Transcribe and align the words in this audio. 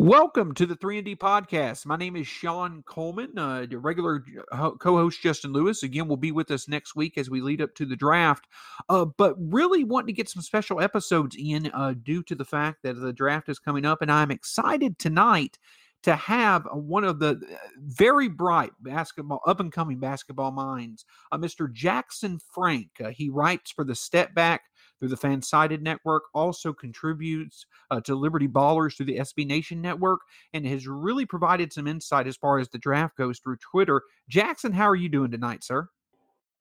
Welcome 0.00 0.54
to 0.54 0.64
the 0.64 0.76
3 0.76 0.96
and 0.96 1.04
D 1.04 1.14
podcast. 1.14 1.84
My 1.84 1.94
name 1.94 2.16
is 2.16 2.26
Sean 2.26 2.82
Coleman. 2.84 3.38
Uh, 3.38 3.66
regular 3.70 4.24
uh, 4.50 4.70
co-host 4.70 5.20
Justin 5.20 5.52
Lewis 5.52 5.82
again 5.82 6.08
will 6.08 6.16
be 6.16 6.32
with 6.32 6.50
us 6.50 6.68
next 6.68 6.96
week 6.96 7.18
as 7.18 7.28
we 7.28 7.42
lead 7.42 7.60
up 7.60 7.74
to 7.74 7.84
the 7.84 7.96
draft. 7.96 8.46
Uh, 8.88 9.04
but 9.04 9.34
really 9.38 9.84
wanting 9.84 10.06
to 10.06 10.14
get 10.14 10.30
some 10.30 10.40
special 10.40 10.80
episodes 10.80 11.36
in 11.38 11.70
uh, 11.74 11.92
due 12.02 12.22
to 12.22 12.34
the 12.34 12.46
fact 12.46 12.78
that 12.82 12.94
the 12.94 13.12
draft 13.12 13.50
is 13.50 13.58
coming 13.58 13.84
up, 13.84 14.00
and 14.00 14.10
I'm 14.10 14.30
excited 14.30 14.98
tonight 14.98 15.58
to 16.04 16.16
have 16.16 16.66
one 16.72 17.04
of 17.04 17.18
the 17.18 17.32
uh, 17.32 17.56
very 17.76 18.28
bright 18.28 18.72
basketball, 18.80 19.42
up 19.46 19.60
and 19.60 19.70
coming 19.70 19.98
basketball 19.98 20.50
minds, 20.50 21.04
uh, 21.30 21.36
Mr. 21.36 21.70
Jackson 21.70 22.38
Frank. 22.54 22.88
he 23.10 23.28
writes 23.28 23.70
for 23.70 23.84
the 23.84 23.94
Step 23.94 24.34
Back 24.34 24.62
through 25.00 25.08
the 25.08 25.16
Fansided 25.16 25.80
Network, 25.80 26.24
also 26.34 26.72
contributes 26.72 27.66
uh, 27.90 28.00
to 28.02 28.14
Liberty 28.14 28.46
Ballers 28.46 28.96
through 28.96 29.06
the 29.06 29.18
SB 29.18 29.46
Nation 29.46 29.80
Network, 29.80 30.20
and 30.52 30.64
has 30.66 30.86
really 30.86 31.26
provided 31.26 31.72
some 31.72 31.88
insight 31.88 32.28
as 32.28 32.36
far 32.36 32.60
as 32.60 32.68
the 32.68 32.78
draft 32.78 33.16
goes 33.16 33.40
through 33.40 33.56
Twitter. 33.56 34.02
Jackson, 34.28 34.72
how 34.72 34.88
are 34.88 34.96
you 34.96 35.08
doing 35.08 35.30
tonight, 35.30 35.64
sir? 35.64 35.88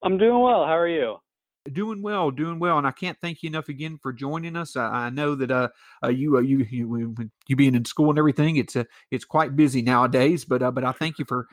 I'm 0.01 0.17
doing 0.17 0.41
well. 0.41 0.65
How 0.65 0.77
are 0.77 0.87
you? 0.87 1.17
Doing 1.73 2.01
well, 2.01 2.31
doing 2.31 2.57
well, 2.57 2.77
and 2.77 2.87
I 2.87 2.91
can't 2.91 3.17
thank 3.21 3.43
you 3.43 3.49
enough 3.49 3.67
again 3.67 3.99
for 4.01 4.13
joining 4.13 4.55
us. 4.55 4.75
I, 4.77 4.87
I 4.87 5.09
know 5.09 5.35
that 5.35 5.51
uh, 5.51 5.67
uh 6.03 6.07
you 6.07 6.37
uh, 6.37 6.39
you 6.39 6.65
you 6.69 7.27
you 7.47 7.55
being 7.55 7.75
in 7.75 7.83
school 7.83 8.09
and 8.09 8.17
everything, 8.17 8.55
it's 8.55 8.77
uh, 8.77 8.85
it's 9.11 9.25
quite 9.25 9.57
busy 9.57 9.81
nowadays. 9.81 10.45
But 10.45 10.63
uh, 10.63 10.71
but 10.71 10.85
I 10.85 10.93
thank 10.93 11.19
you 11.19 11.25
for 11.25 11.47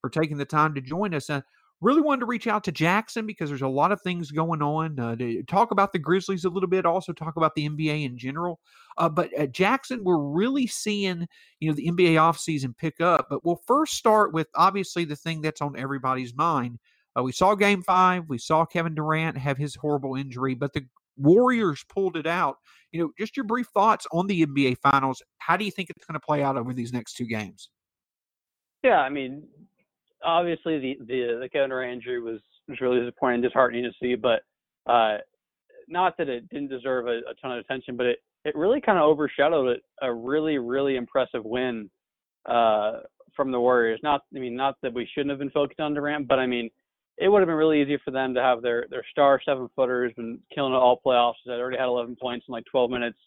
for 0.00 0.08
taking 0.08 0.38
the 0.38 0.46
time 0.46 0.74
to 0.74 0.80
join 0.80 1.14
us. 1.14 1.28
Uh, 1.28 1.42
really 1.80 2.00
wanted 2.00 2.20
to 2.20 2.26
reach 2.26 2.46
out 2.46 2.64
to 2.64 2.72
Jackson 2.72 3.26
because 3.26 3.48
there's 3.48 3.62
a 3.62 3.68
lot 3.68 3.92
of 3.92 4.00
things 4.02 4.30
going 4.30 4.62
on. 4.62 4.98
Uh, 4.98 5.16
to 5.16 5.42
talk 5.44 5.70
about 5.70 5.92
the 5.92 5.98
Grizzlies 5.98 6.44
a 6.44 6.50
little 6.50 6.68
bit, 6.68 6.84
also 6.84 7.12
talk 7.12 7.36
about 7.36 7.54
the 7.54 7.68
NBA 7.68 8.04
in 8.04 8.18
general. 8.18 8.60
Uh, 8.98 9.08
but 9.08 9.32
at 9.34 9.52
Jackson, 9.52 10.04
we're 10.04 10.18
really 10.18 10.66
seeing 10.66 11.26
you 11.60 11.68
know 11.68 11.74
the 11.74 11.90
NBA 11.90 12.14
offseason 12.14 12.76
pick 12.76 13.00
up. 13.00 13.26
But 13.30 13.44
we'll 13.44 13.62
first 13.66 13.94
start 13.94 14.32
with 14.32 14.48
obviously 14.54 15.04
the 15.04 15.16
thing 15.16 15.40
that's 15.40 15.62
on 15.62 15.78
everybody's 15.78 16.34
mind. 16.34 16.78
Uh, 17.18 17.22
we 17.22 17.32
saw 17.32 17.54
Game 17.54 17.82
Five. 17.82 18.24
We 18.28 18.38
saw 18.38 18.64
Kevin 18.64 18.94
Durant 18.94 19.36
have 19.38 19.56
his 19.56 19.74
horrible 19.74 20.16
injury, 20.16 20.54
but 20.54 20.72
the 20.72 20.86
Warriors 21.16 21.84
pulled 21.88 22.16
it 22.16 22.26
out. 22.26 22.56
You 22.92 23.00
know, 23.00 23.10
just 23.18 23.36
your 23.36 23.44
brief 23.44 23.68
thoughts 23.68 24.06
on 24.12 24.26
the 24.26 24.44
NBA 24.46 24.78
Finals. 24.78 25.22
How 25.38 25.56
do 25.56 25.64
you 25.64 25.70
think 25.70 25.90
it's 25.90 26.04
going 26.04 26.18
to 26.18 26.24
play 26.24 26.42
out 26.42 26.56
over 26.56 26.72
these 26.72 26.92
next 26.92 27.14
two 27.14 27.26
games? 27.26 27.70
Yeah, 28.82 29.00
I 29.00 29.10
mean, 29.10 29.42
obviously 30.24 30.78
the 30.78 30.96
the 31.06 31.38
the 31.40 31.48
Durant 31.52 31.92
injury 31.92 32.20
was 32.20 32.40
was 32.68 32.80
really 32.80 33.00
disappointing, 33.00 33.42
disheartening 33.42 33.84
to 33.84 33.92
see, 34.00 34.14
but 34.14 34.42
uh, 34.90 35.18
not 35.88 36.16
that 36.18 36.28
it 36.28 36.48
didn't 36.48 36.68
deserve 36.68 37.06
a, 37.06 37.18
a 37.30 37.34
ton 37.40 37.52
of 37.52 37.58
attention, 37.58 37.96
but 37.96 38.06
it 38.06 38.18
it 38.44 38.56
really 38.56 38.80
kind 38.80 38.98
of 38.98 39.04
overshadowed 39.04 39.78
a 40.02 40.12
really 40.12 40.58
really 40.58 40.96
impressive 40.96 41.44
win 41.44 41.90
uh, 42.46 43.00
from 43.36 43.50
the 43.50 43.60
Warriors. 43.60 44.00
Not 44.02 44.22
I 44.34 44.38
mean 44.38 44.56
not 44.56 44.76
that 44.82 44.94
we 44.94 45.08
shouldn't 45.12 45.30
have 45.30 45.38
been 45.38 45.50
focused 45.50 45.80
on 45.80 45.94
Durant, 45.94 46.28
but 46.28 46.38
I 46.38 46.46
mean 46.46 46.70
it 47.18 47.28
would 47.28 47.40
have 47.40 47.48
been 47.48 47.56
really 47.56 47.82
easy 47.82 47.98
for 48.04 48.10
them 48.10 48.34
to 48.34 48.40
have 48.40 48.62
their 48.62 48.86
their 48.90 49.04
star 49.10 49.40
seven 49.44 49.68
footers 49.76 50.12
been 50.16 50.38
killing 50.54 50.72
it 50.72 50.76
all 50.76 51.00
playoffs. 51.04 51.34
They 51.44 51.52
already 51.52 51.78
had 51.78 51.86
11 51.86 52.16
points 52.20 52.46
in 52.48 52.52
like 52.52 52.64
12 52.70 52.90
minutes. 52.90 53.18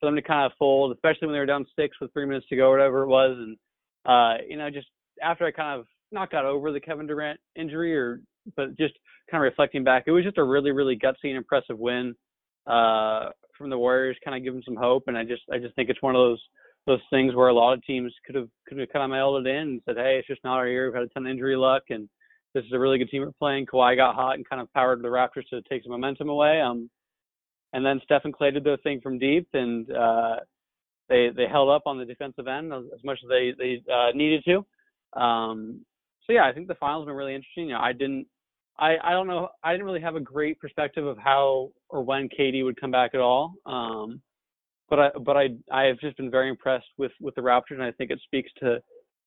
For 0.00 0.06
them 0.06 0.16
to 0.16 0.22
kind 0.22 0.44
of 0.44 0.52
fold, 0.58 0.92
especially 0.92 1.28
when 1.28 1.34
they 1.34 1.38
were 1.38 1.46
down 1.46 1.64
six 1.76 1.96
with 2.00 2.12
three 2.12 2.26
minutes 2.26 2.46
to 2.48 2.56
go, 2.56 2.70
whatever 2.70 3.04
it 3.04 3.08
was, 3.08 3.36
and 3.38 3.56
uh, 4.04 4.42
you 4.46 4.56
know 4.56 4.68
just 4.68 4.88
after 5.22 5.46
I 5.46 5.50
kind 5.50 5.80
of 5.80 5.86
not 6.12 6.30
got 6.30 6.44
over 6.44 6.72
the 6.72 6.80
Kevin 6.80 7.06
Durant 7.06 7.40
injury, 7.56 7.96
or 7.96 8.20
but 8.56 8.76
just 8.76 8.94
kind 9.30 9.42
of 9.42 9.48
reflecting 9.48 9.84
back, 9.84 10.04
it 10.06 10.10
was 10.10 10.24
just 10.24 10.38
a 10.38 10.44
really, 10.44 10.70
really 10.70 10.96
gutsy 10.96 11.24
and 11.24 11.36
impressive 11.36 11.78
win 11.78 12.14
uh, 12.66 13.30
from 13.56 13.70
the 13.70 13.78
Warriors. 13.78 14.16
Kind 14.24 14.36
of 14.36 14.52
them 14.52 14.62
some 14.64 14.76
hope, 14.76 15.04
and 15.06 15.16
I 15.16 15.24
just, 15.24 15.42
I 15.52 15.58
just 15.58 15.74
think 15.74 15.88
it's 15.88 16.02
one 16.02 16.14
of 16.14 16.20
those 16.20 16.42
those 16.86 17.00
things 17.08 17.34
where 17.34 17.48
a 17.48 17.54
lot 17.54 17.72
of 17.72 17.82
teams 17.84 18.12
could 18.26 18.34
have 18.34 18.48
could 18.68 18.78
have 18.78 18.90
kind 18.90 19.04
of 19.04 19.10
mailed 19.10 19.46
it 19.46 19.50
in 19.50 19.56
and 19.56 19.82
said, 19.86 19.96
hey, 19.96 20.16
it's 20.18 20.28
just 20.28 20.44
not 20.44 20.56
our 20.56 20.68
year. 20.68 20.86
We've 20.86 20.94
had 20.94 21.04
a 21.04 21.08
ton 21.08 21.26
of 21.26 21.30
injury 21.30 21.56
luck, 21.56 21.84
and 21.90 22.08
this 22.54 22.64
is 22.64 22.72
a 22.72 22.78
really 22.78 22.98
good 22.98 23.08
team 23.08 23.22
we're 23.22 23.32
playing. 23.32 23.66
Kawhi 23.66 23.96
got 23.96 24.14
hot 24.14 24.34
and 24.34 24.48
kind 24.48 24.60
of 24.60 24.72
powered 24.72 25.02
the 25.02 25.08
Raptors 25.08 25.48
to 25.50 25.62
take 25.62 25.82
some 25.82 25.92
momentum 25.92 26.28
away. 26.28 26.60
Um, 26.60 26.90
and 27.72 27.84
then 27.84 28.00
Steph 28.04 28.24
and 28.24 28.32
Clay 28.32 28.52
did 28.52 28.64
their 28.64 28.76
thing 28.78 29.00
from 29.00 29.18
deep, 29.18 29.48
and 29.54 29.90
uh, 29.90 30.36
they 31.08 31.30
they 31.34 31.46
held 31.50 31.70
up 31.70 31.82
on 31.86 31.98
the 31.98 32.04
defensive 32.04 32.46
end 32.46 32.72
as, 32.72 32.84
as 32.94 33.02
much 33.02 33.18
as 33.24 33.28
they 33.28 33.54
they 33.58 33.82
uh, 33.92 34.10
needed 34.14 34.44
to. 34.44 35.20
Um, 35.20 35.80
so 36.26 36.32
yeah, 36.32 36.46
I 36.46 36.52
think 36.52 36.68
the 36.68 36.74
finals 36.74 37.06
been 37.06 37.14
really 37.14 37.34
interesting. 37.34 37.68
You 37.68 37.74
know, 37.74 37.80
I 37.80 37.92
didn't, 37.92 38.26
I 38.78 38.96
I 39.02 39.10
don't 39.10 39.26
know, 39.26 39.48
I 39.62 39.72
didn't 39.72 39.86
really 39.86 40.00
have 40.00 40.16
a 40.16 40.20
great 40.20 40.58
perspective 40.60 41.06
of 41.06 41.18
how 41.18 41.70
or 41.88 42.02
when 42.02 42.28
KD 42.28 42.64
would 42.64 42.80
come 42.80 42.90
back 42.90 43.12
at 43.14 43.20
all. 43.20 43.54
Um, 43.66 44.20
but 44.88 44.98
I 44.98 45.10
but 45.24 45.36
I 45.36 45.48
I 45.70 45.84
have 45.84 45.98
just 46.00 46.16
been 46.16 46.30
very 46.30 46.48
impressed 46.48 46.88
with 46.98 47.12
with 47.20 47.34
the 47.34 47.40
Raptors, 47.40 47.72
and 47.72 47.82
I 47.82 47.92
think 47.92 48.10
it 48.10 48.20
speaks 48.24 48.50
to, 48.60 48.78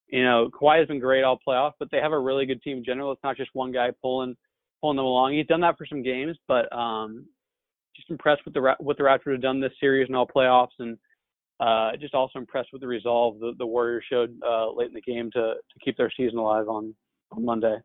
you 0.07 0.23
know, 0.23 0.49
Kawhi 0.49 0.79
has 0.79 0.87
been 0.87 0.99
great 0.99 1.23
all 1.23 1.39
playoff, 1.47 1.73
but 1.79 1.89
they 1.91 1.97
have 1.97 2.11
a 2.11 2.19
really 2.19 2.45
good 2.45 2.61
team 2.61 2.77
in 2.77 2.85
general. 2.85 3.11
It's 3.11 3.23
not 3.23 3.37
just 3.37 3.51
one 3.53 3.71
guy 3.71 3.91
pulling 4.01 4.35
pulling 4.81 4.97
them 4.97 5.05
along. 5.05 5.33
He's 5.33 5.47
done 5.47 5.61
that 5.61 5.77
for 5.77 5.85
some 5.85 6.03
games, 6.03 6.37
but 6.47 6.71
um, 6.75 7.25
just 7.95 8.09
impressed 8.09 8.45
with 8.45 8.53
the 8.53 8.75
what 8.79 8.97
the 8.97 9.03
Raptors 9.03 9.33
have 9.33 9.41
done 9.41 9.59
this 9.59 9.73
series 9.79 10.07
and 10.07 10.15
all 10.15 10.27
playoffs, 10.27 10.77
and 10.79 10.97
uh, 11.59 11.91
just 11.99 12.13
also 12.13 12.39
impressed 12.39 12.69
with 12.71 12.81
the 12.81 12.87
resolve 12.87 13.39
the, 13.39 13.53
the 13.57 13.65
Warriors 13.65 14.03
showed 14.09 14.37
uh, 14.47 14.71
late 14.71 14.87
in 14.87 14.93
the 14.93 15.01
game 15.01 15.31
to 15.31 15.55
to 15.55 15.79
keep 15.83 15.97
their 15.97 16.11
season 16.15 16.37
alive 16.37 16.67
on 16.67 16.93
on 17.31 17.45
Monday. 17.45 17.77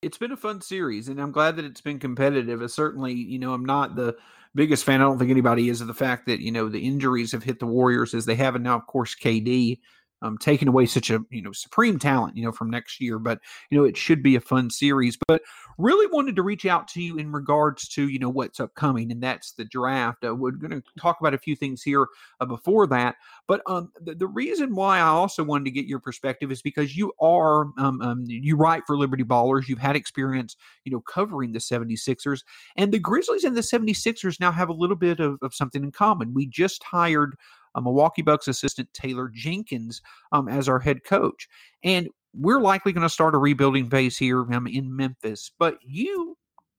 It's 0.00 0.18
been 0.18 0.32
a 0.32 0.36
fun 0.36 0.60
series, 0.60 1.08
and 1.08 1.20
I'm 1.20 1.32
glad 1.32 1.56
that 1.56 1.64
it's 1.64 1.80
been 1.80 1.98
competitive. 1.98 2.62
It's 2.62 2.74
certainly, 2.74 3.12
you 3.12 3.38
know, 3.38 3.52
I'm 3.52 3.64
not 3.64 3.96
the 3.96 4.16
biggest 4.54 4.84
fan. 4.84 5.00
I 5.00 5.04
don't 5.04 5.18
think 5.18 5.30
anybody 5.30 5.68
is 5.68 5.80
of 5.80 5.88
the 5.88 5.94
fact 5.94 6.26
that 6.26 6.40
you 6.40 6.52
know 6.52 6.68
the 6.68 6.86
injuries 6.86 7.32
have 7.32 7.42
hit 7.42 7.58
the 7.58 7.66
Warriors 7.66 8.14
as 8.14 8.24
they 8.24 8.36
have, 8.36 8.54
and 8.54 8.64
now 8.64 8.76
of 8.76 8.86
course 8.86 9.14
KD 9.14 9.78
um, 10.22 10.38
taking 10.38 10.68
away 10.68 10.86
such 10.86 11.10
a 11.10 11.20
you 11.30 11.42
know 11.42 11.52
supreme 11.52 11.98
talent 11.98 12.36
you 12.36 12.44
know 12.44 12.52
from 12.52 12.70
next 12.70 13.00
year 13.00 13.18
but 13.18 13.40
you 13.70 13.78
know 13.78 13.84
it 13.84 13.96
should 13.96 14.22
be 14.22 14.36
a 14.36 14.40
fun 14.40 14.70
series 14.70 15.16
but 15.26 15.42
really 15.78 16.06
wanted 16.08 16.34
to 16.36 16.42
reach 16.42 16.66
out 16.66 16.88
to 16.88 17.02
you 17.02 17.18
in 17.18 17.30
regards 17.32 17.88
to 17.88 18.08
you 18.08 18.18
know 18.18 18.28
what's 18.28 18.60
upcoming 18.60 19.12
and 19.12 19.22
that's 19.22 19.52
the 19.52 19.64
draft. 19.64 20.24
Uh, 20.24 20.34
we're 20.34 20.50
going 20.50 20.70
to 20.70 20.82
talk 20.98 21.20
about 21.20 21.34
a 21.34 21.38
few 21.38 21.54
things 21.54 21.82
here 21.82 22.06
uh, 22.40 22.46
before 22.46 22.86
that 22.86 23.16
but 23.46 23.62
um, 23.66 23.90
the, 24.00 24.14
the, 24.14 24.26
reason 24.28 24.74
why 24.74 24.98
i 24.98 25.02
also 25.02 25.42
wanted 25.42 25.64
to 25.64 25.70
get 25.70 25.86
your 25.86 25.98
perspective 25.98 26.52
is 26.52 26.60
because 26.60 26.96
you 26.96 27.12
are 27.20 27.62
um, 27.78 28.00
um, 28.02 28.24
you 28.26 28.56
write 28.56 28.82
for 28.86 28.96
liberty 28.96 29.24
ballers 29.24 29.68
you've 29.68 29.78
had 29.78 29.96
experience 29.96 30.56
you 30.84 30.92
know 30.92 31.00
covering 31.00 31.52
the 31.52 31.58
76ers 31.58 32.42
and 32.76 32.92
the 32.92 32.98
grizzlies 32.98 33.44
and 33.44 33.56
the 33.56 33.62
76ers 33.62 34.38
now 34.40 34.52
have 34.52 34.68
a 34.68 34.72
little 34.72 34.96
bit 34.96 35.20
of, 35.20 35.38
of 35.42 35.54
something 35.54 35.82
in 35.82 35.92
common. 35.92 36.34
We 36.34 36.46
just 36.46 36.82
hired 36.82 37.36
Milwaukee 37.80 38.22
Bucks 38.22 38.48
assistant 38.48 38.88
Taylor 38.94 39.30
Jenkins 39.32 40.00
um, 40.32 40.48
as 40.48 40.68
our 40.68 40.78
head 40.78 41.04
coach. 41.04 41.48
And 41.82 42.08
we're 42.34 42.60
likely 42.60 42.92
going 42.92 43.02
to 43.02 43.08
start 43.08 43.34
a 43.34 43.38
rebuilding 43.38 43.90
phase 43.90 44.16
here 44.16 44.40
um, 44.52 44.66
in 44.66 44.94
Memphis. 44.94 45.50
But 45.58 45.78
you 45.84 46.36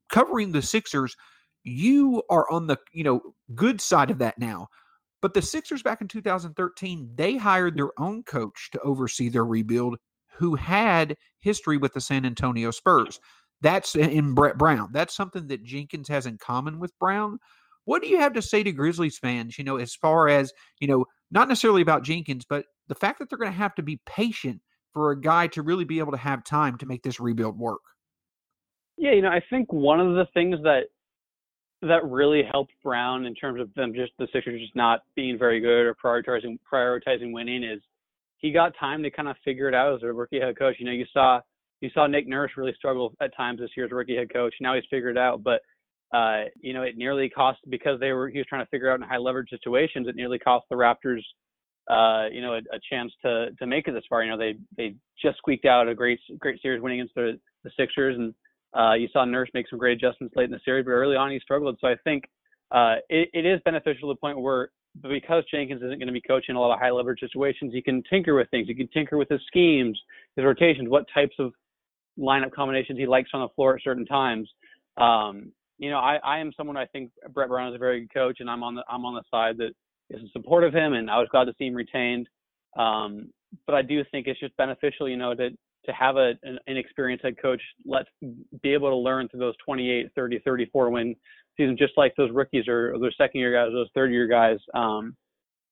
covering 0.10 0.52
the 0.52 0.62
Sixers, 0.62 1.16
you 1.64 2.24
are 2.30 2.50
on 2.50 2.68
the 2.68 2.78
you 2.92 3.04
know 3.04 3.22
good 3.56 3.82
side 3.82 4.12
of 4.12 4.20
that 4.20 4.38
now. 4.40 4.68
But 5.22 5.34
the 5.34 5.42
Sixers 5.42 5.84
back 5.84 6.02
in 6.02 6.08
2013, 6.08 7.12
they 7.16 7.36
hired 7.36 7.76
their 7.76 8.00
own 8.00 8.24
coach 8.24 8.70
to 8.72 8.80
oversee 8.82 9.28
their 9.30 9.46
rebuild, 9.46 9.98
who 10.38 10.56
had 10.56 11.18
history 11.40 11.78
with 11.78 11.94
the 11.94 12.02
San 12.02 12.26
Antonio 12.26 12.72
Spurs. 12.72 13.20
That's 13.62 13.96
in 13.96 14.34
Brett 14.34 14.58
Brown. 14.58 14.90
That's 14.94 15.16
something 15.16 15.48
that 15.48 15.66
Jenkins 15.66 16.08
has 16.08 16.26
in 16.26 16.38
common 16.38 16.80
with 16.80 16.98
Brown. 17.00 17.40
What 17.90 18.04
do 18.04 18.08
you 18.08 18.20
have 18.20 18.34
to 18.34 18.42
say 18.44 18.62
to 18.62 18.72
Grizzlies 18.72 19.18
fans, 19.18 19.58
you 19.58 19.64
know, 19.64 19.78
as 19.78 19.96
far 19.96 20.30
as, 20.30 20.54
you 20.80 20.88
know, 20.88 21.06
not 21.32 21.48
necessarily 21.48 21.82
about 21.82 22.04
Jenkins, 22.04 22.46
but 22.48 22.66
the 22.88 22.94
fact 22.94 23.18
that 23.18 23.32
they're 23.32 23.40
going 23.40 23.52
to 23.52 23.58
have 23.58 23.74
to 23.76 23.82
be 23.82 24.00
patient 24.06 24.62
for 24.94 25.10
a 25.10 25.20
guy 25.20 25.48
to 25.48 25.64
really 25.64 25.86
be 25.86 25.98
able 25.98 26.12
to 26.12 26.18
have 26.20 26.44
time 26.44 26.78
to 26.78 26.86
make 26.86 27.02
this 27.02 27.20
rebuild 27.20 27.58
work? 27.58 27.82
Yeah, 28.96 29.14
you 29.14 29.24
know, 29.24 29.30
I 29.30 29.42
think 29.50 29.74
one 29.74 30.00
of 30.00 30.14
the 30.14 30.28
things 30.36 30.58
that 30.62 30.82
that 31.82 32.06
really 32.06 32.44
helped 32.44 32.74
Brown 32.84 33.26
in 33.26 33.34
terms 33.34 33.60
of 33.60 33.74
them 33.74 33.92
just 33.96 34.12
the 34.20 34.28
Sixers 34.32 34.62
just 34.62 34.76
not 34.76 35.00
being 35.16 35.40
very 35.40 35.60
good 35.60 35.88
or 35.88 35.96
prioritizing 35.96 36.60
prioritizing 36.72 37.34
winning 37.34 37.64
is 37.64 37.82
he 38.38 38.52
got 38.52 38.74
time 38.80 39.02
to 39.02 39.10
kind 39.10 39.30
of 39.30 39.36
figure 39.44 39.68
it 39.68 39.74
out 39.74 39.96
as 39.96 40.04
a 40.04 40.14
rookie 40.14 40.40
head 40.40 40.60
coach. 40.60 40.76
You 40.78 40.86
know, 40.86 40.92
you 40.92 41.08
saw 41.12 41.40
you 41.82 41.90
saw 41.96 42.06
Nick 42.06 42.28
Nurse 42.28 42.52
really 42.56 42.76
struggle 42.78 43.16
at 43.20 43.36
times 43.36 43.60
this 43.60 43.72
year 43.76 43.88
as 43.88 43.92
a 43.92 43.96
rookie 43.96 44.16
head 44.16 44.32
coach. 44.32 44.54
Now 44.62 44.76
he's 44.76 44.84
figured 44.92 45.18
it 45.18 45.20
out, 45.20 45.42
but 45.42 45.62
uh, 46.14 46.44
you 46.60 46.74
know, 46.74 46.84
it 46.84 46.98
nearly 46.98 47.30
cost 47.30 47.60
because 47.70 48.00
they 48.00 48.12
were 48.12 48.30
he 48.30 48.40
was 48.40 48.48
trying 48.48 48.66
to 48.66 48.70
figure 48.70 48.92
out 48.92 49.00
in 49.00 49.08
high 49.08 49.18
leverage 49.18 49.50
situations. 49.50 50.08
It 50.08 50.16
nearly 50.16 50.40
cost 50.40 50.66
the 50.70 50.76
Raptors, 50.76 51.22
uh, 51.90 52.30
you 52.32 52.42
know, 52.42 52.54
a, 52.54 52.58
a, 52.58 52.80
chance 52.90 53.12
to 53.24 53.52
to 53.60 53.68
make 53.68 53.88
it 53.88 53.92
this 53.92 54.04
far. 54.10 54.24
You 54.24 54.32
know, 54.32 54.38
they 54.38 54.56
they 54.76 54.96
just 55.22 55.38
squeaked 55.38 55.66
out 55.66 55.88
a 55.88 55.94
great 55.94 56.20
great 56.40 56.62
series 56.62 56.82
winning 56.82 57.02
against 57.02 57.16
the 57.16 57.40
the 57.64 57.72
Sixers, 57.78 58.18
and 58.18 58.34
uh, 58.76 58.94
you 58.94 59.08
saw 59.14 59.24
Nurse 59.24 59.50
make 59.54 59.70
some 59.70 59.78
great 59.78 59.98
adjustments 59.98 60.36
late 60.36 60.46
in 60.46 60.52
the 60.52 60.60
series, 60.66 60.86
but 60.86 60.92
early 60.92 61.16
on 61.16 61.32
he 61.32 61.40
struggled. 61.40 61.78
So 61.80 61.88
I 61.88 61.96
think 62.04 62.24
uh, 62.72 62.96
it, 63.10 63.30
it 63.34 63.46
is 63.46 63.60
beneficial 63.66 64.10
to 64.10 64.14
the 64.14 64.20
point 64.20 64.40
where 64.40 64.70
because 65.04 65.44
Jenkins 65.52 65.82
isn't 65.84 66.00
going 66.00 66.08
to 66.08 66.14
be 66.14 66.22
coaching 66.22 66.56
a 66.56 66.60
lot 66.60 66.74
of 66.74 66.80
high 66.80 66.90
leverage 66.90 67.20
situations, 67.20 67.72
he 67.74 67.82
can 67.82 68.02
tinker 68.10 68.36
with 68.36 68.50
things. 68.50 68.68
He 68.68 68.74
can 68.74 68.88
tinker 68.88 69.18
with 69.18 69.30
his 69.30 69.42
schemes, 69.48 70.00
his 70.36 70.44
rotations, 70.44 70.90
what 70.90 71.06
types 71.14 71.36
of 71.38 71.54
lineup 72.18 72.52
combinations 72.52 72.98
he 72.98 73.06
likes 73.06 73.30
on 73.34 73.42
the 73.42 73.50
floor 73.56 73.76
at 73.76 73.84
certain 73.84 74.06
times. 74.06 74.50
Um, 74.98 75.52
you 75.80 75.90
know, 75.90 75.98
I, 75.98 76.18
I 76.18 76.40
am 76.40 76.52
someone 76.56 76.78
I 76.78 76.86
think 76.86 77.12
Brett 77.34 77.50
Brown 77.50 77.70
is 77.70 77.76
a 77.76 77.80
very 77.80 78.02
good 78.02 78.14
coach, 78.14 78.38
and 78.40 78.50
I'm 78.50 78.64
on 78.64 78.76
the 78.76 78.84
I'm 78.88 79.06
on 79.06 79.16
the 79.16 79.24
side 79.32 79.58
that 79.58 79.72
is 80.10 80.22
in 80.22 80.30
support 80.34 80.64
of 80.64 80.74
him, 80.74 80.94
and 80.94 81.10
I 81.10 81.18
was 81.18 81.28
glad 81.32 81.46
to 81.46 81.54
see 81.58 81.66
him 81.66 81.76
retained. 81.76 82.28
Um, 82.78 83.30
but 83.66 83.74
I 83.74 83.82
do 83.82 84.04
think 84.12 84.28
it's 84.28 84.40
just 84.40 84.56
beneficial, 84.58 85.10
you 85.10 85.18
know, 85.18 85.34
to 85.34 85.50
to 85.86 85.94
have 85.94 86.18
a, 86.18 86.34
an 86.44 86.60
inexperienced 86.68 87.24
head 87.24 87.36
coach 87.42 87.62
let 87.86 88.06
be 88.62 88.74
able 88.74 88.90
to 88.90 88.96
learn 88.96 89.28
through 89.30 89.40
those 89.40 89.56
28, 89.66 90.12
30, 90.14 90.40
34 90.40 90.90
win 90.90 91.16
seasons, 91.56 91.80
just 91.80 91.94
like 91.98 92.14
those 92.16 92.32
rookies 92.32 92.68
or, 92.68 92.94
or 92.94 93.00
those 93.00 93.16
second 93.18 93.40
year 93.40 93.54
guys, 93.54 93.72
those 93.74 93.90
third 93.96 94.12
year 94.12 94.28
guys, 94.28 94.58
um, 94.74 95.16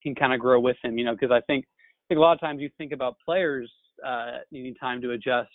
can 0.01 0.15
kind 0.15 0.33
of 0.33 0.39
grow 0.39 0.59
with 0.59 0.77
him, 0.83 0.97
you 0.97 1.05
know, 1.05 1.13
because 1.13 1.31
I 1.31 1.41
think, 1.41 1.65
I 1.65 2.03
think 2.07 2.17
a 2.19 2.21
lot 2.21 2.33
of 2.33 2.39
times 2.39 2.61
you 2.61 2.69
think 2.77 2.93
about 2.93 3.17
players 3.23 3.71
uh, 4.05 4.39
needing 4.51 4.75
time 4.75 5.01
to 5.01 5.11
adjust, 5.11 5.49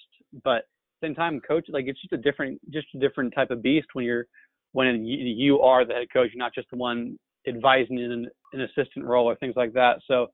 but 0.44 0.64
same 1.02 1.14
time, 1.14 1.40
coach, 1.40 1.66
like 1.68 1.86
it's 1.86 2.00
just 2.00 2.12
a 2.12 2.18
different, 2.18 2.60
just 2.70 2.86
a 2.94 2.98
different 2.98 3.34
type 3.34 3.50
of 3.50 3.62
beast 3.62 3.88
when 3.94 4.04
you're, 4.04 4.26
when 4.72 5.04
you, 5.04 5.60
are 5.60 5.84
the 5.84 5.94
head 5.94 6.08
coach, 6.12 6.30
you're 6.32 6.38
not 6.38 6.54
just 6.54 6.70
the 6.70 6.76
one 6.76 7.18
advising 7.46 7.98
in 7.98 8.10
an, 8.10 8.28
an 8.52 8.60
assistant 8.62 9.04
role 9.04 9.26
or 9.26 9.36
things 9.36 9.54
like 9.56 9.72
that. 9.74 9.98
So, 10.06 10.28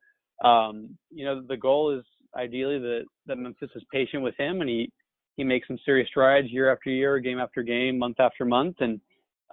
um, 0.47 0.97
you 1.11 1.25
know, 1.25 1.43
the 1.47 1.57
goal 1.57 1.97
is 1.97 2.05
ideally 2.37 2.79
that, 2.79 3.05
that 3.27 3.37
Memphis 3.37 3.71
is 3.75 3.83
patient 3.93 4.23
with 4.23 4.37
him 4.37 4.61
and 4.61 4.71
he, 4.71 4.91
he 5.37 5.45
makes 5.45 5.67
some 5.67 5.79
serious 5.85 6.09
strides 6.09 6.49
year 6.51 6.73
after 6.73 6.91
year, 6.91 7.19
game 7.19 7.39
after 7.39 7.63
game, 7.63 7.99
month 7.99 8.21
after 8.21 8.45
month. 8.45 8.77
And, 8.81 9.01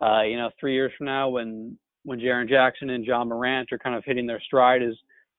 uh, 0.01 0.21
you 0.23 0.37
know, 0.37 0.49
three 0.59 0.73
years 0.73 0.91
from 0.97 1.07
now 1.07 1.29
when, 1.29 1.77
when 2.03 2.19
Jaren 2.19 2.49
Jackson 2.49 2.91
and 2.91 3.05
Ja 3.05 3.23
Morant 3.23 3.71
are 3.71 3.79
kind 3.79 3.95
of 3.95 4.03
hitting 4.05 4.27
their 4.27 4.41
stride 4.41 4.83
as 4.83 4.93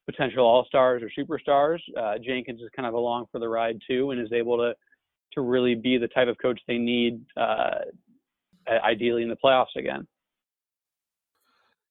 potential 0.06 0.44
all-stars 0.44 1.02
or 1.02 1.10
superstars, 1.16 1.78
uh, 2.00 2.14
Jenkins 2.25 2.60
is 2.60 2.70
kind 2.75 2.87
of 2.87 2.94
along 2.94 3.26
for 3.31 3.38
the 3.38 3.48
ride 3.48 3.78
too 3.88 4.10
and 4.10 4.20
is 4.20 4.32
able 4.32 4.56
to, 4.56 4.75
to 5.34 5.40
really 5.43 5.75
be 5.75 5.98
the 5.98 6.08
type 6.08 6.28
of 6.28 6.38
coach 6.38 6.60
they 6.66 6.78
need, 6.78 7.20
uh, 7.37 7.81
ideally 8.68 9.22
in 9.22 9.28
the 9.28 9.36
playoffs 9.36 9.76
again. 9.76 10.06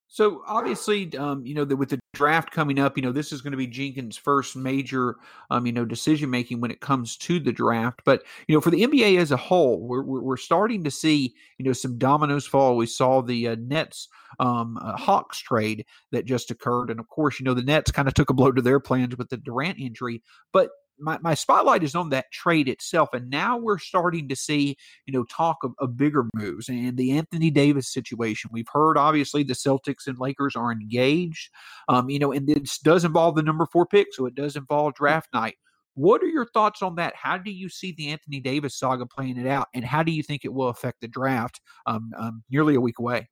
So 0.07 0.43
obviously, 0.47 1.15
um, 1.17 1.45
you 1.45 1.55
know, 1.55 1.65
the, 1.65 1.75
with 1.75 1.89
the 1.89 1.99
draft 2.13 2.51
coming 2.51 2.79
up, 2.79 2.95
you 2.95 3.03
know, 3.03 3.11
this 3.11 3.33
is 3.33 3.41
going 3.41 3.51
to 3.51 3.57
be 3.57 3.67
Jenkins' 3.67 4.15
first 4.15 4.55
major, 4.55 5.15
um, 5.49 5.65
you 5.65 5.73
know, 5.73 5.83
decision 5.83 6.29
making 6.29 6.61
when 6.61 6.71
it 6.71 6.79
comes 6.79 7.17
to 7.17 7.39
the 7.39 7.51
draft. 7.51 8.01
But 8.05 8.23
you 8.47 8.55
know, 8.55 8.61
for 8.61 8.69
the 8.69 8.83
NBA 8.83 9.17
as 9.17 9.31
a 9.31 9.37
whole, 9.37 9.81
we're 9.81 10.03
we're 10.03 10.37
starting 10.37 10.83
to 10.83 10.91
see, 10.91 11.33
you 11.57 11.65
know, 11.65 11.73
some 11.73 11.97
dominoes 11.97 12.45
fall. 12.45 12.77
We 12.77 12.85
saw 12.85 13.21
the 13.21 13.49
uh, 13.49 13.55
Nets 13.59 14.07
um, 14.39 14.77
uh, 14.81 14.95
Hawks 14.95 15.39
trade 15.39 15.85
that 16.11 16.25
just 16.25 16.51
occurred, 16.51 16.91
and 16.91 16.99
of 16.99 17.09
course, 17.09 17.39
you 17.39 17.43
know, 17.43 17.53
the 17.53 17.63
Nets 17.63 17.91
kind 17.91 18.07
of 18.07 18.13
took 18.13 18.29
a 18.29 18.33
blow 18.33 18.51
to 18.51 18.61
their 18.61 18.79
plans 18.79 19.17
with 19.17 19.29
the 19.29 19.37
Durant 19.37 19.79
injury. 19.79 20.21
But 20.53 20.69
my, 20.99 21.17
my 21.21 21.33
spotlight 21.33 21.83
is 21.83 21.95
on 21.95 22.09
that 22.09 22.31
trade 22.31 22.67
itself. 22.69 23.09
And 23.13 23.29
now 23.29 23.57
we're 23.57 23.77
starting 23.77 24.27
to 24.29 24.35
see, 24.35 24.77
you 25.05 25.13
know, 25.13 25.23
talk 25.25 25.57
of, 25.63 25.73
of, 25.79 25.97
bigger 25.97 26.25
moves 26.33 26.69
and 26.69 26.97
the 26.97 27.11
Anthony 27.11 27.49
Davis 27.49 27.91
situation. 27.91 28.49
We've 28.53 28.67
heard 28.71 28.97
obviously 28.97 29.43
the 29.43 29.53
Celtics 29.53 30.07
and 30.07 30.19
Lakers 30.19 30.55
are 30.55 30.71
engaged, 30.71 31.49
um, 31.87 32.09
you 32.09 32.19
know, 32.19 32.31
and 32.31 32.47
this 32.47 32.77
does 32.79 33.05
involve 33.05 33.35
the 33.35 33.43
number 33.43 33.65
four 33.65 33.85
pick. 33.85 34.07
So 34.11 34.25
it 34.25 34.35
does 34.35 34.55
involve 34.55 34.95
draft 34.95 35.29
night. 35.33 35.55
What 35.95 36.21
are 36.21 36.27
your 36.27 36.45
thoughts 36.45 36.81
on 36.81 36.95
that? 36.95 37.15
How 37.15 37.37
do 37.37 37.51
you 37.51 37.69
see 37.69 37.93
the 37.93 38.09
Anthony 38.09 38.41
Davis 38.41 38.77
saga 38.77 39.05
playing 39.05 39.37
it 39.37 39.47
out? 39.47 39.67
And 39.73 39.85
how 39.85 40.03
do 40.03 40.11
you 40.11 40.23
think 40.23 40.43
it 40.43 40.53
will 40.53 40.67
affect 40.67 40.99
the 41.01 41.07
draft 41.07 41.61
um, 41.85 42.11
um, 42.17 42.43
nearly 42.49 42.75
a 42.75 42.81
week 42.81 42.99
away? 42.99 43.29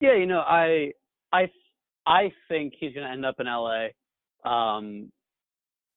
Yeah, 0.00 0.14
you 0.14 0.26
know, 0.26 0.40
I, 0.40 0.92
I, 1.32 1.50
I 2.06 2.32
think 2.48 2.74
he's 2.78 2.94
going 2.94 3.06
to 3.06 3.12
end 3.12 3.26
up 3.26 3.36
in 3.40 3.46
LA. 3.46 3.88
Um, 4.48 5.10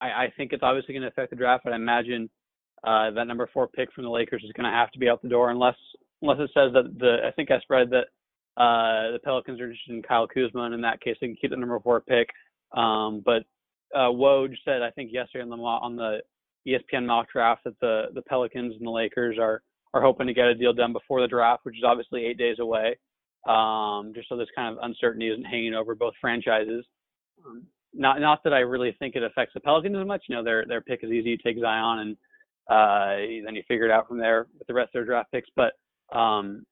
I, 0.00 0.06
I 0.06 0.32
think 0.36 0.52
it's 0.52 0.62
obviously 0.62 0.94
going 0.94 1.02
to 1.02 1.08
affect 1.08 1.30
the 1.30 1.36
draft, 1.36 1.64
but 1.64 1.72
I 1.72 1.76
imagine 1.76 2.30
uh, 2.84 3.10
that 3.10 3.26
number 3.26 3.48
four 3.52 3.68
pick 3.68 3.92
from 3.92 4.04
the 4.04 4.10
Lakers 4.10 4.42
is 4.44 4.52
going 4.52 4.70
to 4.70 4.76
have 4.76 4.90
to 4.92 4.98
be 4.98 5.08
out 5.08 5.22
the 5.22 5.28
door 5.28 5.50
unless 5.50 5.76
unless 6.22 6.38
it 6.38 6.50
says 6.54 6.72
that 6.72 6.98
the 6.98 7.18
I 7.26 7.30
think 7.32 7.50
I 7.50 7.60
spread 7.60 7.90
that 7.90 8.06
uh, 8.60 9.12
the 9.12 9.20
Pelicans 9.22 9.60
are 9.60 9.64
interested 9.64 9.94
in 9.94 10.02
Kyle 10.02 10.26
Kuzma, 10.26 10.62
and 10.62 10.74
in 10.74 10.80
that 10.82 11.00
case 11.00 11.16
they 11.20 11.28
can 11.28 11.36
keep 11.36 11.50
the 11.50 11.56
number 11.56 11.78
four 11.80 12.00
pick. 12.00 12.28
Um, 12.76 13.22
but 13.24 13.42
uh, 13.94 14.10
Woj 14.10 14.54
said 14.64 14.82
I 14.82 14.90
think 14.90 15.12
yesterday 15.12 15.42
on 15.42 15.50
the 15.50 15.56
on 15.56 15.96
the 15.96 16.18
ESPN 16.66 17.06
mock 17.06 17.30
draft 17.32 17.64
that 17.64 17.78
the 17.80 18.06
the 18.14 18.22
Pelicans 18.22 18.74
and 18.76 18.86
the 18.86 18.90
Lakers 18.90 19.38
are 19.38 19.62
are 19.92 20.02
hoping 20.02 20.26
to 20.26 20.34
get 20.34 20.46
a 20.46 20.54
deal 20.54 20.72
done 20.72 20.92
before 20.92 21.20
the 21.20 21.28
draft, 21.28 21.64
which 21.64 21.76
is 21.76 21.84
obviously 21.84 22.24
eight 22.24 22.38
days 22.38 22.58
away. 22.60 22.96
Um, 23.48 24.12
just 24.14 24.28
so 24.28 24.36
this 24.36 24.48
kind 24.54 24.76
of 24.76 24.84
uncertainty 24.84 25.28
isn't 25.28 25.44
hanging 25.44 25.74
over 25.74 25.94
both 25.94 26.12
franchises. 26.20 26.84
Um, 27.44 27.64
not 27.92 28.20
not 28.20 28.42
that 28.44 28.52
I 28.52 28.60
really 28.60 28.94
think 28.98 29.16
it 29.16 29.22
affects 29.22 29.54
the 29.54 29.60
Pelicans 29.60 29.96
as 29.96 30.06
much. 30.06 30.24
You 30.28 30.36
know, 30.36 30.44
their 30.44 30.64
their 30.66 30.80
pick 30.80 31.00
is 31.02 31.10
easy. 31.10 31.30
You 31.30 31.38
take 31.38 31.58
Zion, 31.60 31.98
and 32.00 32.16
uh, 32.68 33.44
then 33.44 33.54
you 33.54 33.62
figure 33.66 33.86
it 33.86 33.90
out 33.90 34.08
from 34.08 34.18
there 34.18 34.46
with 34.58 34.66
the 34.66 34.74
rest 34.74 34.88
of 34.88 34.92
their 34.94 35.04
draft 35.04 35.32
picks. 35.32 35.48
But 35.56 35.72
um, 36.16 36.64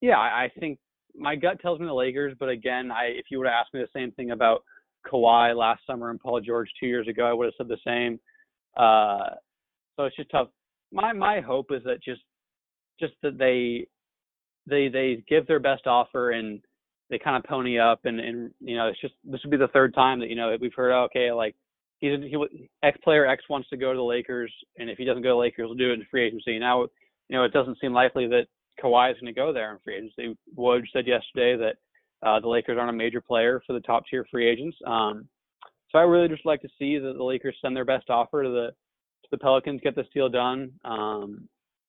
yeah, 0.00 0.18
I, 0.18 0.44
I 0.44 0.52
think 0.58 0.78
my 1.16 1.36
gut 1.36 1.60
tells 1.60 1.80
me 1.80 1.86
the 1.86 1.92
Lakers. 1.92 2.34
But 2.38 2.48
again, 2.48 2.90
I 2.90 3.06
if 3.06 3.26
you 3.30 3.38
would 3.38 3.46
have 3.46 3.54
asked 3.54 3.74
me 3.74 3.80
the 3.80 3.98
same 3.98 4.12
thing 4.12 4.30
about 4.30 4.62
Kawhi 5.10 5.56
last 5.56 5.82
summer 5.86 6.10
and 6.10 6.20
Paul 6.20 6.40
George 6.40 6.70
two 6.78 6.86
years 6.86 7.08
ago, 7.08 7.26
I 7.26 7.32
would 7.32 7.46
have 7.46 7.54
said 7.56 7.68
the 7.68 7.78
same. 7.84 8.20
Uh, 8.76 9.34
so 9.96 10.04
it's 10.04 10.16
just 10.16 10.30
tough. 10.30 10.48
My 10.92 11.12
my 11.12 11.40
hope 11.40 11.66
is 11.70 11.82
that 11.84 12.02
just 12.02 12.22
just 12.98 13.14
that 13.22 13.38
they 13.38 13.86
they 14.66 14.88
they 14.88 15.24
give 15.28 15.46
their 15.46 15.60
best 15.60 15.86
offer 15.86 16.30
and 16.30 16.60
they 17.10 17.18
kind 17.18 17.36
of 17.36 17.44
pony 17.44 17.78
up 17.78 18.00
and 18.04 18.20
and 18.20 18.50
you 18.60 18.76
know 18.76 18.88
it's 18.88 19.00
just 19.00 19.14
this 19.24 19.40
would 19.44 19.50
be 19.50 19.56
the 19.56 19.68
third 19.68 19.94
time 19.94 20.20
that 20.20 20.28
you 20.28 20.36
know 20.36 20.56
we've 20.60 20.74
heard 20.74 20.92
okay 20.92 21.32
like 21.32 21.54
he's 21.98 22.18
he 22.22 22.68
X 22.82 22.98
player 23.02 23.26
X 23.26 23.44
wants 23.50 23.68
to 23.70 23.76
go 23.76 23.92
to 23.92 23.96
the 23.96 24.02
Lakers 24.02 24.52
and 24.78 24.88
if 24.88 24.96
he 24.96 25.04
doesn't 25.04 25.22
go 25.22 25.30
to 25.30 25.34
the 25.34 25.38
Lakers 25.38 25.66
he'll 25.66 25.74
do 25.74 25.90
it 25.90 25.94
in 25.94 26.06
free 26.10 26.26
agency 26.26 26.58
now 26.58 26.82
you 26.82 27.36
know 27.36 27.44
it 27.44 27.52
doesn't 27.52 27.78
seem 27.80 27.92
likely 27.92 28.26
that 28.28 28.46
Kawhi 28.82 29.10
is 29.10 29.20
going 29.20 29.32
to 29.32 29.38
go 29.38 29.52
there 29.52 29.72
in 29.72 29.78
free 29.84 29.96
agency. 29.96 30.36
Woj 30.56 30.82
said 30.92 31.06
yesterday 31.06 31.56
that 31.56 32.26
uh, 32.26 32.40
the 32.40 32.48
Lakers 32.48 32.78
aren't 32.78 32.90
a 32.90 32.96
major 32.96 33.20
player 33.20 33.62
for 33.66 33.72
the 33.72 33.80
top 33.80 34.04
tier 34.08 34.26
free 34.30 34.48
agents. 34.48 34.76
Um, 34.86 35.28
so 35.90 35.98
I 35.98 36.02
really 36.02 36.28
just 36.28 36.46
like 36.46 36.62
to 36.62 36.68
see 36.78 36.98
that 36.98 37.14
the 37.16 37.24
Lakers 37.24 37.56
send 37.60 37.74
their 37.74 37.84
best 37.84 38.10
offer 38.10 38.42
to 38.42 38.48
the 38.48 38.68
to 39.22 39.28
the 39.30 39.38
Pelicans, 39.38 39.80
get 39.82 39.96
this 39.96 40.06
deal 40.14 40.28
done. 40.28 40.72
Um, 40.84 41.48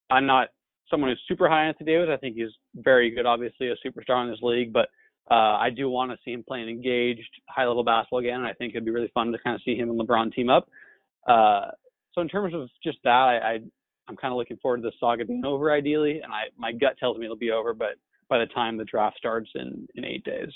I'm 0.09 0.25
not 0.25 0.49
someone 0.89 1.09
who's 1.09 1.21
super 1.27 1.47
high 1.47 1.61
on 1.61 1.67
Anthony 1.69 1.91
Davis. 1.91 2.09
I 2.11 2.17
think 2.17 2.35
he's 2.35 2.51
very 2.75 3.09
good, 3.11 3.25
obviously 3.25 3.69
a 3.69 3.75
superstar 3.85 4.23
in 4.23 4.29
this 4.29 4.41
league, 4.41 4.73
but 4.73 4.89
uh, 5.29 5.57
I 5.59 5.69
do 5.69 5.89
want 5.89 6.11
to 6.11 6.17
see 6.25 6.31
him 6.31 6.43
playing 6.45 6.69
engaged, 6.69 7.29
high 7.47 7.65
level 7.65 7.83
basketball 7.83 8.19
again. 8.19 8.37
And 8.37 8.47
I 8.47 8.53
think 8.53 8.73
it'd 8.73 8.85
be 8.85 8.91
really 8.91 9.11
fun 9.13 9.31
to 9.31 9.37
kind 9.39 9.55
of 9.55 9.61
see 9.63 9.75
him 9.75 9.89
and 9.89 9.99
LeBron 9.99 10.33
team 10.33 10.49
up. 10.49 10.67
Uh, 11.27 11.67
so 12.13 12.21
in 12.21 12.27
terms 12.27 12.53
of 12.53 12.69
just 12.83 12.97
that, 13.03 13.09
I, 13.09 13.37
I 13.37 13.59
I'm 14.07 14.17
kind 14.17 14.33
of 14.33 14.37
looking 14.37 14.57
forward 14.57 14.77
to 14.77 14.83
the 14.83 14.91
saga 14.99 15.25
being 15.25 15.45
over 15.45 15.71
ideally, 15.71 16.19
and 16.21 16.33
I 16.33 16.45
my 16.57 16.71
gut 16.71 16.97
tells 16.99 17.17
me 17.17 17.25
it'll 17.25 17.37
be 17.37 17.51
over, 17.51 17.73
but 17.73 17.95
by 18.27 18.39
the 18.39 18.47
time 18.47 18.77
the 18.77 18.85
draft 18.85 19.17
starts 19.17 19.49
in 19.55 19.87
in 19.95 20.03
eight 20.03 20.23
days. 20.23 20.49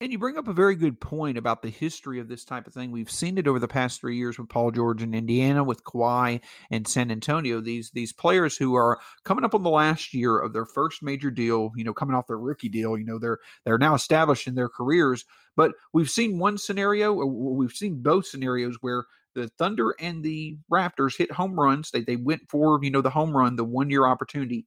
And 0.00 0.12
you 0.12 0.18
bring 0.18 0.38
up 0.38 0.46
a 0.46 0.52
very 0.52 0.76
good 0.76 1.00
point 1.00 1.36
about 1.36 1.60
the 1.60 1.70
history 1.70 2.20
of 2.20 2.28
this 2.28 2.44
type 2.44 2.68
of 2.68 2.72
thing. 2.72 2.92
We've 2.92 3.10
seen 3.10 3.36
it 3.36 3.48
over 3.48 3.58
the 3.58 3.66
past 3.66 4.00
three 4.00 4.16
years 4.16 4.38
with 4.38 4.48
Paul 4.48 4.70
George 4.70 5.02
in 5.02 5.12
Indiana, 5.12 5.64
with 5.64 5.82
Kawhi 5.82 6.40
and 6.70 6.86
San 6.86 7.10
Antonio. 7.10 7.60
These 7.60 7.90
these 7.90 8.12
players 8.12 8.56
who 8.56 8.76
are 8.76 9.00
coming 9.24 9.44
up 9.44 9.56
on 9.56 9.64
the 9.64 9.70
last 9.70 10.14
year 10.14 10.38
of 10.38 10.52
their 10.52 10.66
first 10.66 11.02
major 11.02 11.32
deal, 11.32 11.72
you 11.74 11.82
know, 11.82 11.92
coming 11.92 12.14
off 12.14 12.28
their 12.28 12.38
rookie 12.38 12.68
deal. 12.68 12.96
You 12.96 13.06
know, 13.06 13.18
they're 13.18 13.38
they're 13.64 13.76
now 13.76 13.94
established 13.94 14.46
in 14.46 14.54
their 14.54 14.68
careers. 14.68 15.24
But 15.56 15.72
we've 15.92 16.10
seen 16.10 16.38
one 16.38 16.58
scenario, 16.58 17.12
we've 17.12 17.72
seen 17.72 18.00
both 18.00 18.26
scenarios 18.26 18.76
where 18.80 19.04
the 19.34 19.48
Thunder 19.58 19.96
and 19.98 20.22
the 20.22 20.56
Raptors 20.72 21.16
hit 21.16 21.32
home 21.32 21.58
runs. 21.58 21.90
They 21.90 22.02
they 22.02 22.16
went 22.16 22.48
for 22.48 22.78
you 22.84 22.92
know 22.92 23.00
the 23.00 23.10
home 23.10 23.36
run, 23.36 23.56
the 23.56 23.64
one 23.64 23.90
year 23.90 24.06
opportunity. 24.06 24.64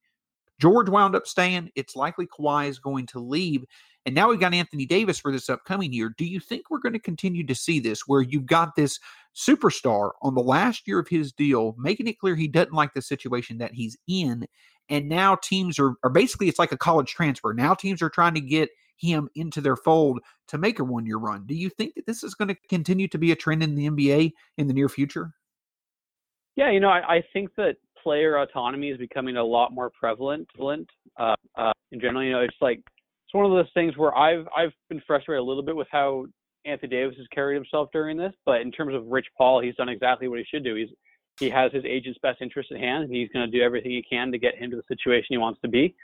George 0.61 0.89
wound 0.89 1.15
up 1.15 1.25
staying. 1.25 1.71
It's 1.75 1.95
likely 1.95 2.27
Kawhi 2.27 2.69
is 2.69 2.77
going 2.77 3.07
to 3.07 3.19
leave. 3.19 3.65
And 4.05 4.15
now 4.15 4.29
we've 4.29 4.39
got 4.39 4.53
Anthony 4.53 4.85
Davis 4.85 5.19
for 5.19 5.31
this 5.31 5.49
upcoming 5.49 5.91
year. 5.91 6.13
Do 6.17 6.25
you 6.25 6.39
think 6.39 6.69
we're 6.69 6.79
going 6.79 6.93
to 6.93 6.99
continue 6.99 7.45
to 7.45 7.55
see 7.55 7.79
this 7.79 8.07
where 8.07 8.21
you've 8.21 8.45
got 8.45 8.75
this 8.75 8.99
superstar 9.35 10.11
on 10.21 10.35
the 10.35 10.41
last 10.41 10.87
year 10.87 10.99
of 10.99 11.07
his 11.07 11.31
deal, 11.31 11.75
making 11.77 12.07
it 12.07 12.19
clear 12.19 12.35
he 12.35 12.47
doesn't 12.47 12.73
like 12.73 12.93
the 12.93 13.01
situation 13.01 13.57
that 13.57 13.73
he's 13.73 13.97
in? 14.07 14.45
And 14.89 15.07
now 15.07 15.35
teams 15.35 15.79
are, 15.79 15.93
are 16.03 16.09
basically, 16.09 16.47
it's 16.47 16.59
like 16.59 16.71
a 16.71 16.77
college 16.77 17.11
transfer. 17.11 17.53
Now 17.53 17.73
teams 17.73 18.01
are 18.01 18.09
trying 18.09 18.33
to 18.35 18.41
get 18.41 18.69
him 18.97 19.29
into 19.35 19.61
their 19.61 19.75
fold 19.75 20.19
to 20.47 20.57
make 20.57 20.79
a 20.79 20.83
one 20.83 21.05
year 21.05 21.17
run. 21.17 21.45
Do 21.45 21.55
you 21.55 21.69
think 21.69 21.95
that 21.95 22.05
this 22.05 22.23
is 22.23 22.35
going 22.35 22.49
to 22.49 22.55
continue 22.69 23.07
to 23.07 23.17
be 23.17 23.31
a 23.31 23.35
trend 23.35 23.63
in 23.63 23.75
the 23.75 23.89
NBA 23.89 24.31
in 24.57 24.67
the 24.67 24.73
near 24.73 24.89
future? 24.89 25.31
Yeah, 26.55 26.69
you 26.69 26.79
know, 26.79 26.89
I, 26.89 27.15
I 27.15 27.23
think 27.33 27.55
that 27.55 27.77
player 28.01 28.37
autonomy 28.37 28.89
is 28.89 28.97
becoming 28.97 29.37
a 29.37 29.43
lot 29.43 29.73
more 29.73 29.89
prevalent 29.89 30.47
uh, 31.19 31.35
uh, 31.57 31.71
in 31.91 31.99
general. 31.99 32.23
You 32.23 32.31
know, 32.31 32.41
it's 32.41 32.55
like 32.61 32.79
it's 32.79 33.33
one 33.33 33.45
of 33.45 33.51
those 33.51 33.71
things 33.73 33.97
where 33.97 34.15
I've 34.15 34.47
I've 34.55 34.73
been 34.89 35.01
frustrated 35.05 35.41
a 35.41 35.43
little 35.43 35.63
bit 35.63 35.75
with 35.75 35.87
how 35.91 36.25
Anthony 36.65 36.89
Davis 36.89 37.15
has 37.17 37.27
carried 37.33 37.55
himself 37.55 37.89
during 37.93 38.17
this, 38.17 38.33
but 38.45 38.61
in 38.61 38.71
terms 38.71 38.93
of 38.93 39.07
Rich 39.07 39.27
Paul, 39.37 39.61
he's 39.61 39.75
done 39.75 39.89
exactly 39.89 40.27
what 40.27 40.39
he 40.39 40.45
should 40.45 40.63
do. 40.63 40.75
He's 40.75 40.89
he 41.39 41.49
has 41.49 41.71
his 41.71 41.85
agent's 41.85 42.19
best 42.21 42.41
interest 42.41 42.71
at 42.71 42.79
hand, 42.79 43.05
and 43.05 43.13
he's 43.13 43.29
going 43.29 43.49
to 43.49 43.57
do 43.57 43.63
everything 43.63 43.91
he 43.91 44.03
can 44.03 44.31
to 44.31 44.37
get 44.37 44.55
him 44.55 44.69
to 44.71 44.75
the 44.75 44.83
situation 44.87 45.27
he 45.29 45.37
wants 45.37 45.59
to 45.61 45.69
be. 45.69 45.95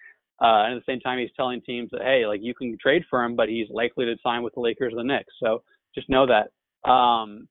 Uh, 0.42 0.66
and 0.66 0.75
at 0.75 0.86
the 0.86 0.92
same 0.92 1.00
time, 1.00 1.20
he's 1.20 1.30
telling 1.36 1.62
teams 1.62 1.89
that 1.92 2.01
hey, 2.01 2.25
like 2.25 2.42
you 2.44 2.54
can 2.54 2.77
trade 2.82 3.04
for 3.10 3.24
him, 3.24 3.36
but 3.36 3.50
he's 3.50 3.68
likely 3.70 4.06
to 4.06 4.16
sign 4.24 4.44
with 4.44 4.54
the 4.54 4.60
Lakers 4.60 4.94
or 4.94 4.98
the 4.98 5.04
Knicks. 5.04 5.34
So 5.42 5.63
just 5.96 6.10
know 6.10 6.25
that. 6.27 6.89
Um, 6.89 7.48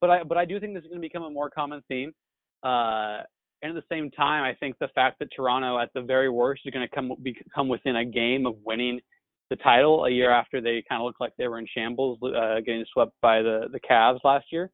but 0.00 0.10
I 0.10 0.22
but 0.24 0.38
I 0.38 0.44
do 0.44 0.58
think 0.58 0.74
this 0.74 0.82
is 0.82 0.88
going 0.88 1.00
to 1.00 1.06
become 1.06 1.24
a 1.24 1.30
more 1.30 1.50
common 1.50 1.82
theme. 1.88 2.12
Uh, 2.62 3.22
and 3.62 3.76
at 3.76 3.82
the 3.82 3.94
same 3.94 4.10
time, 4.10 4.42
I 4.42 4.54
think 4.54 4.76
the 4.78 4.88
fact 4.88 5.18
that 5.20 5.28
Toronto, 5.34 5.78
at 5.78 5.90
the 5.94 6.02
very 6.02 6.28
worst, 6.28 6.62
is 6.64 6.72
going 6.72 6.86
to 6.86 6.94
come 6.94 7.12
become 7.22 7.68
within 7.68 7.96
a 7.96 8.04
game 8.04 8.44
of 8.44 8.56
winning 8.64 9.00
the 9.50 9.56
title 9.56 10.06
a 10.06 10.10
year 10.10 10.30
after 10.30 10.60
they 10.60 10.82
kind 10.88 11.00
of 11.00 11.04
looked 11.04 11.20
like 11.20 11.32
they 11.38 11.46
were 11.46 11.58
in 11.58 11.66
shambles, 11.72 12.18
uh, 12.22 12.56
getting 12.60 12.84
swept 12.92 13.12
by 13.20 13.40
the 13.40 13.68
the 13.72 13.80
Cavs 13.80 14.18
last 14.24 14.46
year. 14.50 14.70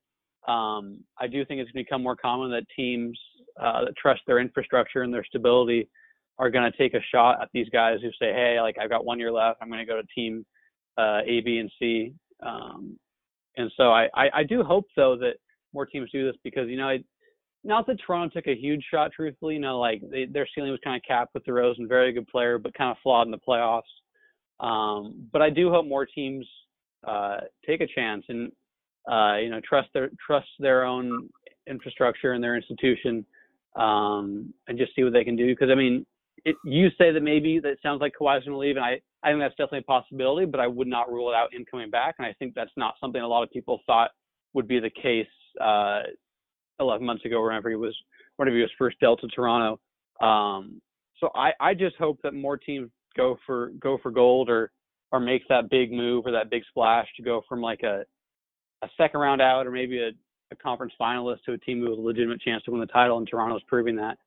Um, 0.46 1.00
I 1.18 1.26
do 1.26 1.44
think 1.44 1.60
it's 1.60 1.70
going 1.72 1.84
to 1.84 1.88
become 1.88 2.02
more 2.02 2.16
common 2.16 2.50
that 2.52 2.64
teams 2.74 3.18
uh, 3.60 3.84
that 3.84 3.96
trust 3.96 4.22
their 4.26 4.38
infrastructure 4.38 5.02
and 5.02 5.12
their 5.12 5.24
stability 5.24 5.88
are 6.38 6.50
going 6.50 6.70
to 6.70 6.78
take 6.78 6.94
a 6.94 7.00
shot 7.12 7.42
at 7.42 7.48
these 7.52 7.68
guys 7.70 7.98
who 8.00 8.10
say, 8.10 8.32
"Hey, 8.32 8.58
like 8.60 8.76
I've 8.80 8.88
got 8.88 9.04
one 9.04 9.18
year 9.18 9.32
left. 9.32 9.58
I'm 9.60 9.68
going 9.68 9.80
to 9.80 9.86
go 9.86 10.00
to 10.00 10.06
team 10.14 10.46
uh, 10.96 11.20
A, 11.26 11.40
B, 11.40 11.58
and 11.58 11.70
C." 11.78 12.14
Um, 12.42 12.98
and 13.56 13.70
so 13.76 13.90
I, 13.90 14.08
I, 14.14 14.30
I 14.36 14.42
do 14.44 14.62
hope 14.62 14.86
though 14.96 15.16
that 15.16 15.34
more 15.74 15.84
teams 15.84 16.10
do 16.10 16.24
this 16.24 16.36
because 16.44 16.68
you 16.68 16.76
know 16.76 16.88
I, 16.88 17.00
not 17.64 17.86
that 17.86 17.98
Toronto 18.04 18.32
took 18.32 18.46
a 18.46 18.54
huge 18.54 18.84
shot. 18.90 19.12
Truthfully, 19.14 19.54
you 19.54 19.60
know, 19.60 19.78
like 19.78 20.00
they, 20.10 20.26
their 20.26 20.48
ceiling 20.54 20.70
was 20.70 20.80
kind 20.82 20.96
of 20.96 21.02
capped 21.06 21.34
with 21.34 21.44
DeRozan, 21.44 21.88
very 21.88 22.12
good 22.12 22.28
player, 22.28 22.58
but 22.58 22.74
kind 22.74 22.90
of 22.90 22.96
flawed 23.02 23.26
in 23.26 23.30
the 23.30 23.38
playoffs. 23.38 23.82
Um, 24.60 25.28
but 25.32 25.42
I 25.42 25.50
do 25.50 25.70
hope 25.70 25.86
more 25.86 26.06
teams 26.06 26.46
uh, 27.06 27.38
take 27.66 27.80
a 27.80 27.86
chance 27.86 28.24
and 28.28 28.50
uh, 29.10 29.36
you 29.36 29.50
know 29.50 29.60
trust 29.66 29.88
their 29.94 30.10
trust 30.24 30.48
their 30.58 30.84
own 30.84 31.28
infrastructure 31.66 32.32
and 32.32 32.42
their 32.42 32.56
institution 32.56 33.24
um, 33.76 34.52
and 34.66 34.78
just 34.78 34.94
see 34.94 35.04
what 35.04 35.12
they 35.12 35.24
can 35.24 35.36
do. 35.36 35.46
Because 35.46 35.70
I 35.70 35.74
mean, 35.74 36.06
it, 36.44 36.56
you 36.64 36.88
say 36.98 37.12
that 37.12 37.22
maybe 37.22 37.60
that 37.60 37.76
sounds 37.82 38.00
like 38.00 38.14
Kawhi's 38.20 38.44
going 38.44 38.54
to 38.54 38.58
leave, 38.58 38.76
and 38.76 38.84
I 38.84 39.00
I 39.22 39.30
think 39.30 39.40
that's 39.40 39.54
definitely 39.54 39.80
a 39.80 39.82
possibility, 39.82 40.46
but 40.46 40.60
I 40.60 40.66
would 40.66 40.88
not 40.88 41.10
rule 41.10 41.30
it 41.30 41.34
out 41.34 41.52
him 41.52 41.64
coming 41.70 41.90
back. 41.90 42.16
And 42.18 42.26
I 42.26 42.32
think 42.34 42.54
that's 42.54 42.70
not 42.76 42.94
something 43.00 43.20
a 43.20 43.26
lot 43.26 43.42
of 43.42 43.50
people 43.50 43.80
thought 43.86 44.10
would 44.54 44.68
be 44.68 44.78
the 44.78 44.90
case 44.90 45.26
uh, 45.60 46.02
11 46.80 47.04
months 47.04 47.24
ago, 47.24 47.44
whenever 47.44 47.68
he 47.68 47.76
was 47.76 47.96
whenever 48.36 48.56
he 48.56 48.62
was 48.62 48.70
first 48.78 48.98
dealt 49.00 49.20
to 49.20 49.28
Toronto. 49.28 49.80
Um, 50.20 50.80
so 51.20 51.30
I, 51.34 51.50
I 51.60 51.74
just 51.74 51.96
hope 51.96 52.18
that 52.22 52.34
more 52.34 52.56
teams 52.56 52.90
go 53.16 53.38
for 53.46 53.70
go 53.80 53.98
for 54.02 54.10
gold 54.10 54.48
or 54.48 54.70
or 55.10 55.20
make 55.20 55.46
that 55.48 55.70
big 55.70 55.92
move 55.92 56.26
or 56.26 56.32
that 56.32 56.50
big 56.50 56.62
splash 56.68 57.06
to 57.16 57.22
go 57.22 57.42
from 57.48 57.60
like 57.60 57.82
a 57.82 58.04
a 58.82 58.88
second 58.96 59.20
round 59.20 59.42
out 59.42 59.66
or 59.66 59.70
maybe 59.70 59.98
a, 59.98 60.10
a 60.52 60.56
conference 60.56 60.92
finalist 61.00 61.42
to 61.44 61.52
a 61.52 61.58
team 61.58 61.80
with 61.80 61.98
a 61.98 62.00
legitimate 62.00 62.40
chance 62.40 62.62
to 62.64 62.70
win 62.70 62.80
the 62.80 62.86
title, 62.86 63.18
and 63.18 63.28
Toronto's 63.28 63.62
proving 63.66 63.96
that. 63.96 64.18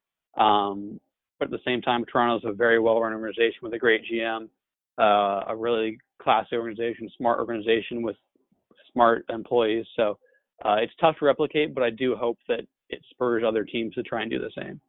Um, 0.42 1.00
but 1.40 1.46
at 1.46 1.52
the 1.52 1.60
same 1.66 1.82
time, 1.82 2.06
Toronto's 2.06 2.48
a 2.48 2.54
very 2.54 2.80
well 2.80 3.02
run 3.02 3.14
organization 3.14 3.60
with 3.64 3.74
a 3.74 3.80
great 3.80 4.04
GM, 4.12 4.50
uh, 5.00 5.46
a 5.48 5.56
really 5.56 5.98
classy 6.22 6.56
organization, 6.56 7.10
smart 7.18 7.40
organization 7.40 8.04
with 8.04 8.16
smart 8.94 9.26
employees. 9.30 9.86
So 9.96 10.20
uh, 10.64 10.78
it's 10.82 10.94
tough 11.00 11.18
to 11.20 11.26
replicate, 11.26 11.74
but 11.74 11.84
I 11.84 11.90
do 11.90 12.16
hope 12.16 12.40
that 12.48 12.62
it 12.90 13.02
spurs 13.10 13.44
other 13.46 13.64
teams 13.64 13.96
to 13.96 14.04
try 14.04 14.22
and 14.22 14.32
do 14.32 14.40
the 14.40 14.52
same. 14.56 14.80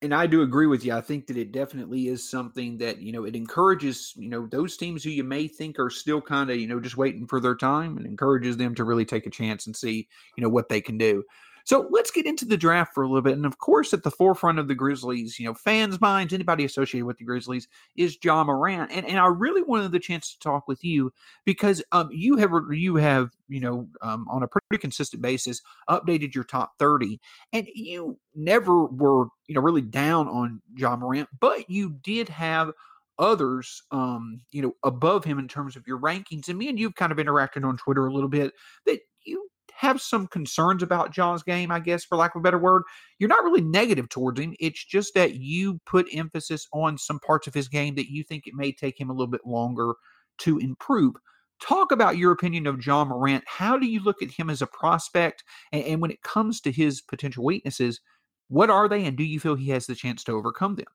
And 0.00 0.14
I 0.14 0.28
do 0.28 0.42
agree 0.42 0.68
with 0.68 0.84
you. 0.84 0.94
I 0.94 1.00
think 1.00 1.26
that 1.26 1.36
it 1.36 1.50
definitely 1.50 2.06
is 2.06 2.28
something 2.28 2.78
that, 2.78 3.00
you 3.00 3.10
know, 3.10 3.24
it 3.24 3.34
encourages, 3.34 4.12
you 4.16 4.28
know, 4.28 4.46
those 4.46 4.76
teams 4.76 5.02
who 5.02 5.10
you 5.10 5.24
may 5.24 5.48
think 5.48 5.76
are 5.80 5.90
still 5.90 6.20
kind 6.20 6.50
of, 6.50 6.56
you 6.56 6.68
know, 6.68 6.78
just 6.78 6.96
waiting 6.96 7.26
for 7.26 7.40
their 7.40 7.56
time 7.56 7.96
and 7.96 8.06
encourages 8.06 8.56
them 8.56 8.76
to 8.76 8.84
really 8.84 9.04
take 9.04 9.26
a 9.26 9.30
chance 9.30 9.66
and 9.66 9.74
see, 9.74 10.06
you 10.36 10.42
know, 10.42 10.48
what 10.48 10.68
they 10.68 10.80
can 10.80 10.98
do. 10.98 11.24
So 11.68 11.86
let's 11.90 12.10
get 12.10 12.24
into 12.24 12.46
the 12.46 12.56
draft 12.56 12.94
for 12.94 13.02
a 13.02 13.06
little 13.06 13.20
bit. 13.20 13.34
And 13.34 13.44
of 13.44 13.58
course, 13.58 13.92
at 13.92 14.02
the 14.02 14.10
forefront 14.10 14.58
of 14.58 14.68
the 14.68 14.74
Grizzlies, 14.74 15.38
you 15.38 15.44
know, 15.44 15.52
fans' 15.52 16.00
minds, 16.00 16.32
anybody 16.32 16.64
associated 16.64 17.04
with 17.04 17.18
the 17.18 17.26
Grizzlies 17.26 17.68
is 17.94 18.16
Ja 18.24 18.42
Morant. 18.42 18.90
And 18.90 19.04
and 19.04 19.18
I 19.18 19.26
really 19.26 19.62
wanted 19.62 19.92
the 19.92 19.98
chance 19.98 20.32
to 20.32 20.38
talk 20.38 20.66
with 20.66 20.82
you 20.82 21.12
because 21.44 21.82
um 21.92 22.08
you 22.10 22.38
have 22.38 22.52
you 22.70 22.96
have, 22.96 23.32
you 23.50 23.60
know, 23.60 23.86
um, 24.00 24.26
on 24.30 24.42
a 24.42 24.48
pretty 24.48 24.80
consistent 24.80 25.20
basis 25.20 25.60
updated 25.90 26.34
your 26.34 26.44
top 26.44 26.72
30. 26.78 27.20
And 27.52 27.68
you 27.74 28.18
never 28.34 28.86
were, 28.86 29.26
you 29.46 29.54
know, 29.54 29.60
really 29.60 29.82
down 29.82 30.26
on 30.26 30.62
Ja 30.74 30.96
Morant, 30.96 31.28
but 31.38 31.68
you 31.68 31.90
did 32.02 32.30
have 32.30 32.72
others 33.18 33.82
um 33.90 34.40
you 34.52 34.62
know 34.62 34.72
above 34.84 35.24
him 35.24 35.40
in 35.40 35.48
terms 35.48 35.74
of 35.74 35.84
your 35.88 35.98
rankings 35.98 36.48
and 36.48 36.56
me 36.56 36.68
and 36.68 36.78
you've 36.78 36.94
kind 36.94 37.10
of 37.10 37.18
interacted 37.18 37.64
on 37.64 37.76
twitter 37.76 38.06
a 38.06 38.12
little 38.12 38.28
bit 38.28 38.52
that 38.86 39.00
you 39.24 39.48
have 39.78 40.00
some 40.00 40.26
concerns 40.26 40.82
about 40.82 41.12
Ja's 41.12 41.44
game, 41.44 41.70
I 41.70 41.78
guess, 41.78 42.04
for 42.04 42.18
lack 42.18 42.34
of 42.34 42.40
a 42.40 42.42
better 42.42 42.58
word. 42.58 42.82
You're 43.20 43.28
not 43.28 43.44
really 43.44 43.60
negative 43.60 44.08
towards 44.08 44.40
him. 44.40 44.52
It's 44.58 44.84
just 44.84 45.14
that 45.14 45.36
you 45.36 45.80
put 45.86 46.08
emphasis 46.12 46.66
on 46.72 46.98
some 46.98 47.20
parts 47.20 47.46
of 47.46 47.54
his 47.54 47.68
game 47.68 47.94
that 47.94 48.10
you 48.10 48.24
think 48.24 48.48
it 48.48 48.54
may 48.54 48.72
take 48.72 49.00
him 49.00 49.08
a 49.08 49.12
little 49.12 49.30
bit 49.30 49.46
longer 49.46 49.94
to 50.38 50.58
improve. 50.58 51.14
Talk 51.60 51.92
about 51.92 52.18
your 52.18 52.32
opinion 52.32 52.66
of 52.66 52.84
Ja 52.84 53.04
Morant. 53.04 53.44
How 53.46 53.78
do 53.78 53.86
you 53.86 54.00
look 54.02 54.20
at 54.20 54.32
him 54.32 54.50
as 54.50 54.62
a 54.62 54.66
prospect? 54.66 55.44
And, 55.70 55.84
and 55.84 56.02
when 56.02 56.10
it 56.10 56.22
comes 56.22 56.60
to 56.62 56.72
his 56.72 57.00
potential 57.00 57.44
weaknesses, 57.44 58.00
what 58.48 58.70
are 58.70 58.88
they, 58.88 59.04
and 59.04 59.16
do 59.16 59.22
you 59.22 59.38
feel 59.38 59.54
he 59.54 59.70
has 59.70 59.86
the 59.86 59.94
chance 59.94 60.24
to 60.24 60.32
overcome 60.32 60.74
them? 60.74 60.86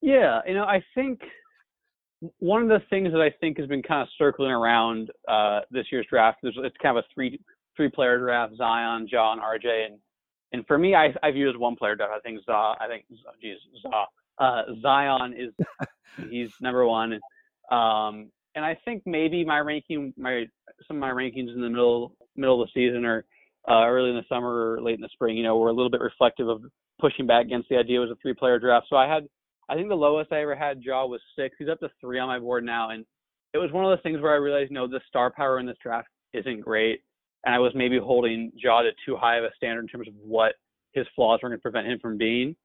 Yeah, 0.00 0.40
you 0.46 0.54
know, 0.54 0.64
I 0.64 0.82
think 0.94 1.20
one 2.38 2.62
of 2.62 2.68
the 2.68 2.84
things 2.88 3.12
that 3.12 3.20
I 3.20 3.30
think 3.40 3.58
has 3.58 3.66
been 3.66 3.82
kind 3.82 4.02
of 4.02 4.08
circling 4.16 4.50
around 4.50 5.10
uh, 5.28 5.60
this 5.70 5.86
year's 5.90 6.06
draft 6.08 6.38
is 6.44 6.54
it's 6.58 6.76
kind 6.82 6.96
of 6.96 7.04
a 7.04 7.14
three 7.14 7.40
three 7.76 7.88
player 7.88 8.18
draft: 8.18 8.56
Zion, 8.56 9.08
Ja, 9.10 9.32
and 9.32 9.40
RJ. 9.40 9.86
And 9.86 9.98
and 10.52 10.66
for 10.66 10.78
me, 10.78 10.94
I 10.94 11.14
I 11.22 11.30
view 11.30 11.48
it 11.48 11.54
as 11.54 11.58
one 11.58 11.76
player 11.76 11.96
draft. 11.96 12.12
I 12.14 12.20
think 12.20 12.40
Z, 12.40 12.44
I 12.48 12.86
think 12.88 13.04
geez, 13.40 13.56
Z, 13.82 13.88
uh, 14.38 14.62
Zion 14.80 15.34
is 15.36 15.52
he's 16.30 16.50
number 16.60 16.86
one. 16.86 17.14
Um, 17.70 18.30
and 18.54 18.64
I 18.64 18.78
think 18.84 19.02
maybe 19.06 19.44
my 19.44 19.58
ranking, 19.58 20.12
my 20.16 20.44
some 20.86 20.96
of 20.96 21.00
my 21.00 21.10
rankings 21.10 21.52
in 21.54 21.60
the 21.60 21.70
middle 21.70 22.14
middle 22.36 22.60
of 22.62 22.68
the 22.68 22.72
season 22.72 23.04
or 23.04 23.24
uh, 23.68 23.86
early 23.86 24.10
in 24.10 24.16
the 24.16 24.24
summer 24.28 24.74
or 24.74 24.80
late 24.82 24.96
in 24.96 25.00
the 25.00 25.08
spring, 25.12 25.36
you 25.36 25.42
know, 25.42 25.56
were 25.56 25.70
a 25.70 25.72
little 25.72 25.90
bit 25.90 26.00
reflective 26.00 26.48
of 26.48 26.62
pushing 27.00 27.26
back 27.26 27.46
against 27.46 27.68
the 27.68 27.76
idea 27.76 27.98
it 27.98 28.00
was 28.00 28.10
a 28.10 28.16
three 28.22 28.34
player 28.34 28.58
draft. 28.58 28.86
So 28.88 28.96
I 28.96 29.12
had 29.12 29.26
I 29.68 29.74
think 29.74 29.88
the 29.88 29.94
lowest 29.94 30.32
I 30.32 30.42
ever 30.42 30.54
had 30.54 30.82
Ja 30.82 31.06
was 31.06 31.20
six. 31.36 31.56
He's 31.58 31.68
up 31.68 31.80
to 31.80 31.88
three 32.00 32.18
on 32.18 32.28
my 32.28 32.38
board 32.38 32.64
now, 32.64 32.90
and 32.90 33.04
it 33.54 33.58
was 33.58 33.72
one 33.72 33.84
of 33.84 33.90
those 33.90 34.02
things 34.02 34.20
where 34.20 34.32
I 34.32 34.36
realized, 34.36 34.70
know, 34.70 34.86
the 34.86 35.00
star 35.08 35.30
power 35.30 35.58
in 35.58 35.66
this 35.66 35.76
draft 35.82 36.08
isn't 36.32 36.60
great, 36.60 37.00
and 37.44 37.54
I 37.54 37.58
was 37.58 37.72
maybe 37.74 37.98
holding 37.98 38.52
Ja 38.56 38.82
to 38.82 38.90
too 39.06 39.16
high 39.16 39.36
of 39.38 39.44
a 39.44 39.50
standard 39.56 39.82
in 39.82 39.88
terms 39.88 40.08
of 40.08 40.14
what 40.14 40.54
his 40.92 41.06
flaws 41.14 41.40
were 41.42 41.48
going 41.48 41.58
to 41.58 41.62
prevent 41.62 41.86
him 41.86 41.98
from 42.00 42.18
being. 42.18 42.56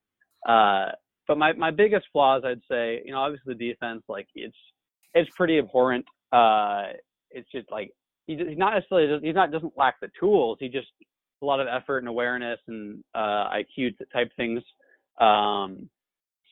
Uh, 0.48 0.86
but 1.26 1.38
my 1.38 1.52
my 1.52 1.70
biggest 1.70 2.06
flaws, 2.12 2.42
I'd 2.44 2.60
say, 2.70 3.02
you 3.04 3.12
know, 3.12 3.18
obviously 3.18 3.54
the 3.54 3.68
defense, 3.72 4.02
like 4.08 4.28
it's 4.34 4.56
it's 5.14 5.30
pretty 5.36 5.58
abhorrent. 5.58 6.04
Uh, 6.32 6.84
it's 7.30 7.50
just 7.52 7.70
like 7.70 7.90
he's 8.26 8.38
not 8.56 8.74
necessarily 8.74 9.20
he's 9.22 9.34
not 9.34 9.52
doesn't 9.52 9.76
lack 9.76 10.00
the 10.00 10.10
tools. 10.18 10.58
He 10.60 10.68
just 10.68 10.88
a 11.42 11.46
lot 11.46 11.60
of 11.60 11.68
effort 11.68 11.98
and 11.98 12.08
awareness 12.08 12.58
and 12.66 13.02
uh, 13.14 13.50
IQ 13.50 13.94
type 14.12 14.30
things. 14.36 14.62
Um, 15.20 15.88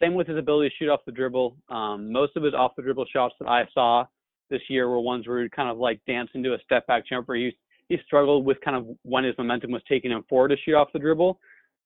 same 0.01 0.15
with 0.15 0.27
his 0.27 0.39
ability 0.39 0.69
to 0.71 0.75
shoot 0.77 0.91
off 0.91 1.01
the 1.07 1.13
dribble. 1.13 1.57
Um, 1.69 2.13
most 2.13 2.37
of 2.37 2.43
his 2.43 2.55
off 2.55 2.77
the 2.77 2.83
dribble 2.83 3.07
shots 3.13 3.35
that 3.41 3.49
I 3.49 3.67
saw 3.73 4.05
this 4.51 4.63
year 4.69 4.89
were 4.89 5.01
ones 5.01 5.27
where 5.27 5.43
he 5.43 5.49
kind 5.49 5.69
of 5.69 5.79
like 5.79 6.01
dance 6.07 6.31
into 6.35 6.55
a 6.55 6.59
step 6.65 6.87
back 6.87 7.07
jumper. 7.07 7.35
He 7.35 7.57
he 7.89 7.99
struggled 8.05 8.45
with 8.45 8.61
kind 8.63 8.77
of 8.77 8.97
when 9.03 9.25
his 9.25 9.35
momentum 9.39 9.71
was 9.71 9.83
taking 9.89 10.11
him 10.11 10.25
forward 10.29 10.49
to 10.49 10.57
shoot 10.65 10.75
off 10.75 10.89
the 10.93 10.99
dribble. 10.99 11.39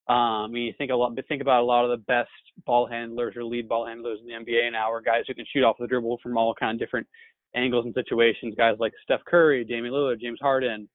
Um, 0.08 0.16
I 0.16 0.48
mean, 0.48 0.64
you 0.64 0.72
think 0.76 0.90
a 0.90 0.94
lot, 0.94 1.16
think 1.28 1.42
about 1.42 1.60
a 1.60 1.64
lot 1.64 1.84
of 1.84 1.90
the 1.90 2.04
best 2.04 2.30
ball 2.66 2.86
handlers 2.86 3.36
or 3.36 3.44
lead 3.44 3.68
ball 3.68 3.86
handlers 3.86 4.18
in 4.20 4.26
the 4.26 4.32
NBA 4.32 4.72
now 4.72 4.90
are 4.90 5.00
guys 5.00 5.24
who 5.28 5.34
can 5.34 5.44
shoot 5.52 5.62
off 5.62 5.76
the 5.78 5.86
dribble 5.86 6.18
from 6.22 6.36
all 6.36 6.54
kind 6.54 6.74
of 6.74 6.84
different 6.84 7.06
angles 7.54 7.84
and 7.84 7.94
situations. 7.94 8.54
Guys 8.56 8.76
like 8.80 8.92
Steph 9.04 9.24
Curry, 9.26 9.64
Damian 9.64 9.94
Lillard, 9.94 10.20
James 10.20 10.38
Harden, 10.40 10.88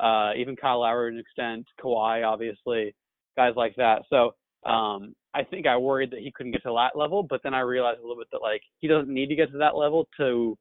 uh, 0.00 0.30
even 0.36 0.56
Kyle 0.56 0.80
Lowry 0.80 1.10
to 1.10 1.16
an 1.16 1.20
extent, 1.20 1.66
Kawhi, 1.82 2.26
obviously, 2.26 2.94
guys 3.36 3.52
like 3.56 3.74
that. 3.76 4.02
So 4.08 4.34
um, 4.64 5.14
I 5.34 5.42
think 5.44 5.66
I 5.66 5.76
worried 5.76 6.10
that 6.10 6.20
he 6.20 6.30
couldn't 6.30 6.52
get 6.52 6.62
to 6.64 6.74
that 6.76 6.98
level, 6.98 7.22
but 7.22 7.40
then 7.42 7.54
I 7.54 7.60
realized 7.60 7.98
a 7.98 8.02
little 8.02 8.16
bit 8.16 8.28
that 8.32 8.42
like 8.42 8.62
he 8.78 8.88
doesn't 8.88 9.12
need 9.12 9.28
to 9.28 9.34
get 9.34 9.50
to 9.52 9.58
that 9.58 9.76
level 9.76 10.08
to 10.18 10.56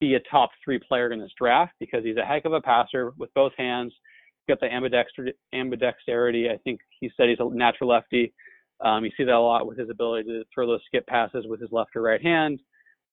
be 0.00 0.14
a 0.14 0.20
top 0.30 0.50
three 0.64 0.78
player 0.78 1.12
in 1.12 1.20
this 1.20 1.32
draft 1.36 1.74
because 1.78 2.02
he's 2.04 2.16
a 2.16 2.24
heck 2.24 2.44
of 2.44 2.52
a 2.52 2.60
passer 2.60 3.12
with 3.18 3.32
both 3.34 3.52
hands. 3.58 3.92
He's 4.46 4.56
got 4.56 4.60
the 4.60 4.68
ambidexter- 4.68 5.34
ambidexterity. 5.54 6.50
I 6.50 6.56
think 6.58 6.80
he 7.00 7.10
said 7.16 7.28
he's 7.28 7.38
a 7.40 7.54
natural 7.54 7.90
lefty. 7.90 8.32
Um, 8.82 9.04
you 9.04 9.10
see 9.16 9.24
that 9.24 9.34
a 9.34 9.38
lot 9.38 9.66
with 9.66 9.78
his 9.78 9.90
ability 9.90 10.28
to 10.30 10.44
throw 10.54 10.66
those 10.66 10.80
skip 10.86 11.06
passes 11.06 11.44
with 11.46 11.60
his 11.60 11.70
left 11.70 11.94
or 11.94 12.02
right 12.02 12.22
hand. 12.22 12.60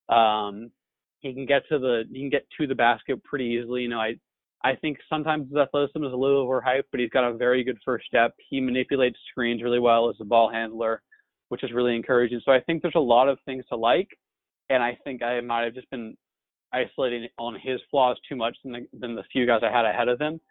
Um, 0.08 0.72
he 1.20 1.34
can 1.34 1.46
get 1.46 1.64
to 1.70 1.80
the 1.80 2.04
he 2.12 2.20
can 2.20 2.30
get 2.30 2.46
to 2.58 2.68
the 2.68 2.76
basket 2.76 3.22
pretty 3.24 3.46
easily. 3.46 3.82
You 3.82 3.90
know, 3.90 4.00
I 4.00 4.16
I 4.64 4.76
think 4.76 4.98
sometimes 5.10 5.50
his 5.50 5.58
athleticism 5.58 6.04
is 6.04 6.14
a 6.14 6.16
little 6.16 6.48
overhyped, 6.48 6.86
but 6.92 7.00
he's 7.00 7.10
got 7.10 7.28
a 7.28 7.38
very 7.38 7.64
good 7.64 7.78
first 7.86 8.06
step. 8.08 8.34
He 8.50 8.60
manipulates 8.60 9.18
screens 9.30 9.62
really 9.62 9.80
well 9.80 10.10
as 10.10 10.16
a 10.20 10.26
ball 10.26 10.52
handler, 10.52 11.02
which 11.50 11.64
is 11.64 11.72
really 11.74 11.96
encouraging. 11.96 12.42
So 12.44 12.52
I 12.52 12.60
think 12.62 12.82
there's 12.82 12.96
a 12.96 13.00
lot 13.00 13.30
of 13.30 13.38
things 13.46 13.64
to 13.70 13.76
like, 13.76 14.10
and 14.70 14.82
I 14.82 14.98
think 15.04 15.22
I 15.22 15.40
might 15.42 15.64
have 15.64 15.76
just 15.76 15.90
been 15.92 16.18
isolating 16.74 17.28
on 17.38 17.56
his 17.62 17.80
flaws 17.90 18.18
too 18.28 18.36
much 18.36 18.58
than 18.64 18.74
the, 18.74 18.88
than 19.00 19.16
the 19.16 19.24
few 19.32 19.46
guys 19.46 19.62
I 19.64 19.72
had 19.72 19.86
ahead 19.86 20.08
of 20.08 20.20
him. 20.20 20.42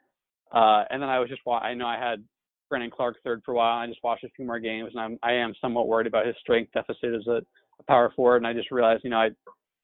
Uh, 0.53 0.85
and 0.91 1.03
then 1.03 1.09
I 1.09 1.19
was 1.19 1.29
just 1.29 1.43
I 1.47 1.75
know 1.75 1.87
I 1.87 1.99
had 1.99 2.23
Brandon 2.71 2.91
Clarke 2.91 3.17
third 3.25 3.43
for 3.45 3.53
a 3.53 3.57
while. 3.57 3.79
I 3.79 3.87
just 3.87 4.03
watched 4.03 4.25
a 4.25 4.29
few 4.31 4.47
more 4.47 4.61
games, 4.61 4.91
and 4.95 5.01
I'm 5.01 5.19
I 5.23 5.33
am 5.33 5.55
somewhat 5.61 5.89
worried 5.89 6.07
about 6.07 6.27
his 6.27 6.37
strength 6.41 6.73
deficit 6.73 7.15
as 7.15 7.27
a, 7.27 7.41
a 7.81 7.83
power 7.89 8.13
forward. 8.15 8.39
And 8.39 8.47
I 8.47 8.53
just 8.53 8.71
realized, 8.71 9.03
you 9.05 9.11
know, 9.11 9.19
I 9.19 9.31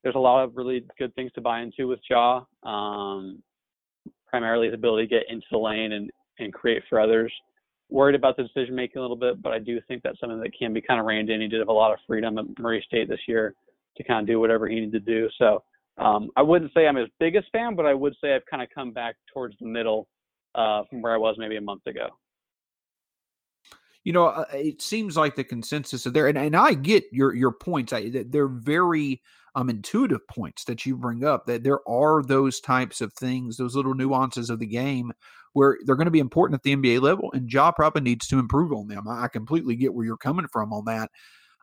there's 0.03 0.15
a 0.15 0.21
lot 0.21 0.43
of 0.45 0.57
really 0.57 0.85
good 0.99 1.15
things 1.15 1.33
to 1.33 1.41
buy 1.41 1.61
into 1.61 1.89
with 1.89 2.01
Ja. 2.09 2.43
Um, 2.63 3.43
primarily 4.33 4.67
his 4.67 4.75
ability 4.75 5.07
to 5.07 5.15
get 5.15 5.31
into 5.31 5.47
the 5.53 5.59
lane 5.59 5.93
and, 5.93 6.11
and 6.39 6.53
create 6.53 6.83
for 6.89 6.99
others. 6.99 7.33
worried 7.91 8.15
about 8.15 8.37
the 8.37 8.43
decision 8.43 8.75
making 8.75 8.99
a 8.99 9.03
little 9.03 9.17
bit, 9.17 9.41
but 9.43 9.53
I 9.53 9.59
do 9.59 9.79
think 9.87 10.03
that's 10.03 10.19
something 10.19 10.41
that 10.41 10.59
can 10.59 10.73
be 10.73 10.81
kind 10.81 10.99
of 10.99 11.07
reined 11.07 11.29
in. 11.31 11.43
He 11.43 11.49
did 11.49 11.61
have 11.61 11.69
a 11.69 11.73
lot 11.73 11.93
of 11.93 11.99
freedom 12.07 12.39
at 12.39 12.47
Murray 12.59 12.83
State 12.89 13.09
this 13.09 13.21
year 13.29 13.55
to 13.99 14.03
kind 14.03 14.21
of 14.21 14.27
do 14.27 14.41
whatever 14.41 14.67
he 14.67 14.77
needed 14.77 14.93
to 14.93 15.01
do. 15.01 15.29
So 15.37 15.63
um, 15.99 16.31
I 16.35 16.43
wouldn't 16.43 16.73
say 16.73 16.87
I'm 16.87 16.97
his 16.97 17.11
biggest 17.21 17.49
fan, 17.53 17.77
but 17.77 17.85
I 17.85 17.93
would 17.93 18.15
say 18.21 18.35
I've 18.35 18.47
kind 18.51 18.63
of 18.63 18.71
come 18.75 18.93
back 18.93 19.17
towards 19.33 19.55
the 19.61 19.67
middle 19.67 20.09
uh, 20.55 20.85
from 20.89 21.03
where 21.03 21.13
I 21.13 21.19
was 21.19 21.37
maybe 21.39 21.57
a 21.59 21.61
month 21.61 21.87
ago. 21.87 22.09
You 24.05 24.13
know, 24.13 24.27
uh, 24.27 24.45
it 24.53 24.83
seems 24.83 25.17
like 25.17 25.37
the 25.37 25.45
consensus 25.45 26.07
is 26.07 26.13
there, 26.13 26.27
and, 26.27 26.39
and 26.39 26.57
I 26.57 26.75
get 26.75 27.05
your 27.13 27.35
your 27.35 27.53
points. 27.53 27.93
I, 27.93 28.11
they're 28.27 28.49
very 28.49 29.23
um, 29.55 29.71
intuitive 29.71 30.27
points 30.29 30.65
that 30.65 30.85
you 30.85 30.97
bring 30.97 31.25
up. 31.25 31.47
That 31.47 31.63
there 31.63 31.87
are 31.89 32.23
those 32.23 32.61
types 32.61 33.01
of 33.01 33.13
things, 33.13 33.57
those 33.57 33.77
little 33.77 33.95
nuances 33.95 34.51
of 34.51 34.59
the 34.59 34.67
game 34.67 35.13
where 35.53 35.77
they're 35.85 35.97
going 35.97 36.07
to 36.07 36.11
be 36.11 36.19
important 36.19 36.59
at 36.59 36.63
the 36.63 36.75
NBA 36.75 37.01
level, 37.03 37.31
and 37.33 37.53
Ja 37.53 37.71
probably 37.71 38.03
needs 38.03 38.27
to 38.29 38.39
improve 38.39 38.73
on 38.73 38.89
them. 38.89 39.07
I 39.07 39.29
completely 39.29 39.77
get 39.77 39.95
where 39.95 40.07
you're 40.07 40.17
coming 40.17 40.49
from 40.51 40.73
on 40.73 40.87
that 40.87 41.11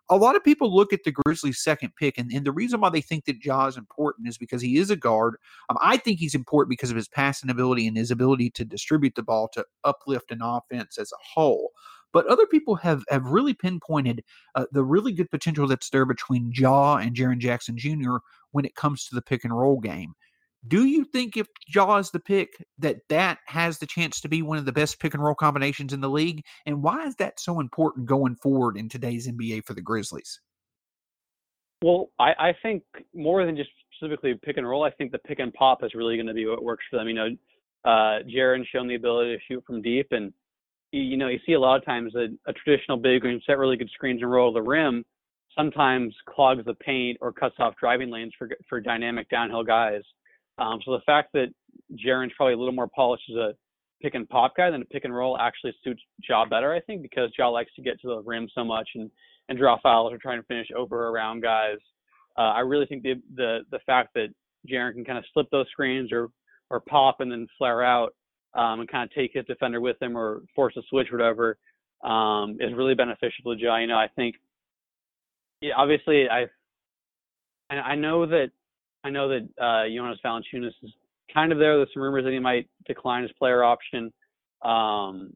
a 0.10 0.18
lot 0.18 0.36
of 0.36 0.44
people 0.44 0.76
look 0.76 0.92
at 0.92 1.04
the 1.04 1.12
Grizzlies' 1.12 1.62
second 1.62 1.96
pick, 1.96 2.18
and, 2.18 2.32
and 2.32 2.46
the 2.46 2.52
reason 2.52 2.82
why 2.82 2.90
they 2.90 3.02
think 3.02 3.26
that 3.26 3.44
Ja 3.44 3.68
is 3.68 3.78
important 3.78 4.28
is 4.28 4.38
because 4.38 4.62
he 4.62 4.78
is 4.78 4.90
a 4.90 4.96
guard. 4.96 5.36
Um, 5.70 5.78
I 5.82 5.98
think 5.98 6.20
he's 6.20 6.34
important 6.34 6.72
because 6.72 6.90
of 6.90 6.96
his 6.96 7.08
passing 7.08 7.50
ability 7.50 7.88
and 7.88 7.96
his 7.96 8.10
ability 8.10 8.50
to 8.52 8.66
distribute 8.66 9.16
the 9.16 9.24
ball 9.24 9.50
to 9.54 9.66
uplift 9.84 10.32
an 10.32 10.40
offense 10.42 10.98
as 10.98 11.12
a 11.12 11.22
whole. 11.34 11.70
But 12.12 12.26
other 12.28 12.46
people 12.48 12.76
have 12.76 13.04
have 13.10 13.26
really 13.26 13.54
pinpointed 13.54 14.24
uh, 14.56 14.66
the 14.72 14.84
really 14.84 15.12
good 15.12 15.30
potential 15.30 15.68
that's 15.68 15.90
there 15.90 16.06
between 16.06 16.52
Ja 16.54 16.98
and 16.98 17.16
Jaren 17.16 17.40
Jackson 17.40 17.78
Jr. 17.78 18.18
when 18.52 18.66
it 18.66 18.76
comes 18.76 19.06
to 19.06 19.16
the 19.16 19.22
pick 19.22 19.44
and 19.44 19.56
roll 19.56 19.80
game. 19.80 20.14
Do 20.68 20.86
you 20.86 21.06
think 21.06 21.38
if 21.38 21.48
Ja 21.74 21.98
is 21.98 22.12
the 22.12 22.20
pick 22.20 22.50
that 22.80 22.98
that 23.08 23.38
has 23.46 23.80
the 23.80 23.86
chance 23.86 24.20
to 24.22 24.30
be 24.30 24.42
one 24.42 24.58
of 24.58 24.66
the 24.66 24.74
best 24.74 25.00
pick 25.00 25.14
and 25.14 25.24
roll 25.24 25.36
combinations 25.36 25.94
in 25.94 26.02
the 26.02 26.10
league? 26.10 26.44
And 26.66 26.84
why 26.84 27.06
is 27.06 27.16
that 27.16 27.40
so 27.40 27.60
important 27.60 28.08
going 28.08 28.36
forward 28.36 28.76
in 28.76 28.90
today's 28.90 29.28
NBA 29.28 29.66
for 29.66 29.74
the 29.74 29.82
Grizzlies? 29.82 30.42
Well, 31.82 32.10
I, 32.20 32.32
I 32.40 32.54
think 32.62 32.84
more 33.14 33.46
than 33.46 33.56
just 33.56 33.70
specifically 33.96 34.38
pick 34.44 34.58
and 34.58 34.68
roll, 34.68 34.84
I 34.84 34.92
think 34.92 35.14
the 35.14 35.20
pick 35.20 35.40
and 35.40 35.54
pop 35.54 35.84
is 35.84 35.94
really 35.94 36.18
going 36.18 36.28
to 36.28 36.34
be 36.34 36.46
what 36.46 36.62
works 36.62 36.84
for 36.90 36.98
them. 36.98 37.08
You 37.08 37.14
know, 37.14 37.30
uh, 37.86 38.20
Jaren's 38.28 38.68
shown 38.68 38.88
the 38.90 38.96
ability 38.96 39.38
to 39.38 39.42
shoot 39.48 39.64
from 39.66 39.82
deep, 39.82 40.08
and 40.12 40.34
you 40.92 41.18
know 41.18 41.28
you 41.28 41.40
see 41.46 41.54
a 41.54 41.60
lot 41.60 41.78
of 41.78 41.86
times 41.86 42.14
a, 42.16 42.28
a 42.50 42.54
traditional 42.54 42.98
big 42.98 43.22
who 43.22 43.30
can 43.30 43.42
set 43.46 43.58
really 43.58 43.78
good 43.78 43.90
screens 43.94 44.22
and 44.22 44.32
roll 44.32 44.52
the 44.52 44.62
rim 44.62 45.06
sometimes 45.58 46.16
clogs 46.28 46.64
the 46.66 46.74
paint 46.76 47.18
or 47.22 47.32
cuts 47.32 47.56
off 47.60 47.76
driving 47.80 48.10
lanes 48.10 48.34
for 48.38 48.50
for 48.68 48.80
dynamic 48.80 49.30
downhill 49.30 49.64
guys. 49.64 50.02
Um, 50.58 50.80
so 50.86 50.92
the 50.92 51.02
fact 51.06 51.30
that 51.34 51.48
Jaren's 52.06 52.34
probably 52.36 52.54
a 52.54 52.58
little 52.58 52.74
more 52.74 52.88
polished 52.88 53.30
as 53.30 53.36
a 53.36 53.54
pick 54.02 54.16
and 54.16 54.28
pop 54.30 54.56
guy 54.56 54.70
than 54.70 54.82
a 54.82 54.86
pick 54.86 55.06
and 55.06 55.16
roll 55.16 55.38
actually 55.38 55.74
suits 55.84 56.02
Ja 56.28 56.46
better, 56.46 56.74
I 56.74 56.80
think, 56.82 57.02
because 57.02 57.32
Ja 57.38 57.50
likes 57.50 57.74
to 57.76 57.82
get 57.82 58.00
to 58.02 58.08
the 58.08 58.22
rim 58.22 58.48
so 58.54 58.64
much 58.64 58.90
and 58.96 59.10
and 59.50 59.58
draw 59.58 59.78
fouls 59.82 60.14
or 60.14 60.18
try 60.18 60.36
and 60.36 60.46
finish 60.46 60.68
over 60.76 61.08
or 61.08 61.12
around 61.12 61.42
guys. 61.42 61.78
Uh, 62.38 62.54
I 62.54 62.60
really 62.60 62.86
think 62.86 63.04
the 63.04 63.16
the 63.36 63.60
the 63.72 63.80
fact 63.86 64.10
that 64.16 64.28
Jaren 64.70 64.94
can 64.94 65.06
kind 65.06 65.18
of 65.18 65.26
slip 65.34 65.50
those 65.52 65.68
screens 65.72 66.12
or 66.12 66.30
or 66.70 66.80
pop 66.80 67.20
and 67.20 67.32
then 67.32 67.48
flare 67.58 67.84
out 67.84 68.14
um, 68.54 68.80
and 68.80 68.90
kind 68.90 69.04
of 69.04 69.14
take 69.14 69.32
his 69.34 69.46
defender 69.46 69.82
with 69.82 70.02
him 70.02 70.18
or 70.18 70.42
force 70.56 70.76
a 70.78 70.82
switch, 70.90 71.08
whatever, 71.12 71.58
um, 72.04 72.58
is 72.60 72.74
really 72.74 72.96
beneficial 72.96 73.54
to 73.54 73.60
Ja. 73.60 73.78
You 73.78 73.88
know, 73.88 73.98
I 73.98 74.08
think, 74.16 74.36
yeah, 75.62 75.74
obviously, 75.76 76.30
I 76.30 76.46
I 77.70 77.96
know 77.96 78.26
that 78.26 78.52
I 79.04 79.10
know 79.10 79.30
that 79.30 79.48
uh, 79.62 79.88
Jonas 79.94 80.20
Valanciunas 80.26 80.74
is 80.82 80.92
kind 81.34 81.52
of 81.52 81.60
there. 81.60 81.78
There's 81.78 81.90
some 81.94 82.04
rumors 82.04 82.24
that 82.24 82.34
he 82.34 82.40
might 82.40 82.68
decline 82.86 83.24
his 83.24 83.32
player 83.34 83.64
option. 83.64 84.12
Um, 84.64 85.34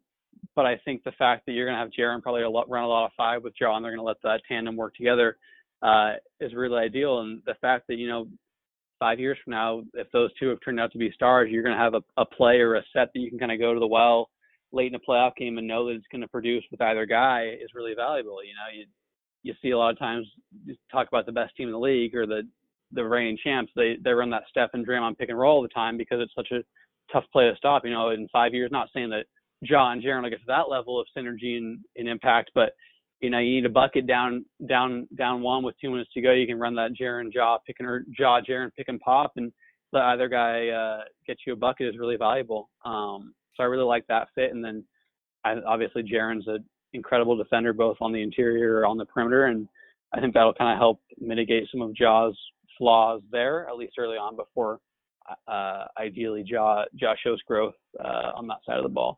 but 0.55 0.65
I 0.65 0.77
think 0.84 1.03
the 1.03 1.12
fact 1.13 1.46
that 1.46 1.53
you're 1.53 1.65
going 1.65 1.77
to 1.77 1.84
have 1.84 1.91
Jaren 1.91 2.22
probably 2.22 2.43
a 2.43 2.50
lot, 2.50 2.70
run 2.70 2.84
a 2.84 2.88
lot 2.88 3.05
of 3.05 3.12
five 3.15 3.43
with 3.43 3.53
Ja, 3.60 3.79
they're 3.79 3.91
going 3.91 3.98
to 3.98 4.03
let 4.03 4.22
that 4.24 4.41
tandem 4.48 4.75
work 4.75 4.96
together 4.96 5.38
uh, 5.82 6.13
is 6.39 6.53
really 6.53 6.79
ideal. 6.79 7.20
And 7.20 7.41
the 7.46 7.55
fact 7.62 7.88
that, 7.88 7.98
you 7.98 8.08
know, 8.08 8.27
five 9.03 9.19
years 9.19 9.38
from 9.43 9.51
now, 9.51 9.83
if 9.95 10.07
those 10.13 10.31
two 10.39 10.48
have 10.48 10.60
turned 10.63 10.79
out 10.79 10.89
to 10.93 10.98
be 10.98 11.12
stars, 11.12 11.50
you're 11.51 11.62
going 11.62 11.75
to 11.75 11.83
have 11.83 11.93
a, 11.93 12.01
a 12.15 12.25
play 12.25 12.60
or 12.60 12.75
a 12.75 12.83
set 12.93 13.10
that 13.13 13.19
you 13.19 13.29
can 13.29 13.38
kind 13.38 13.51
of 13.51 13.60
go 13.60 13.74
to 13.74 13.79
the 13.79 13.85
well 13.87 14.29
late 14.72 14.87
in 14.87 14.96
a 14.96 15.00
playoff 15.00 15.35
game 15.35 15.57
and 15.57 15.68
know 15.68 15.87
that 15.87 15.96
it's 15.96 16.07
going 16.09 16.22
to 16.22 16.27
produce 16.27 16.63
with 16.72 16.81
either 16.81 17.05
guy 17.05 17.50
is 17.61 17.75
really 17.75 17.94
valuable. 17.96 18.42
You 18.42 18.53
know, 18.53 18.79
you 18.79 18.85
you 19.44 19.53
see 19.61 19.72
a 19.72 19.77
lot 19.77 19.92
of 19.92 20.00
times 20.00 20.25
talk 20.89 21.09
about 21.09 21.25
the 21.25 21.33
best 21.33 21.53
team 21.57 21.68
in 21.68 21.74
the 21.74 21.79
league 21.79 22.16
or 22.16 22.25
the 22.25 22.44
the 22.94 23.03
reigning 23.03 23.37
champs, 23.44 23.72
they 23.75 23.98
they 24.03 24.11
run 24.11 24.29
that 24.29 24.44
Steph 24.50 24.70
and 24.74 24.87
Draymond 24.87 25.18
pick 25.18 25.29
and 25.29 25.37
roll 25.37 25.57
all 25.57 25.61
the 25.61 25.68
time 25.68 25.98
because 25.98 26.20
it's 26.22 26.33
such 26.35 26.51
a 26.51 26.63
tough 27.11 27.25
play 27.33 27.50
to 27.50 27.55
stop. 27.57 27.83
You 27.83 27.92
know, 27.92 28.11
in 28.11 28.27
five 28.31 28.53
years, 28.53 28.72
not 28.72 28.89
saying 28.94 29.09
that 29.09 29.25
Ja 29.61 29.92
and 29.92 30.01
Jaren 30.01 30.24
will 30.24 30.29
get 30.29 30.39
to 30.39 30.46
that 30.48 30.70
level 30.70 31.00
of 31.00 31.07
synergy 31.18 31.57
and, 31.57 31.79
and 31.98 32.07
impact, 32.07 32.51
but 32.55 32.74
you 33.24 33.29
know, 33.29 33.40
you 33.40 33.55
need 33.55 33.66
a 33.66 33.70
bucket 33.70 34.05
down 34.05 34.46
down 34.68 35.07
down 35.18 35.42
one 35.42 35.64
with 35.64 35.75
two 35.79 35.90
minutes 35.90 36.12
to 36.14 36.22
go. 36.22 36.33
You 36.33 36.46
can 36.46 36.59
run 36.59 36.75
that 36.75 36.92
Jaren 37.00 37.33
Ja 37.33 37.57
pick 37.66 37.77
and 37.79 37.88
or 37.88 38.03
Ja 38.20 38.42
Jaren 38.42 38.70
pick 38.75 38.90
and 38.90 39.00
pop 39.00 39.31
and 39.38 39.51
let 39.94 40.03
either 40.03 40.27
guy 40.27 40.68
uh, 40.68 41.03
get 41.25 41.38
you 41.48 41.53
a 41.53 41.55
bucket 41.55 41.88
is 41.88 41.98
really 41.98 42.18
valuable. 42.18 42.70
Um, 42.83 43.33
so 43.55 43.64
I 43.64 43.68
really 43.68 43.86
like 43.86 44.05
that 44.07 44.27
fit. 44.36 44.51
And 44.51 44.64
then 44.64 44.83
I, 45.46 45.55
obviously 45.66 46.03
Jaren's 46.03 46.48
an 46.48 46.66
incredible 46.92 47.38
defender 47.38 47.72
both 47.72 47.98
on 48.01 48.12
the 48.12 48.22
interior 48.22 48.79
or 48.79 48.86
on 48.86 48.98
the 48.98 49.05
perimeter, 49.05 49.46
and 49.46 49.70
I 50.14 50.20
think 50.20 50.33
that'll 50.33 50.53
kind 50.53 50.74
of 50.74 50.77
help 50.77 51.00
mitigate 51.18 51.70
some 51.72 51.81
of 51.81 51.96
Ja's 51.96 52.38
flaws 52.77 53.22
there, 53.31 53.70
at 53.70 53.77
least 53.77 53.94
early 53.98 54.18
on, 54.18 54.36
before 54.36 54.79
uh, 55.48 55.86
ideally 55.98 56.44
Ja 56.46 56.83
Ja 56.94 57.14
shows 57.24 57.42
growth 57.48 57.75
uh, 58.03 58.31
on 58.36 58.48
that 58.48 58.57
side 58.66 58.77
of 58.77 58.83
the 58.83 58.90
ball. 58.90 59.18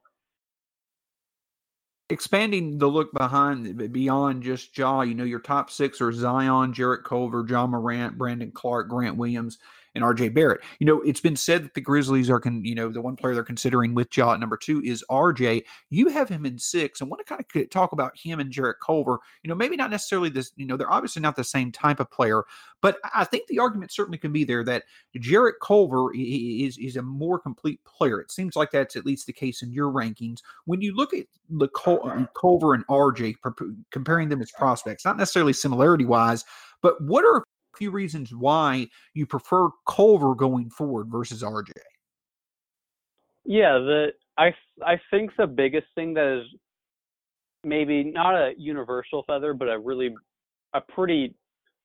Expanding 2.10 2.78
the 2.78 2.88
look 2.88 3.12
behind 3.14 3.92
beyond 3.92 4.44
just 4.44 4.78
Ja, 4.78 5.02
you 5.02 5.16
know, 5.16 5.24
your 5.24 5.40
top 5.40 5.72
six 5.72 6.00
are 6.02 6.12
Zion, 6.12 6.72
Jarrett 6.72 7.04
Culver, 7.04 7.44
Ja 7.48 7.66
Morant, 7.66 8.18
Brandon 8.18 8.52
Clarke, 8.52 8.90
Grant 8.90 9.18
Williams, 9.18 9.58
and 9.96 10.04
RJ 10.04 10.34
Barrett. 10.34 10.62
You 10.80 10.86
know, 10.86 11.02
it's 11.02 11.22
been 11.22 11.36
said 11.36 11.64
that 11.64 11.74
the 11.74 11.82
Grizzlies 11.82 12.30
are, 12.30 12.40
con- 12.40 12.64
you 12.64 12.76
know, 12.76 12.90
the 12.90 13.02
one 13.02 13.16
player 13.16 13.34
they're 13.34 13.44
considering 13.44 13.96
with 13.96 14.16
Ja 14.16 14.34
at 14.34 14.40
number 14.40 14.58
two 14.58 14.82
is 14.84 15.04
RJ. 15.10 15.64
You 15.90 16.10
have 16.10 16.30
him 16.30 16.46
in 16.46 16.60
six, 16.60 17.02
and 17.02 17.10
want 17.10 17.26
to 17.26 17.26
kind 17.26 17.44
of 17.44 17.70
talk 17.70 17.94
about 17.94 18.18
him 18.18 18.40
and 18.40 18.52
Jarrett 18.52 18.78
Culver. 18.86 19.20
You 19.44 19.50
know, 19.50 19.56
maybe 19.56 19.76
not 19.76 19.90
necessarily 19.90 20.30
this. 20.30 20.52
You 20.58 20.66
know, 20.66 20.78
they're 20.78 20.92
obviously 20.92 21.22
not 21.22 21.36
the 21.36 21.44
same 21.44 21.72
type 21.72 22.00
of 22.00 22.12
player, 22.12 22.44
but 22.82 22.98
I 23.14 23.24
think 23.24 23.48
the 23.48 23.60
argument 23.60 23.92
certainly 23.92 24.18
can 24.18 24.32
be 24.32 24.44
there 24.44 24.64
that 24.66 24.84
Jarrett 25.18 25.56
Culver 25.62 26.12
is 26.14 26.78
is 26.78 26.98
a 26.98 27.02
more 27.02 27.40
complete 27.40 27.80
player. 27.86 28.20
It 28.20 28.32
seems 28.32 28.56
like 28.56 28.72
that's 28.72 28.96
at 28.96 29.06
least 29.06 29.26
the 29.26 29.34
case 29.34 29.62
in 29.62 29.72
your 29.72 29.92
rankings. 29.92 30.40
When 30.66 30.82
you 30.82 30.94
look 30.96 31.14
at 31.14 31.26
the 31.50 31.70
Cul- 31.70 32.08
um, 32.08 32.28
Culver 32.40 32.74
and 32.74 32.86
RJ, 32.88 33.36
comparing 33.92 34.30
them 34.30 34.42
as 34.42 34.52
prospects, 34.52 35.06
not 35.06 35.18
necessarily 35.18 35.54
similarity 35.54 36.06
wise, 36.06 36.44
but 36.82 37.02
what 37.02 37.24
are 37.26 37.44
few 37.78 37.92
reasons 37.92 38.34
why 38.34 38.88
you 39.14 39.26
prefer 39.26 39.70
Culver 39.88 40.36
going 40.36 40.70
forward 40.70 41.08
versus 41.10 41.44
RJ. 41.44 41.72
Yeah, 43.46 43.74
the 43.74 44.08
I 44.38 44.54
I 44.86 45.00
think 45.12 45.32
the 45.38 45.48
biggest 45.48 45.88
thing 45.96 46.14
that 46.16 46.40
is 46.40 46.46
maybe 47.64 48.04
not 48.04 48.36
a 48.36 48.54
universal 48.58 49.24
feather, 49.28 49.54
but 49.54 49.70
a 49.70 49.78
really 49.78 50.14
a 50.74 50.82
pretty 50.82 51.36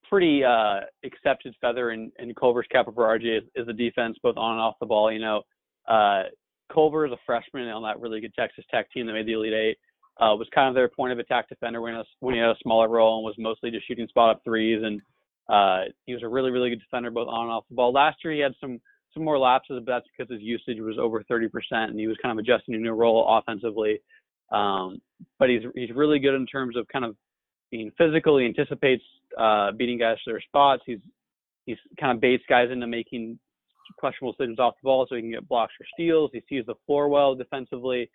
pretty 0.09 0.42
uh, 0.42 0.81
accepted 1.05 1.55
feather 1.61 1.92
in, 1.92 2.11
in 2.18 2.35
Culver's 2.35 2.66
cap 2.70 2.87
for 2.87 3.18
RJ 3.18 3.38
is, 3.38 3.44
is 3.55 3.66
the 3.66 3.72
defense, 3.72 4.16
both 4.22 4.37
on 4.37 4.53
and 4.53 4.61
off 4.61 4.74
the 4.81 4.87
ball. 4.87 5.12
You 5.12 5.20
know, 5.20 5.42
uh, 5.88 6.24
Culver 6.72 7.07
is 7.07 7.12
a 7.12 7.18
freshman 7.24 7.68
on 7.68 7.83
that 7.83 8.00
really 8.00 8.20
good 8.20 8.35
Texas 8.35 8.64
Tech 8.70 8.90
team 8.92 9.07
that 9.07 9.12
made 9.12 9.26
the 9.26 9.35
Elite 9.35 9.53
Eight. 9.53 9.79
Uh, 10.20 10.35
was 10.37 10.48
kind 10.55 10.68
of 10.68 10.74
their 10.74 10.88
point 10.88 11.12
of 11.12 11.18
attack 11.18 11.48
defender 11.48 11.81
when, 11.81 11.94
when 12.18 12.35
he 12.35 12.40
had 12.40 12.50
a 12.50 12.57
smaller 12.62 12.88
role 12.88 13.18
and 13.18 13.24
was 13.24 13.35
mostly 13.38 13.70
just 13.70 13.87
shooting 13.88 14.07
spot 14.09 14.37
up 14.37 14.42
threes 14.44 14.83
and 14.85 15.00
uh, 15.50 15.84
he 16.06 16.14
was 16.14 16.22
a 16.22 16.28
really, 16.28 16.50
really 16.50 16.70
good 16.70 16.80
defender 16.80 17.10
both 17.10 17.28
on 17.28 17.44
and 17.44 17.52
off 17.52 17.64
the 17.68 17.74
ball. 17.74 17.92
Last 17.92 18.18
year 18.24 18.32
he 18.32 18.40
had 18.40 18.54
some 18.60 18.80
some 19.12 19.24
more 19.24 19.38
lapses, 19.38 19.82
but 19.84 19.92
that's 19.92 20.06
because 20.16 20.32
his 20.32 20.40
usage 20.40 20.78
was 20.78 20.96
over 20.96 21.24
30% 21.24 21.48
and 21.72 21.98
he 21.98 22.06
was 22.06 22.16
kind 22.22 22.30
of 22.30 22.40
adjusting 22.40 22.74
to 22.74 22.78
a 22.78 22.80
new 22.80 22.92
role 22.92 23.26
offensively. 23.28 24.00
Um, 24.52 25.00
but 25.38 25.48
he's 25.48 25.62
he's 25.74 25.90
really 25.90 26.20
good 26.20 26.34
in 26.34 26.46
terms 26.46 26.76
of 26.76 26.86
kind 26.88 27.04
of 27.04 27.16
being 27.70 27.90
physical. 27.98 28.38
He 28.38 28.46
anticipates 28.46 29.02
uh, 29.38 29.72
beating 29.72 29.98
guys 29.98 30.16
to 30.24 30.30
their 30.30 30.40
spots. 30.40 30.82
He's 30.86 31.00
he's 31.66 31.78
kind 31.98 32.16
of 32.16 32.20
baits 32.20 32.44
guys 32.48 32.68
into 32.70 32.86
making 32.86 33.38
questionable 33.98 34.32
decisions 34.32 34.60
off 34.60 34.74
the 34.80 34.86
ball 34.86 35.06
so 35.08 35.16
he 35.16 35.22
can 35.22 35.30
get 35.32 35.48
blocks 35.48 35.74
or 35.80 35.86
steals. 35.94 36.30
He 36.32 36.42
sees 36.48 36.64
the 36.66 36.74
floor 36.86 37.08
well 37.08 37.34
defensively. 37.34 38.08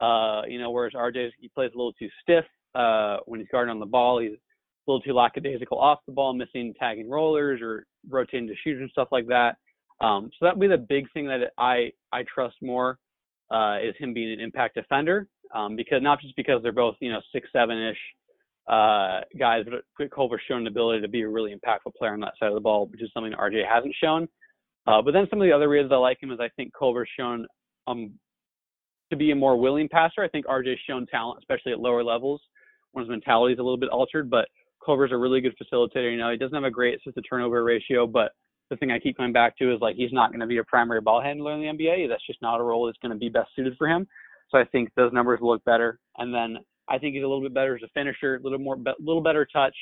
Uh, 0.00 0.42
you 0.46 0.60
know, 0.60 0.70
whereas 0.70 0.92
RJ 0.92 1.30
he 1.40 1.48
plays 1.48 1.70
a 1.74 1.76
little 1.76 1.92
too 1.94 2.08
stiff 2.22 2.44
uh, 2.74 3.18
when 3.26 3.40
he's 3.40 3.48
guarding 3.50 3.72
on 3.72 3.80
the 3.80 3.86
ball. 3.86 4.20
He's 4.20 4.38
a 4.86 4.90
little 4.90 5.00
too 5.00 5.12
lackadaisical 5.12 5.78
off 5.78 6.00
the 6.06 6.12
ball, 6.12 6.32
missing 6.32 6.74
tagging 6.78 7.10
rollers 7.10 7.60
or 7.60 7.86
rotating 8.08 8.46
to 8.48 8.54
shooters 8.62 8.82
and 8.82 8.90
stuff 8.90 9.08
like 9.10 9.26
that. 9.26 9.56
Um, 10.00 10.30
so 10.32 10.46
that 10.46 10.56
would 10.56 10.60
be 10.60 10.68
the 10.68 10.78
big 10.78 11.10
thing 11.12 11.26
that 11.26 11.52
I 11.58 11.90
I 12.12 12.24
trust 12.32 12.56
more 12.62 12.98
uh, 13.50 13.78
is 13.82 13.94
him 13.98 14.12
being 14.12 14.32
an 14.32 14.40
impact 14.40 14.74
defender 14.74 15.28
um, 15.54 15.76
because 15.76 16.02
not 16.02 16.20
just 16.20 16.36
because 16.36 16.62
they're 16.62 16.72
both 16.72 16.96
you 17.00 17.10
know 17.10 17.20
six 17.32 17.48
seven 17.52 17.78
ish 17.78 17.98
uh, 18.68 19.20
guys, 19.38 19.64
but 19.98 20.10
Culver's 20.10 20.40
shown 20.48 20.62
an 20.62 20.66
ability 20.66 21.00
to 21.00 21.08
be 21.08 21.22
a 21.22 21.28
really 21.28 21.54
impactful 21.54 21.94
player 21.96 22.12
on 22.12 22.20
that 22.20 22.34
side 22.38 22.48
of 22.48 22.54
the 22.54 22.60
ball, 22.60 22.86
which 22.86 23.02
is 23.02 23.10
something 23.14 23.32
RJ 23.32 23.62
hasn't 23.66 23.94
shown. 24.02 24.28
Uh, 24.86 25.02
but 25.02 25.12
then 25.12 25.26
some 25.30 25.40
of 25.40 25.46
the 25.46 25.52
other 25.52 25.68
reasons 25.68 25.92
I 25.92 25.96
like 25.96 26.22
him 26.22 26.30
is 26.30 26.38
I 26.40 26.48
think 26.56 26.72
Culver's 26.76 27.08
shown 27.18 27.46
um, 27.86 28.12
to 29.10 29.16
be 29.16 29.30
a 29.30 29.36
more 29.36 29.56
willing 29.56 29.88
passer. 29.88 30.22
I 30.22 30.28
think 30.28 30.46
RJ's 30.46 30.80
shown 30.88 31.06
talent, 31.06 31.38
especially 31.38 31.72
at 31.72 31.80
lower 31.80 32.02
levels, 32.02 32.40
when 32.92 33.04
his 33.04 33.10
mentality 33.10 33.54
is 33.54 33.58
a 33.58 33.62
little 33.62 33.78
bit 33.78 33.88
altered. 33.88 34.28
But 34.28 34.48
Culver's 34.86 35.12
a 35.12 35.16
really 35.16 35.40
good 35.40 35.56
facilitator. 35.58 36.10
You 36.10 36.18
know, 36.18 36.30
he 36.30 36.38
doesn't 36.38 36.54
have 36.54 36.64
a 36.64 36.70
great 36.70 36.98
assist 36.98 37.16
to 37.16 37.22
turnover 37.22 37.64
ratio, 37.64 38.06
but 38.06 38.32
the 38.70 38.76
thing 38.76 38.90
I 38.90 38.98
keep 38.98 39.16
coming 39.16 39.32
back 39.32 39.56
to 39.58 39.74
is 39.74 39.80
like 39.80 39.96
he's 39.96 40.12
not 40.12 40.30
going 40.30 40.40
to 40.40 40.46
be 40.46 40.58
a 40.58 40.64
primary 40.64 41.00
ball 41.00 41.20
handler 41.20 41.52
in 41.52 41.60
the 41.60 41.66
NBA. 41.66 42.08
That's 42.08 42.26
just 42.26 42.40
not 42.40 42.60
a 42.60 42.62
role 42.62 42.86
that's 42.86 42.98
going 43.02 43.12
to 43.12 43.18
be 43.18 43.28
best 43.28 43.50
suited 43.54 43.74
for 43.76 43.88
him. 43.88 44.06
So 44.50 44.58
I 44.58 44.64
think 44.64 44.90
those 44.96 45.12
numbers 45.12 45.40
look 45.42 45.64
better. 45.64 45.98
And 46.18 46.32
then 46.32 46.58
I 46.88 46.98
think 46.98 47.14
he's 47.14 47.24
a 47.24 47.26
little 47.26 47.42
bit 47.42 47.54
better 47.54 47.74
as 47.76 47.82
a 47.82 47.88
finisher, 47.88 48.36
a 48.36 48.40
little 48.40 48.58
more, 48.58 48.76
a 48.76 48.94
little 49.00 49.22
better 49.22 49.46
touch. 49.52 49.76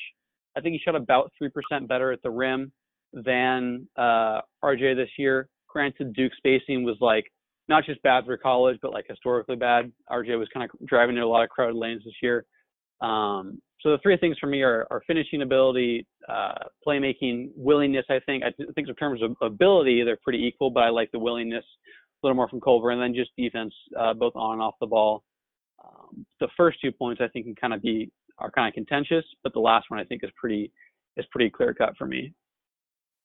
I 0.57 0.61
think 0.61 0.73
he 0.73 0.79
shot 0.79 0.95
about 0.95 1.31
three 1.37 1.49
percent 1.49 1.87
better 1.87 2.11
at 2.11 2.21
the 2.23 2.31
rim 2.31 2.71
than 3.13 3.87
uh, 3.97 4.41
RJ 4.63 4.95
this 4.95 5.09
year. 5.17 5.49
Granted, 5.67 6.13
Duke 6.13 6.31
spacing 6.37 6.83
was 6.83 6.97
like 7.01 7.25
not 7.67 7.85
just 7.85 8.01
bad 8.03 8.25
for 8.25 8.37
college, 8.37 8.77
but 8.81 8.93
like 8.93 9.05
historically 9.07 9.55
bad. 9.55 9.91
RJ 10.09 10.37
was 10.39 10.47
kind 10.53 10.69
of 10.69 10.87
driving 10.87 11.15
into 11.15 11.27
a 11.27 11.29
lot 11.29 11.43
of 11.43 11.49
crowded 11.49 11.75
lanes 11.75 12.03
this 12.05 12.13
year. 12.21 12.45
Um, 13.01 13.61
so 13.81 13.91
the 13.91 13.99
three 14.01 14.17
things 14.17 14.37
for 14.39 14.47
me 14.47 14.61
are, 14.61 14.87
are 14.89 15.01
finishing 15.05 15.41
ability, 15.41 16.07
uh, 16.27 16.55
playmaking, 16.85 17.51
willingness. 17.55 18.05
I 18.09 18.19
think 18.25 18.43
I 18.43 18.51
think 18.73 18.87
in 18.87 18.95
terms 18.95 19.21
of 19.21 19.35
ability, 19.41 20.03
they're 20.03 20.17
pretty 20.23 20.43
equal, 20.43 20.71
but 20.71 20.83
I 20.83 20.89
like 20.89 21.11
the 21.11 21.19
willingness 21.19 21.63
a 21.63 22.25
little 22.25 22.35
more 22.35 22.49
from 22.49 22.61
Culver, 22.61 22.91
and 22.91 23.01
then 23.01 23.13
just 23.13 23.31
defense, 23.37 23.73
uh, 23.99 24.13
both 24.13 24.35
on 24.35 24.53
and 24.53 24.61
off 24.61 24.75
the 24.79 24.87
ball. 24.87 25.23
Um, 25.83 26.25
the 26.39 26.47
first 26.57 26.79
two 26.81 26.91
points 26.91 27.21
I 27.21 27.27
think 27.27 27.45
can 27.45 27.55
kind 27.55 27.73
of 27.73 27.81
be 27.81 28.09
are 28.39 28.49
kind 28.49 28.67
of 28.67 28.73
contentious, 28.73 29.25
but 29.43 29.53
the 29.53 29.59
last 29.59 29.85
one 29.89 29.99
I 29.99 30.03
think 30.03 30.23
is 30.23 30.31
pretty 30.35 30.71
is 31.17 31.25
pretty 31.31 31.49
clear 31.49 31.73
cut 31.73 31.95
for 31.97 32.07
me. 32.07 32.33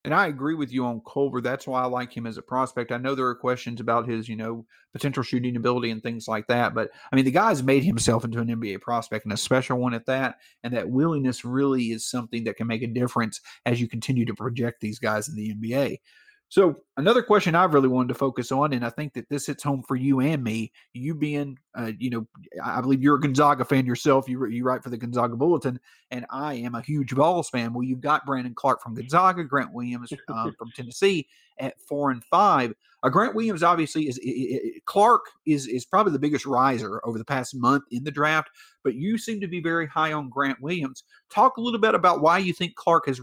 And 0.05 0.15
I 0.15 0.29
agree 0.29 0.55
with 0.55 0.73
you 0.73 0.87
on 0.87 1.03
Culver. 1.07 1.43
That's 1.43 1.67
why 1.67 1.83
I 1.83 1.87
like 1.87 2.17
him 2.17 2.27
as 2.27 2.39
a 2.39 2.43
prospect. 2.43 2.91
I 2.91 2.97
know 2.97 3.15
there 3.15 3.27
are 3.27 3.35
questions 3.35 3.81
about 3.81 4.09
his, 4.09 4.31
you 4.31 4.37
know, 4.37 4.65
potential 4.95 5.23
shooting 5.23 5.57
ability 5.57 5.91
and 5.91 6.03
things 6.03 6.27
like 6.27 6.47
that. 6.47 6.75
But 6.75 6.91
I 7.13 7.17
mean, 7.17 7.27
the 7.27 7.31
guy's 7.31 7.63
made 7.63 7.85
himself 7.85 8.25
into 8.25 8.41
an 8.41 8.49
NBA 8.49 8.81
prospect 8.81 9.27
and 9.27 9.33
a 9.33 9.37
special 9.37 9.79
one 9.79 9.93
at 9.93 10.07
that. 10.07 10.37
And 10.65 10.73
that 10.73 10.89
willingness 10.89 11.45
really 11.45 11.91
is 11.91 12.09
something 12.09 12.45
that 12.45 12.57
can 12.57 12.67
make 12.67 12.83
a 12.83 12.87
difference 12.87 13.43
as 13.67 13.79
you 13.79 13.89
continue 13.89 14.25
to 14.25 14.35
project 14.35 14.81
these 14.81 14.99
guys 14.99 15.29
in 15.29 15.37
the 15.37 15.55
NBA. 15.55 15.99
So 16.51 16.83
another 16.97 17.23
question 17.23 17.55
I've 17.55 17.75
really 17.75 17.89
wanted 17.89 18.09
to 18.09 18.15
focus 18.15 18.51
on, 18.51 18.73
and 18.73 18.85
I 18.85 18.91
think 18.91 19.15
that 19.15 19.29
this 19.29 19.47
hits 19.47 19.63
home 19.63 19.85
for 19.85 19.95
you 19.95 20.19
and 20.19 20.43
me. 20.43 20.73
You 20.93 21.15
being, 21.15 21.57
uh, 21.79 21.93
you 21.97 22.11
know, 22.11 22.27
I 22.63 22.81
believe 22.81 23.01
you're 23.01 23.15
a 23.15 23.21
Gonzaga 23.21 23.65
fan 23.65 23.87
yourself. 23.87 24.29
You 24.29 24.45
you 24.47 24.65
write 24.65 24.83
for 24.83 24.91
the 24.91 24.97
Gonzaga 24.97 25.37
Bulletin, 25.37 25.79
and 26.11 26.27
I 26.29 26.55
am 26.55 26.75
a 26.75 26.83
huge 26.83 27.13
Vols 27.13 27.49
fan. 27.51 27.73
Well, 27.73 27.85
you've 27.85 28.01
got 28.01 28.27
Brandon 28.27 28.53
Clarke 28.53 28.83
from 28.83 28.95
Gonzaga, 28.95 29.45
Grant 29.45 29.73
Williams 29.73 30.13
uh, 30.29 30.51
from 30.59 30.73
Tennessee 30.75 31.29
at 31.61 31.81
four 31.81 32.11
and 32.11 32.25
five. 32.25 32.75
Uh, 33.05 33.09
Grant 33.11 33.37
Williams 33.37 33.63
obviously 33.63 34.09
is 34.09 34.19
Clarke 34.87 35.27
is 35.47 35.69
is 35.69 35.85
probably 35.85 36.13
the 36.13 36.19
biggest 36.19 36.47
riser 36.47 37.01
over 37.05 37.17
the 37.17 37.25
past 37.25 37.55
month 37.55 37.85
in 37.93 38.03
the 38.03 38.11
draft, 38.11 38.51
but 38.83 38.97
you 38.97 39.19
seem 39.19 39.41
to 39.41 39.47
be 39.47 39.61
very 39.61 39.87
high 39.87 40.13
on 40.13 40.29
Grant 40.29 40.61
Williams. 40.61 41.05
Talk 41.33 41.59
a 41.59 41.61
little 41.61 41.79
bit 41.79 41.95
about 41.95 42.23
why 42.23 42.39
you 42.39 42.53
think 42.53 42.75
Clarke 42.75 43.07
has 43.07 43.21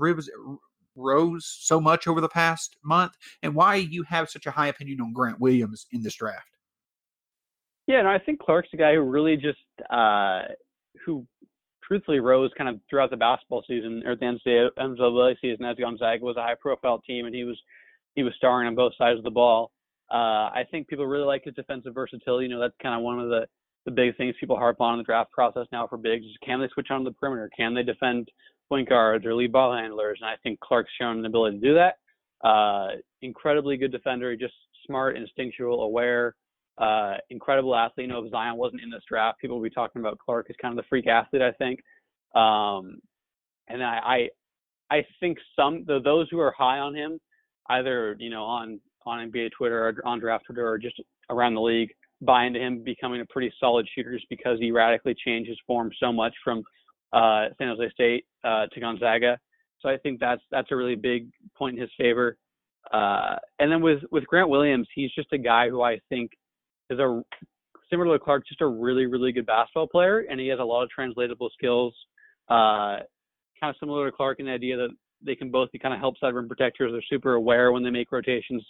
rose 0.97 1.45
so 1.45 1.79
much 1.79 2.07
over 2.07 2.19
the 2.19 2.29
past 2.29 2.75
month 2.83 3.13
and 3.43 3.55
why 3.55 3.75
you 3.75 4.03
have 4.03 4.29
such 4.29 4.45
a 4.45 4.51
high 4.51 4.67
opinion 4.67 4.99
on 5.01 5.13
Grant 5.13 5.39
Williams 5.39 5.85
in 5.91 6.03
this 6.03 6.15
draft. 6.15 6.49
Yeah, 7.87 8.01
no, 8.01 8.09
I 8.09 8.19
think 8.19 8.39
Clarke's 8.39 8.69
a 8.73 8.77
guy 8.77 8.95
who 8.95 9.01
really 9.01 9.37
just 9.37 9.59
uh, 9.89 10.41
who 11.05 11.25
truthfully 11.87 12.19
rose 12.19 12.51
kind 12.57 12.69
of 12.69 12.81
throughout 12.89 13.09
the 13.09 13.17
basketball 13.17 13.63
season 13.65 14.03
or 14.05 14.11
at 14.11 14.19
the 14.19 14.25
end 14.25 14.35
of 14.35 14.41
the 14.43 14.69
NCAA 14.77 15.35
season 15.39 15.65
as 15.65 15.77
Gonzaga 15.77 16.23
was 16.23 16.35
a 16.35 16.41
high 16.41 16.55
profile 16.59 16.99
team 17.07 17.25
and 17.25 17.33
he 17.33 17.45
was 17.45 17.57
he 18.15 18.23
was 18.23 18.33
starring 18.35 18.67
on 18.67 18.75
both 18.75 18.93
sides 18.97 19.17
of 19.17 19.23
the 19.23 19.31
ball. 19.31 19.71
Uh, 20.11 20.49
I 20.51 20.63
think 20.69 20.87
people 20.87 21.05
really 21.05 21.25
like 21.25 21.43
his 21.45 21.53
defensive 21.53 21.93
versatility. 21.93 22.47
You 22.47 22.55
know, 22.55 22.59
that's 22.59 22.75
kind 22.81 22.95
of 22.95 23.01
one 23.01 23.19
of 23.19 23.29
the 23.29 23.45
the 23.85 23.91
big 23.91 24.17
things 24.17 24.35
people 24.37 24.57
harp 24.57 24.81
on 24.81 24.95
in 24.95 24.97
the 24.97 25.03
draft 25.05 25.31
process 25.31 25.65
now 25.71 25.87
for 25.87 25.97
bigs 25.97 26.25
is 26.25 26.35
can 26.43 26.59
they 26.59 26.67
switch 26.73 26.91
on 26.91 27.05
the 27.05 27.11
perimeter? 27.11 27.49
Can 27.55 27.73
they 27.73 27.83
defend 27.83 28.29
point 28.69 28.89
guards 28.89 29.25
or 29.25 29.33
lead 29.33 29.51
ball 29.51 29.75
handlers, 29.75 30.19
and 30.21 30.29
I 30.29 30.35
think 30.43 30.59
Clarke's 30.59 30.91
shown 30.99 31.19
an 31.19 31.25
ability 31.25 31.59
to 31.59 31.65
do 31.65 31.73
that. 31.75 32.47
Uh, 32.47 32.97
incredibly 33.21 33.77
good 33.77 33.91
defender, 33.91 34.35
just 34.35 34.53
smart, 34.85 35.17
instinctual, 35.17 35.81
aware, 35.81 36.35
uh, 36.77 37.15
incredible 37.29 37.75
athlete. 37.75 38.07
You 38.07 38.13
know, 38.13 38.23
if 38.23 38.31
Zion 38.31 38.57
wasn't 38.57 38.83
in 38.83 38.89
this 38.89 39.03
draft, 39.07 39.39
people 39.39 39.59
would 39.59 39.69
be 39.69 39.73
talking 39.73 40.01
about 40.01 40.19
Clarke 40.19 40.47
as 40.49 40.55
kind 40.61 40.77
of 40.77 40.83
the 40.83 40.87
freak 40.87 41.07
athlete. 41.07 41.41
I 41.41 41.51
think, 41.53 41.79
um, 42.35 42.99
and 43.67 43.83
I, 43.83 44.29
I, 44.91 44.95
I 44.95 45.05
think 45.19 45.37
some 45.55 45.83
the, 45.87 45.99
those 46.03 46.27
who 46.29 46.39
are 46.39 46.53
high 46.57 46.79
on 46.79 46.95
him, 46.95 47.19
either 47.69 48.15
you 48.19 48.29
know 48.29 48.43
on 48.43 48.79
on 49.05 49.31
NBA 49.31 49.51
Twitter 49.57 49.87
or 49.87 49.95
on 50.05 50.19
draft 50.19 50.45
Twitter 50.45 50.67
or 50.67 50.77
just 50.77 51.01
around 51.29 51.55
the 51.55 51.61
league, 51.61 51.89
buy 52.21 52.45
into 52.45 52.59
him 52.59 52.83
becoming 52.83 53.21
a 53.21 53.25
pretty 53.25 53.51
solid 53.59 53.87
shooter 53.93 54.13
just 54.13 54.29
because 54.29 54.59
he 54.59 54.71
radically 54.71 55.15
changed 55.25 55.49
his 55.49 55.59
form 55.65 55.91
so 55.99 56.11
much 56.11 56.33
from 56.43 56.63
uh, 57.13 57.47
San 57.57 57.67
Jose 57.67 57.89
State 57.91 58.25
uh, 58.43 58.67
to 58.67 58.79
Gonzaga. 58.79 59.37
So 59.81 59.89
I 59.89 59.97
think 59.97 60.19
that's 60.19 60.41
that's 60.51 60.71
a 60.71 60.75
really 60.75 60.95
big 60.95 61.27
point 61.55 61.75
in 61.75 61.81
his 61.81 61.91
favor. 61.97 62.37
Uh, 62.91 63.35
and 63.59 63.71
then 63.71 63.81
with 63.81 63.99
with 64.11 64.25
Grant 64.27 64.49
Williams, 64.49 64.87
he's 64.93 65.11
just 65.13 65.31
a 65.33 65.37
guy 65.37 65.69
who 65.69 65.81
I 65.81 65.99
think 66.09 66.31
is 66.89 66.99
a 66.99 67.21
similar 67.89 68.17
to 68.17 68.23
Clarke, 68.23 68.47
just 68.47 68.61
a 68.61 68.67
really 68.67 69.05
really 69.05 69.31
good 69.31 69.45
basketball 69.45 69.87
player, 69.87 70.25
and 70.29 70.39
he 70.39 70.47
has 70.47 70.59
a 70.59 70.63
lot 70.63 70.83
of 70.83 70.89
translatable 70.89 71.49
skills. 71.53 71.93
Uh, 72.49 72.99
kind 73.59 73.71
of 73.71 73.75
similar 73.79 74.09
to 74.09 74.15
Clarke 74.15 74.39
in 74.39 74.45
the 74.45 74.51
idea 74.51 74.77
that 74.77 74.89
they 75.25 75.35
can 75.35 75.49
both 75.49 75.71
be 75.71 75.79
kind 75.79 75.93
of 75.93 75.99
help 75.99 76.17
side 76.17 76.33
rim 76.33 76.47
protectors. 76.47 76.91
They're 76.91 77.01
super 77.09 77.33
aware 77.33 77.71
when 77.71 77.83
they 77.83 77.89
make 77.89 78.11
rotations, 78.11 78.65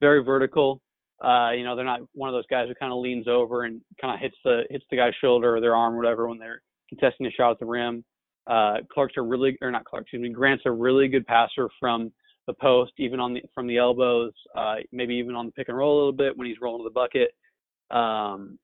very 0.00 0.22
vertical. 0.22 0.80
Uh, 1.24 1.52
you 1.52 1.62
know, 1.62 1.76
they're 1.76 1.84
not 1.84 2.00
one 2.14 2.28
of 2.28 2.34
those 2.34 2.46
guys 2.50 2.66
who 2.68 2.74
kind 2.74 2.92
of 2.92 2.98
leans 2.98 3.28
over 3.28 3.64
and 3.64 3.80
kind 4.00 4.12
of 4.12 4.20
hits 4.20 4.36
the 4.44 4.62
hits 4.70 4.84
the 4.90 4.96
guy's 4.96 5.14
shoulder 5.20 5.56
or 5.56 5.60
their 5.60 5.76
arm 5.76 5.94
or 5.94 5.98
whatever 5.98 6.28
when 6.28 6.38
they're 6.38 6.62
contesting 6.92 7.26
a 7.26 7.30
shot 7.30 7.52
at 7.52 7.58
the 7.58 7.66
rim. 7.66 8.04
Uh, 8.46 8.78
Clarke's 8.92 9.14
a 9.16 9.22
really, 9.22 9.56
or 9.62 9.70
not 9.70 9.84
Clarke, 9.84 10.04
excuse 10.04 10.22
me, 10.22 10.28
Grant's 10.28 10.64
a 10.66 10.70
really 10.70 11.08
good 11.08 11.26
passer 11.26 11.68
from 11.78 12.12
the 12.46 12.54
post, 12.54 12.92
even 12.98 13.20
on 13.20 13.34
the 13.34 13.42
from 13.54 13.68
the 13.68 13.78
elbows, 13.78 14.32
uh, 14.56 14.76
maybe 14.90 15.14
even 15.14 15.36
on 15.36 15.46
the 15.46 15.52
pick 15.52 15.68
and 15.68 15.76
roll 15.76 15.94
a 15.94 15.98
little 15.98 16.12
bit 16.12 16.36
when 16.36 16.48
he's 16.48 16.60
rolling 16.60 16.84
to 16.84 16.88
the 16.88 16.92
bucket. 16.92 17.30
Um, 17.96 18.58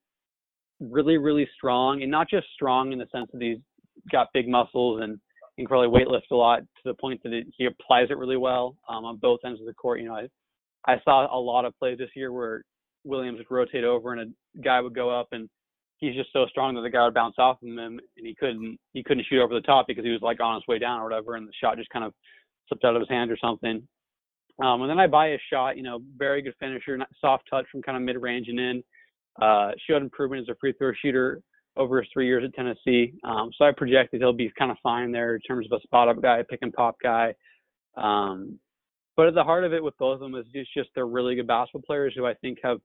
really, 0.81 1.17
really 1.17 1.47
strong, 1.55 2.01
and 2.01 2.11
not 2.11 2.29
just 2.29 2.47
strong 2.53 2.91
in 2.91 2.99
the 2.99 3.07
sense 3.11 3.29
that 3.31 3.41
he's 3.41 3.59
got 4.11 4.27
big 4.33 4.47
muscles 4.47 5.01
and 5.01 5.19
can 5.57 5.67
probably 5.67 5.87
weight 5.87 6.07
lift 6.07 6.27
a 6.31 6.35
lot 6.35 6.59
to 6.59 6.65
the 6.85 6.93
point 6.93 7.21
that 7.23 7.33
it, 7.33 7.47
he 7.57 7.65
applies 7.65 8.07
it 8.09 8.17
really 8.17 8.37
well 8.37 8.75
um, 8.87 9.05
on 9.05 9.17
both 9.17 9.39
ends 9.45 9.59
of 9.59 9.65
the 9.65 9.73
court. 9.73 9.99
You 9.99 10.07
know, 10.07 10.15
I, 10.15 10.27
I 10.91 11.01
saw 11.03 11.33
a 11.33 11.39
lot 11.39 11.65
of 11.65 11.77
plays 11.77 11.97
this 11.97 12.09
year 12.15 12.31
where 12.31 12.63
Williams 13.03 13.39
would 13.39 13.53
rotate 13.53 13.83
over 13.83 14.13
and 14.13 14.21
a 14.21 14.61
guy 14.61 14.81
would 14.81 14.95
go 14.95 15.09
up 15.09 15.27
and 15.31 15.49
he's 15.99 16.15
just 16.15 16.31
so 16.33 16.45
strong 16.47 16.75
that 16.75 16.81
the 16.81 16.89
guy 16.89 17.05
would 17.05 17.13
bounce 17.13 17.35
off 17.37 17.61
of 17.61 17.67
him 17.67 17.77
and 17.77 18.01
he 18.15 18.33
couldn't 18.35 18.77
he 18.93 19.03
couldn't 19.03 19.25
shoot 19.29 19.41
over 19.41 19.53
the 19.53 19.61
top 19.61 19.87
because 19.87 20.03
he 20.03 20.11
was 20.11 20.21
like 20.21 20.41
on 20.41 20.55
his 20.55 20.67
way 20.67 20.79
down 20.79 20.99
or 20.99 21.03
whatever 21.03 21.35
and 21.35 21.47
the 21.47 21.53
shot 21.61 21.77
just 21.77 21.89
kind 21.89 22.05
of 22.05 22.13
slipped 22.67 22.85
out 22.85 22.95
of 22.95 23.01
his 23.01 23.09
hand 23.09 23.31
or 23.31 23.37
something. 23.37 23.81
Um, 24.63 24.81
and 24.81 24.89
then 24.89 24.99
I 24.99 25.07
buy 25.07 25.29
his 25.29 25.39
shot, 25.51 25.77
you 25.77 25.83
know, 25.83 25.99
very 26.17 26.41
good 26.41 26.53
finisher, 26.59 26.97
soft 27.21 27.45
touch 27.49 27.65
from 27.71 27.81
kind 27.81 27.97
of 27.97 28.03
mid 28.03 28.17
range 28.17 28.47
and 28.49 28.59
in. 28.59 28.83
Uh, 29.41 29.71
showed 29.87 30.01
improvement 30.01 30.41
as 30.41 30.53
a 30.53 30.57
free 30.59 30.73
throw 30.73 30.91
shooter 31.01 31.41
over 31.77 32.01
his 32.01 32.09
three 32.11 32.27
years 32.27 32.43
at 32.43 32.53
Tennessee. 32.53 33.13
Um, 33.23 33.51
so 33.57 33.63
I 33.63 33.71
project 33.71 34.11
that 34.11 34.17
he'll 34.17 34.33
be 34.33 34.51
kind 34.59 34.69
of 34.69 34.77
fine 34.83 35.13
there 35.13 35.35
in 35.35 35.41
terms 35.41 35.65
of 35.71 35.79
a 35.79 35.81
spot 35.83 36.09
up 36.09 36.21
guy, 36.21 36.43
pick 36.49 36.59
and 36.61 36.73
pop 36.73 36.97
guy. 37.01 37.33
Um, 37.95 38.59
but 39.15 39.27
at 39.27 39.33
the 39.33 39.43
heart 39.43 39.63
of 39.63 39.73
it 39.73 39.83
with 39.83 39.97
both 39.97 40.15
of 40.15 40.19
them 40.19 40.35
is 40.35 40.45
just, 40.53 40.73
just 40.73 40.89
they're 40.93 41.07
really 41.07 41.35
good 41.35 41.47
basketball 41.47 41.83
players 41.85 42.13
who 42.15 42.25
I 42.25 42.33
think 42.35 42.59
have 42.63 42.79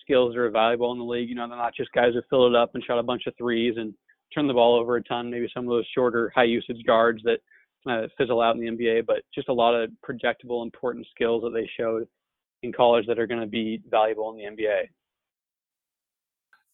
skills 0.00 0.34
that 0.34 0.40
are 0.40 0.50
valuable 0.50 0.92
in 0.92 0.98
the 0.98 1.04
league. 1.04 1.28
You 1.28 1.34
know, 1.34 1.48
they're 1.48 1.56
not 1.56 1.74
just 1.74 1.92
guys 1.92 2.12
who 2.14 2.22
fill 2.30 2.46
it 2.46 2.54
up 2.54 2.70
and 2.74 2.84
shot 2.84 2.98
a 2.98 3.02
bunch 3.02 3.22
of 3.26 3.34
threes 3.36 3.74
and 3.76 3.94
turn 4.34 4.46
the 4.46 4.54
ball 4.54 4.78
over 4.78 4.96
a 4.96 5.02
ton. 5.02 5.30
Maybe 5.30 5.48
some 5.54 5.64
of 5.64 5.70
those 5.70 5.86
shorter, 5.94 6.32
high 6.34 6.44
usage 6.44 6.82
guards 6.86 7.22
that 7.24 7.38
uh, 7.88 8.08
fizzle 8.16 8.40
out 8.40 8.56
in 8.56 8.60
the 8.60 8.70
NBA, 8.70 9.06
but 9.06 9.22
just 9.34 9.48
a 9.48 9.52
lot 9.52 9.74
of 9.74 9.90
projectable, 10.08 10.62
important 10.62 11.06
skills 11.14 11.42
that 11.42 11.52
they 11.52 11.68
showed 11.78 12.06
in 12.62 12.72
college 12.72 13.06
that 13.06 13.18
are 13.18 13.26
going 13.26 13.40
to 13.40 13.46
be 13.46 13.80
valuable 13.90 14.30
in 14.30 14.36
the 14.36 14.62
NBA. 14.62 14.88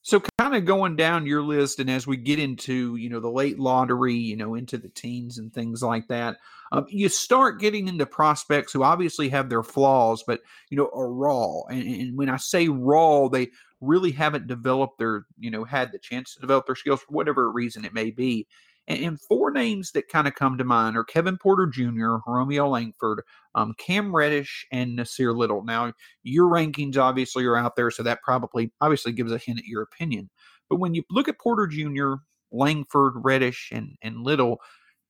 So 0.03 0.23
kind 0.39 0.57
of 0.57 0.65
going 0.65 0.97
down 0.97 1.27
your 1.27 1.43
list, 1.43 1.79
and 1.79 1.91
as 1.91 2.07
we 2.07 2.17
get 2.17 2.39
into 2.39 2.97
you 2.97 3.11
know 3.11 3.21
the 3.21 3.31
late 3.31 3.59
lottery, 3.59 4.15
you 4.15 4.37
know 4.37 4.55
into 4.55 4.79
the 4.79 4.89
teens 4.89 5.37
and 5.37 5.53
things 5.53 5.83
like 5.83 6.09
that, 6.09 6.39
um, 6.73 6.87
you 6.89 7.09
start 7.09 7.61
getting 7.61 7.87
into 7.87 8.07
prospects 8.07 8.73
who 8.73 8.83
obviously 8.83 9.29
have 9.29 9.51
their 9.51 9.63
flaws, 9.63 10.25
but 10.27 10.41
you 10.71 10.79
know 10.79 10.91
are 10.95 11.13
raw. 11.13 11.63
And, 11.69 11.83
and 11.83 12.19
when 12.19 12.31
I 12.31 12.39
say 12.39 12.69
raw, 12.69 13.29
they 13.29 13.49
really 13.81 14.13
haven't 14.13 14.47
developed 14.47 14.99
their 14.99 15.27
you 15.39 15.51
know 15.51 15.65
had 15.65 15.93
the 15.93 15.99
chance 15.99 16.35
to 16.35 16.41
develop 16.41 16.67
their 16.67 16.77
skills 16.77 17.01
for 17.01 17.13
whatever 17.13 17.51
reason 17.51 17.85
it 17.85 17.93
may 17.95 18.11
be. 18.11 18.47
And, 18.89 19.05
and 19.05 19.21
four 19.21 19.51
names 19.51 19.93
that 19.93 20.09
kind 20.09 20.27
of 20.27 20.35
come 20.35 20.57
to 20.59 20.65
mind 20.65 20.97
are 20.97 21.05
Kevin 21.05 21.37
Porter 21.37 21.67
Jr., 21.67 22.17
Romeo 22.27 22.69
Langford, 22.69 23.23
um, 23.55 23.75
Cam 23.79 24.15
Reddish, 24.15 24.67
and 24.73 24.99
Nassir 24.99 25.37
Little. 25.37 25.65
Now, 25.65 25.93
your 26.23 26.51
rankings 26.51 26.97
obviously 26.97 27.45
are 27.45 27.57
out 27.57 27.77
there, 27.77 27.91
so 27.91 28.03
that 28.03 28.23
probably 28.23 28.73
obviously 28.81 29.13
gives 29.13 29.33
a 29.33 29.39
hint 29.39 29.59
at 29.59 29.67
your 29.67 29.83
opinion. 29.83 30.31
But 30.69 30.77
when 30.77 30.95
you 30.95 31.03
look 31.11 31.29
at 31.29 31.41
Porter 31.41 31.67
Jr., 31.67 32.15
Langford, 32.53 33.15
Reddish, 33.17 33.71
and, 33.73 33.97
and 34.03 34.23
Little, 34.23 34.61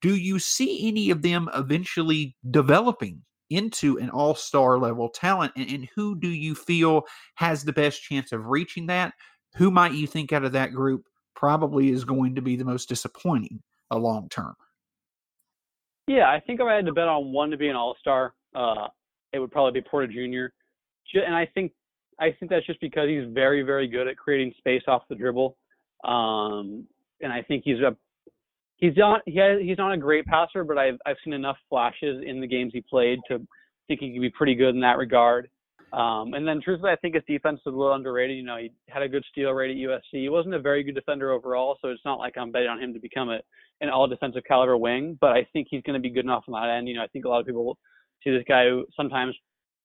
do 0.02 0.16
you 0.16 0.38
see 0.38 0.88
any 0.88 1.10
of 1.10 1.22
them 1.22 1.48
eventually 1.54 2.36
developing 2.50 3.22
into 3.50 3.98
an 3.98 4.10
all 4.10 4.34
star 4.34 4.78
level 4.78 5.08
talent? 5.08 5.52
And, 5.56 5.70
and, 5.70 5.88
who 5.94 6.18
do 6.18 6.28
you 6.28 6.54
feel 6.54 7.02
has 7.34 7.64
the 7.64 7.72
best 7.72 8.02
chance 8.02 8.32
of 8.32 8.46
reaching 8.46 8.86
that? 8.86 9.12
who 9.56 9.70
might 9.70 9.92
you 9.92 10.06
think 10.06 10.32
out 10.32 10.44
of 10.44 10.52
that 10.52 10.72
group 10.72 11.06
probably 11.34 11.90
is 11.90 12.04
going 12.04 12.34
to 12.34 12.42
be 12.42 12.56
the 12.56 12.64
most 12.64 12.88
disappointing 12.88 13.60
a 13.90 13.98
long 13.98 14.28
term? 14.28 14.54
Yeah, 16.10 16.28
I 16.28 16.40
think 16.40 16.58
if 16.58 16.66
I 16.66 16.74
had 16.74 16.86
to 16.86 16.92
bet 16.92 17.06
on 17.06 17.32
one 17.32 17.52
to 17.52 17.56
be 17.56 17.68
an 17.68 17.76
All 17.76 17.96
Star, 18.00 18.34
uh, 18.56 18.88
it 19.32 19.38
would 19.38 19.52
probably 19.52 19.80
be 19.80 19.88
Porter 19.88 20.08
Jr. 20.08 20.52
And 21.20 21.36
I 21.36 21.46
think 21.54 21.70
I 22.18 22.32
think 22.32 22.50
that's 22.50 22.66
just 22.66 22.80
because 22.80 23.08
he's 23.08 23.32
very 23.32 23.62
very 23.62 23.86
good 23.86 24.08
at 24.08 24.16
creating 24.16 24.52
space 24.58 24.82
off 24.88 25.02
the 25.08 25.14
dribble, 25.14 25.56
um, 26.02 26.84
and 27.20 27.32
I 27.32 27.42
think 27.42 27.62
he's 27.64 27.78
a 27.78 27.96
he's 28.78 28.96
not 28.96 29.20
he 29.24 29.38
has, 29.38 29.60
he's 29.62 29.78
not 29.78 29.92
a 29.92 29.96
great 29.96 30.26
passer, 30.26 30.64
but 30.64 30.78
I've 30.78 30.98
I've 31.06 31.16
seen 31.22 31.32
enough 31.32 31.58
flashes 31.68 32.24
in 32.26 32.40
the 32.40 32.46
games 32.48 32.72
he 32.74 32.80
played 32.90 33.20
to 33.28 33.38
think 33.86 34.00
he 34.00 34.10
can 34.10 34.20
be 34.20 34.30
pretty 34.30 34.56
good 34.56 34.74
in 34.74 34.80
that 34.80 34.98
regard. 34.98 35.48
Um, 35.92 36.34
and 36.34 36.46
then 36.46 36.60
truthfully, 36.62 36.92
I 36.92 36.96
think 36.96 37.14
his 37.14 37.24
defense 37.26 37.60
is 37.60 37.72
a 37.72 37.76
little 37.76 37.94
underrated. 37.94 38.36
You 38.36 38.44
know, 38.44 38.56
he 38.58 38.70
had 38.88 39.02
a 39.02 39.08
good 39.08 39.24
steal 39.30 39.50
rate 39.50 39.70
at 39.70 39.76
USC. 39.76 40.20
He 40.20 40.28
wasn't 40.28 40.54
a 40.54 40.60
very 40.60 40.84
good 40.84 40.94
defender 40.94 41.32
overall, 41.32 41.78
so 41.82 41.88
it's 41.88 42.04
not 42.04 42.18
like 42.18 42.38
I'm 42.38 42.52
betting 42.52 42.68
on 42.68 42.80
him 42.80 42.94
to 42.94 43.00
become 43.00 43.28
a 43.28 43.40
an 43.80 43.88
all 43.88 44.06
defensive 44.06 44.42
caliber 44.46 44.76
wing. 44.76 45.18
But 45.20 45.32
I 45.32 45.46
think 45.52 45.68
he's 45.70 45.82
going 45.82 45.94
to 45.94 46.00
be 46.00 46.10
good 46.10 46.24
enough 46.24 46.44
on 46.46 46.52
that 46.54 46.70
end. 46.70 46.88
You 46.88 46.94
know, 46.94 47.02
I 47.02 47.08
think 47.08 47.24
a 47.24 47.28
lot 47.28 47.40
of 47.40 47.46
people 47.46 47.76
see 48.22 48.30
this 48.30 48.44
guy 48.46 48.68
who 48.68 48.86
sometimes 48.96 49.34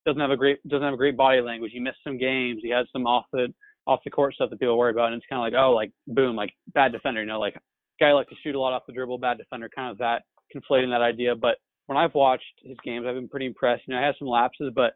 doesn't 0.05 0.21
have 0.21 0.31
a 0.31 0.37
great 0.37 0.65
doesn't 0.67 0.83
have 0.83 0.93
a 0.93 0.97
great 0.97 1.17
body 1.17 1.41
language. 1.41 1.71
He 1.73 1.79
missed 1.79 2.03
some 2.03 2.17
games. 2.17 2.59
He 2.61 2.69
had 2.69 2.85
some 2.93 3.07
off 3.07 3.25
the 3.33 3.47
off 3.87 4.01
the 4.03 4.11
court 4.11 4.35
stuff 4.35 4.49
that 4.51 4.59
people 4.59 4.77
worry 4.77 4.91
about, 4.91 5.07
and 5.07 5.15
it's 5.15 5.25
kind 5.29 5.39
of 5.39 5.51
like 5.51 5.59
oh 5.59 5.71
like 5.71 5.91
boom 6.07 6.35
like 6.35 6.53
bad 6.73 6.91
defender. 6.91 7.21
You 7.21 7.27
know, 7.27 7.39
like 7.39 7.55
guy 7.99 8.11
like 8.11 8.29
to 8.29 8.35
shoot 8.43 8.55
a 8.55 8.59
lot 8.59 8.73
off 8.73 8.85
the 8.85 8.93
dribble, 8.93 9.17
bad 9.17 9.37
defender, 9.37 9.69
kind 9.73 9.91
of 9.91 9.97
that 9.97 10.23
conflating 10.55 10.91
that 10.91 11.01
idea. 11.01 11.35
But 11.35 11.57
when 11.87 11.97
I've 11.97 12.13
watched 12.13 12.43
his 12.63 12.77
games, 12.83 13.05
I've 13.07 13.15
been 13.15 13.29
pretty 13.29 13.45
impressed. 13.45 13.83
You 13.87 13.93
know, 13.93 14.01
I 14.01 14.05
had 14.05 14.15
some 14.19 14.27
lapses, 14.27 14.71
but 14.75 14.93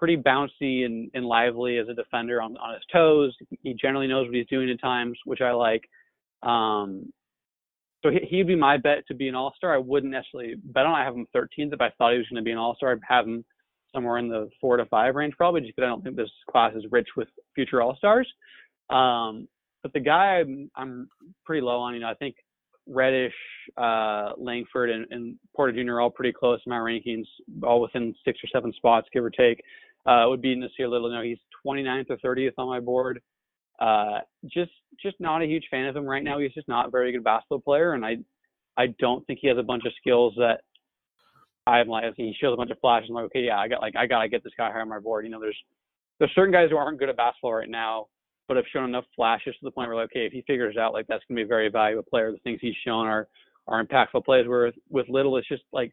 pretty 0.00 0.16
bouncy 0.16 0.86
and, 0.86 1.10
and 1.12 1.26
lively 1.26 1.76
as 1.76 1.86
a 1.88 1.94
defender 1.94 2.40
on, 2.40 2.56
on 2.56 2.72
his 2.72 2.82
toes. 2.90 3.36
He 3.62 3.74
generally 3.74 4.06
knows 4.06 4.26
what 4.26 4.34
he's 4.34 4.46
doing 4.46 4.70
at 4.70 4.80
times, 4.80 5.18
which 5.26 5.42
I 5.42 5.52
like. 5.52 5.82
Um, 6.42 7.12
so 8.02 8.10
he, 8.10 8.20
he'd 8.28 8.46
be 8.46 8.56
my 8.56 8.78
bet 8.78 9.06
to 9.08 9.14
be 9.14 9.28
an 9.28 9.34
all 9.34 9.52
star. 9.58 9.74
I 9.74 9.78
wouldn't 9.78 10.10
necessarily 10.10 10.54
bet 10.64 10.86
on. 10.86 10.98
I 10.98 11.04
have 11.04 11.14
him 11.14 11.26
13th. 11.36 11.74
If 11.74 11.82
I 11.82 11.90
thought 11.98 12.12
he 12.12 12.18
was 12.18 12.26
going 12.28 12.42
to 12.42 12.42
be 12.42 12.50
an 12.50 12.56
all 12.56 12.74
star, 12.76 12.92
I'd 12.92 12.98
have 13.06 13.26
him 13.26 13.44
somewhere 13.94 14.16
in 14.16 14.28
the 14.28 14.48
four 14.58 14.78
to 14.78 14.86
five 14.86 15.14
range, 15.16 15.34
probably, 15.36 15.60
just 15.60 15.76
because 15.76 15.86
I 15.86 15.90
don't 15.90 16.02
think 16.02 16.16
this 16.16 16.30
class 16.50 16.72
is 16.74 16.84
rich 16.90 17.08
with 17.14 17.28
future 17.54 17.82
all 17.82 17.94
stars. 17.96 18.26
Um, 18.88 19.46
but 19.82 19.92
the 19.92 20.00
guy 20.00 20.40
I'm, 20.40 20.70
I'm 20.76 21.08
pretty 21.44 21.60
low 21.60 21.78
on. 21.78 21.92
You 21.92 22.00
know, 22.00 22.08
I 22.08 22.14
think 22.14 22.36
Reddish, 22.86 23.34
uh, 23.76 24.30
Langford, 24.38 24.90
and, 24.90 25.06
and 25.10 25.36
Porter 25.54 25.72
Jr. 25.72 25.92
are 25.92 26.00
all 26.00 26.10
pretty 26.10 26.32
close 26.32 26.60
in 26.64 26.70
my 26.70 26.78
rankings, 26.78 27.26
all 27.62 27.82
within 27.82 28.14
six 28.24 28.38
or 28.42 28.48
seven 28.52 28.72
spots, 28.72 29.08
give 29.12 29.24
or 29.24 29.30
take. 29.30 29.62
Uh, 30.06 30.24
would 30.28 30.40
be 30.40 30.56
Nassir 30.56 30.90
Little. 30.90 31.10
No, 31.10 31.22
he's 31.22 31.38
29th 31.66 32.10
or 32.10 32.16
30th 32.18 32.54
on 32.58 32.68
my 32.68 32.80
board. 32.80 33.20
Uh, 33.80 34.20
just 34.46 34.72
just 35.02 35.18
not 35.20 35.42
a 35.42 35.46
huge 35.46 35.64
fan 35.70 35.86
of 35.86 35.96
him 35.96 36.04
right 36.04 36.22
now. 36.22 36.38
He's 36.38 36.52
just 36.52 36.68
not 36.68 36.88
a 36.88 36.90
very 36.90 37.12
good 37.12 37.24
basketball 37.24 37.60
player, 37.60 37.94
and 37.94 38.04
I 38.04 38.18
I 38.76 38.88
don't 38.98 39.26
think 39.26 39.38
he 39.40 39.48
has 39.48 39.58
a 39.58 39.62
bunch 39.62 39.84
of 39.86 39.92
skills 40.00 40.34
that 40.36 40.60
I'm 41.66 41.88
like. 41.88 42.04
He 42.16 42.34
shows 42.38 42.52
a 42.52 42.56
bunch 42.56 42.70
of 42.70 42.78
flashes. 42.80 43.08
I'm 43.08 43.14
like, 43.14 43.26
okay, 43.26 43.40
yeah, 43.40 43.58
I 43.58 43.68
got 43.68 43.80
like 43.80 43.96
I 43.96 44.06
gotta 44.06 44.28
get 44.28 44.44
this 44.44 44.52
guy 44.56 44.70
higher 44.70 44.82
on 44.82 44.88
my 44.88 44.98
board. 44.98 45.24
You 45.24 45.30
know, 45.30 45.40
there's 45.40 45.56
there's 46.18 46.30
certain 46.34 46.52
guys 46.52 46.68
who 46.70 46.76
aren't 46.76 46.98
good 46.98 47.08
at 47.08 47.16
basketball 47.16 47.54
right 47.54 47.68
now, 47.68 48.08
but 48.48 48.58
have 48.58 48.66
shown 48.70 48.84
enough 48.84 49.04
flashes 49.16 49.54
to 49.54 49.64
the 49.64 49.70
point 49.70 49.88
where 49.88 49.96
like, 49.96 50.10
okay, 50.10 50.26
if 50.26 50.32
he 50.32 50.42
figures 50.46 50.76
out, 50.76 50.92
like 50.92 51.06
that's 51.06 51.24
gonna 51.26 51.38
be 51.38 51.44
a 51.44 51.46
very 51.46 51.70
valuable 51.70 52.04
player. 52.08 52.32
The 52.32 52.38
things 52.38 52.58
he's 52.60 52.74
shown 52.84 53.06
are 53.06 53.28
are 53.66 53.82
impactful 53.82 54.24
plays. 54.26 54.46
Where 54.46 54.72
with 54.90 55.08
Little, 55.08 55.38
it's 55.38 55.48
just 55.48 55.62
like 55.72 55.92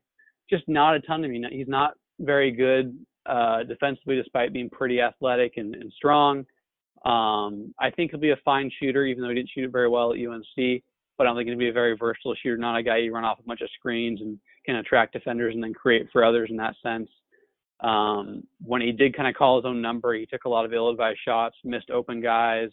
just 0.50 0.67
not 0.67 0.96
a 0.96 1.00
ton 1.02 1.22
to 1.22 1.30
me. 1.30 1.41
He's 1.52 1.70
not 1.70 1.93
very 2.20 2.52
good 2.52 2.98
uh, 3.28 3.63
defensively, 3.63 4.16
despite 4.16 4.54
being 4.54 4.70
pretty 4.70 5.02
athletic 5.02 5.54
and, 5.58 5.76
and 5.76 5.92
strong. 5.96 6.46
Um, 7.06 7.74
I 7.80 7.92
think 7.96 8.12
he'll 8.12 8.20
be 8.20 8.32
a 8.32 8.40
fine 8.44 8.72
shooter, 8.80 9.06
even 9.06 9.22
though 9.22 9.30
he 9.30 9.36
didn't 9.36 9.50
shoot 9.54 9.66
it 9.66 9.72
very 9.72 9.90
well 9.90 10.13
at 10.13 10.20
UNC. 10.20 10.84
But 11.18 11.26
I 11.26 11.30
don't 11.30 11.38
think 11.38 11.50
he'll 11.50 11.58
be 11.58 11.70
a 11.70 11.74
very 11.74 11.96
versatile 11.98 12.36
shooter, 12.42 12.58
not 12.58 12.78
a 12.78 12.84
guy 12.84 12.98
you 12.98 13.13
run 13.13 13.24
off 13.24 13.40
a 13.40 13.44
bunch 13.44 13.62
of 13.62 13.70
screens 13.78 14.22
and 14.22 14.40
can 14.66 14.76
attract 14.76 15.13
defenders 15.13 15.56
and 15.56 15.63
then 15.63 15.74
create 15.74 16.08
for 16.12 16.24
others 16.24 16.50
in 16.52 16.58
that 16.58 16.76
sense. 16.84 17.10
Um, 17.80 18.44
when 18.63 18.82
he 18.82 18.92
did 18.92 19.16
kind 19.16 19.28
of 19.28 19.36
call 19.36 19.58
his 19.58 19.66
own 19.66 19.82
number, 19.82 20.13
he 20.13 20.26
took 20.26 20.46
a 20.46 20.50
lot 20.50 20.66
of 20.66 20.74
ill-advised 20.74 21.20
shots, 21.24 21.56
missed 21.63 21.90
open 21.92 22.22
guys. 22.22 22.70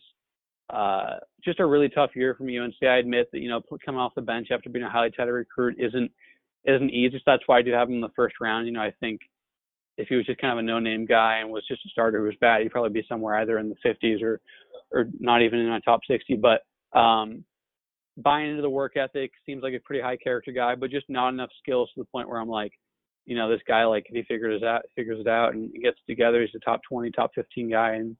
Uh, 0.70 1.16
just 1.44 1.60
a 1.60 1.66
really 1.66 1.88
tough 1.88 2.10
year 2.14 2.34
from 2.34 2.48
UNC. 2.48 2.74
I 2.82 2.96
admit 2.96 3.28
that 3.32 3.40
you 3.40 3.48
know 3.50 3.60
coming 3.84 4.00
off 4.00 4.14
the 4.14 4.22
bench 4.22 4.48
after 4.50 4.70
being 4.70 4.84
a 4.84 4.90
highly 4.90 5.10
touted 5.10 5.34
recruit 5.34 5.76
isn't 5.78 6.10
isn't 6.64 6.90
easy. 6.90 7.18
So 7.18 7.22
that's 7.26 7.42
why 7.46 7.58
I 7.58 7.62
do 7.62 7.72
have 7.72 7.88
him 7.88 7.96
in 7.96 8.00
the 8.00 8.08
first 8.16 8.36
round. 8.40 8.66
You 8.66 8.72
know, 8.72 8.80
I 8.80 8.92
think 8.98 9.20
if 9.96 10.08
he 10.08 10.16
was 10.16 10.26
just 10.26 10.40
kind 10.40 10.52
of 10.52 10.58
a 10.58 10.62
no-name 10.62 11.06
guy 11.06 11.38
and 11.38 11.50
was 11.50 11.64
just 11.68 11.84
a 11.86 11.88
starter 11.88 12.18
who 12.18 12.24
was 12.24 12.34
bad, 12.40 12.62
he'd 12.62 12.70
probably 12.72 12.90
be 12.90 13.06
somewhere 13.08 13.36
either 13.36 13.58
in 13.58 13.68
the 13.68 13.76
50s 13.86 14.22
or 14.22 14.40
or 14.90 15.06
not 15.18 15.42
even 15.42 15.58
in 15.60 15.68
my 15.68 15.80
top 15.80 16.00
60. 16.06 16.36
But 16.36 16.62
um, 16.98 17.44
buying 18.16 18.50
into 18.50 18.62
the 18.62 18.70
work 18.70 18.96
ethic 18.96 19.32
seems 19.44 19.62
like 19.62 19.74
a 19.74 19.80
pretty 19.80 20.02
high 20.02 20.16
character 20.16 20.52
guy, 20.52 20.74
but 20.74 20.90
just 20.90 21.06
not 21.08 21.30
enough 21.30 21.50
skills 21.60 21.90
to 21.94 22.00
the 22.00 22.06
point 22.06 22.28
where 22.28 22.40
I'm 22.40 22.48
like, 22.48 22.72
you 23.26 23.36
know, 23.36 23.48
this 23.50 23.62
guy 23.66 23.84
like 23.84 24.06
if 24.08 24.14
he 24.14 24.22
figures 24.22 24.62
it 24.62 24.66
out, 24.66 24.82
figures 24.94 25.20
it 25.20 25.28
out 25.28 25.54
and 25.54 25.72
gets 25.82 25.98
together, 26.08 26.40
he's 26.42 26.54
a 26.54 26.58
top 26.58 26.80
20, 26.88 27.10
top 27.10 27.30
15 27.34 27.70
guy 27.70 27.96
in 27.96 28.16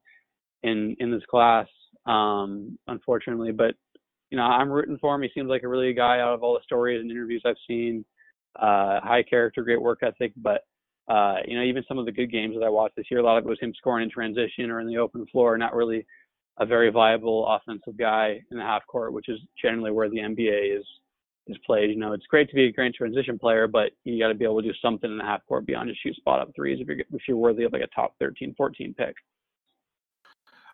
in 0.63 0.97
in 0.99 1.11
this 1.11 1.25
class. 1.31 1.69
Um, 2.07 2.79
unfortunately, 2.89 3.53
but 3.53 3.75
you 4.31 4.39
know, 4.39 4.45
I'm 4.45 4.71
rooting 4.71 4.99
for 5.01 5.15
him. 5.15 5.23
He 5.23 5.31
seems 5.35 5.49
like 5.49 5.63
a 5.63 5.69
really 5.69 5.93
good 5.93 6.01
guy 6.01 6.21
out 6.21 6.35
of 6.35 6.43
all 6.43 6.55
the 6.55 6.65
stories 6.65 7.01
and 7.01 7.11
interviews 7.11 7.43
I've 7.45 7.55
seen. 7.69 8.05
Uh, 8.57 9.01
high 9.01 9.23
character, 9.29 9.63
great 9.63 9.81
work 9.81 10.01
ethic, 10.03 10.33
but 10.37 10.63
uh, 11.09 11.37
you 11.47 11.57
know, 11.57 11.65
even 11.65 11.85
some 11.87 11.99
of 11.99 12.07
the 12.07 12.13
good 12.13 12.31
games 12.33 12.55
that 12.59 12.65
I 12.65 12.71
watched 12.71 12.97
this 12.97 13.07
year, 13.11 13.21
a 13.21 13.23
lot 13.23 13.37
of 13.37 13.45
it 13.45 13.49
was 13.49 13.61
him 13.61 13.75
scoring 13.77 14.05
in 14.05 14.11
transition 14.11 14.71
or 14.71 14.81
in 14.81 14.87
the 14.87 14.97
open 14.97 15.27
floor, 15.27 15.57
not 15.59 15.75
really 15.75 16.07
a 16.59 16.65
very 16.67 16.91
viable 16.91 17.47
offensive 17.47 17.97
guy 17.99 18.41
in 18.51 18.57
the 18.57 18.63
half 18.63 18.87
court, 18.87 19.13
which 19.13 19.29
is 19.29 19.39
generally 19.61 19.91
where 19.91 20.09
the 20.09 20.19
NBA 20.19 20.79
is 20.79 20.85
is 21.47 21.59
played. 21.67 21.91
You 21.91 21.97
know, 21.97 22.13
it's 22.15 22.27
great 22.27 22.49
to 22.49 22.55
be 22.55 22.65
a 22.65 22.73
great 22.73 22.95
transition 22.95 23.39
player, 23.39 23.67
but 23.67 23.91
you 24.05 24.19
got 24.19 24.29
to 24.29 24.35
be 24.35 24.45
able 24.45 24.63
to 24.63 24.69
do 24.69 24.75
something 24.81 25.11
in 25.11 25.19
the 25.19 25.25
half 25.25 25.45
court 25.47 25.67
beyond 25.67 25.91
just 25.91 26.03
shoot 26.03 26.17
spot 26.17 26.41
up 26.41 26.51
threes 26.57 26.79
if 26.81 26.89
you're 26.89 27.01
if 27.01 27.29
you're 27.29 27.37
worthy 27.37 27.65
of 27.65 27.73
like 27.73 27.83
a 27.83 27.89
top 27.89 28.15
13, 28.19 28.55
14 28.57 28.95
pick 28.97 29.15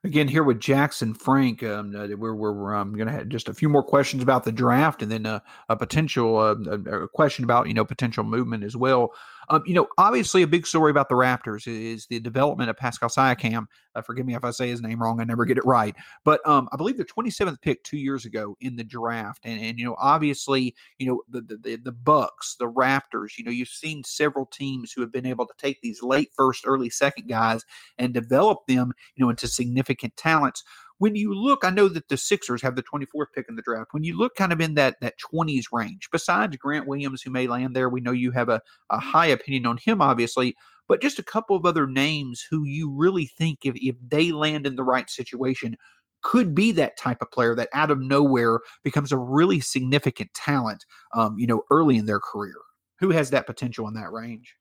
again 0.04 0.28
here 0.28 0.42
with 0.42 0.60
Jackson 0.60 1.14
Frank. 1.14 1.62
Um, 1.62 1.94
uh, 1.94 2.08
we're 2.16 2.34
we're 2.34 2.74
um, 2.74 2.94
going 2.94 3.06
to 3.06 3.12
have 3.12 3.28
just 3.28 3.48
a 3.48 3.54
few 3.54 3.68
more 3.68 3.82
questions 3.82 4.22
about 4.22 4.44
the 4.44 4.52
draft, 4.52 5.02
and 5.02 5.10
then 5.10 5.26
uh, 5.26 5.40
a 5.68 5.76
potential 5.76 6.38
uh, 6.38 6.54
a, 6.66 7.02
a, 7.02 7.08
question 7.08 7.44
about 7.44 7.68
you 7.68 7.74
know 7.74 7.84
potential 7.84 8.24
movement 8.24 8.64
as 8.64 8.76
well. 8.76 9.12
Um, 9.50 9.64
you 9.66 9.74
know, 9.74 9.88
obviously, 9.98 10.42
a 10.42 10.46
big 10.46 10.64
story 10.64 10.92
about 10.92 11.08
the 11.08 11.16
Raptors 11.16 11.66
is 11.66 12.06
the 12.06 12.20
development 12.20 12.70
of 12.70 12.76
Pascal 12.76 13.08
Siakam. 13.08 13.66
Uh, 13.96 14.00
forgive 14.00 14.24
me 14.24 14.36
if 14.36 14.44
I 14.44 14.52
say 14.52 14.68
his 14.68 14.80
name 14.80 15.02
wrong; 15.02 15.20
I 15.20 15.24
never 15.24 15.44
get 15.44 15.58
it 15.58 15.64
right. 15.66 15.94
But 16.24 16.40
um, 16.48 16.68
I 16.72 16.76
believe 16.76 16.96
the 16.96 17.04
27th 17.04 17.60
pick 17.60 17.82
two 17.82 17.98
years 17.98 18.24
ago 18.24 18.56
in 18.60 18.76
the 18.76 18.84
draft, 18.84 19.40
and 19.44 19.60
and 19.60 19.78
you 19.78 19.84
know, 19.84 19.96
obviously, 19.98 20.74
you 20.98 21.06
know 21.06 21.22
the 21.28 21.40
the 21.62 21.76
the 21.76 21.92
Bucks, 21.92 22.54
the 22.60 22.70
Raptors. 22.70 23.36
You 23.36 23.44
know, 23.44 23.50
you've 23.50 23.68
seen 23.68 24.04
several 24.04 24.46
teams 24.46 24.92
who 24.92 25.00
have 25.00 25.12
been 25.12 25.26
able 25.26 25.46
to 25.46 25.54
take 25.58 25.80
these 25.82 26.00
late 26.00 26.30
first, 26.34 26.64
early 26.64 26.88
second 26.88 27.28
guys 27.28 27.64
and 27.98 28.14
develop 28.14 28.66
them, 28.68 28.92
you 29.16 29.24
know, 29.24 29.30
into 29.30 29.48
significant 29.48 30.16
talents 30.16 30.62
when 31.00 31.16
you 31.16 31.32
look, 31.32 31.64
I 31.64 31.70
know 31.70 31.88
that 31.88 32.08
the 32.08 32.18
Sixers 32.18 32.60
have 32.60 32.76
the 32.76 32.82
24th 32.82 33.32
pick 33.34 33.46
in 33.48 33.56
the 33.56 33.62
draft. 33.62 33.94
When 33.94 34.04
you 34.04 34.18
look 34.18 34.34
kind 34.34 34.52
of 34.52 34.60
in 34.60 34.74
that 34.74 34.96
that 35.00 35.14
20s 35.18 35.64
range, 35.72 36.10
besides 36.12 36.58
Grant 36.58 36.86
Williams, 36.86 37.22
who 37.22 37.30
may 37.30 37.46
land 37.46 37.74
there, 37.74 37.88
we 37.88 38.02
know 38.02 38.12
you 38.12 38.30
have 38.32 38.50
a, 38.50 38.60
a 38.90 39.00
high 39.00 39.28
opinion 39.28 39.64
on 39.64 39.78
him, 39.78 40.02
obviously, 40.02 40.54
but 40.88 41.00
just 41.00 41.18
a 41.18 41.22
couple 41.22 41.56
of 41.56 41.64
other 41.64 41.86
names 41.86 42.44
who 42.50 42.64
you 42.64 42.90
really 42.90 43.24
think 43.24 43.60
if, 43.64 43.74
if 43.76 43.96
they 44.06 44.30
land 44.30 44.66
in 44.66 44.76
the 44.76 44.84
right 44.84 45.08
situation 45.08 45.74
could 46.22 46.54
be 46.54 46.70
that 46.72 46.98
type 46.98 47.22
of 47.22 47.30
player 47.30 47.54
that 47.54 47.70
out 47.72 47.90
of 47.90 47.98
nowhere 47.98 48.60
becomes 48.84 49.10
a 49.10 49.16
really 49.16 49.58
significant 49.58 50.28
talent, 50.34 50.84
um, 51.14 51.38
you 51.38 51.46
know, 51.46 51.62
early 51.70 51.96
in 51.96 52.04
their 52.04 52.20
career. 52.20 52.56
Who 52.98 53.08
has 53.08 53.30
that 53.30 53.46
potential 53.46 53.88
in 53.88 53.94
that 53.94 54.12
range? 54.12 54.54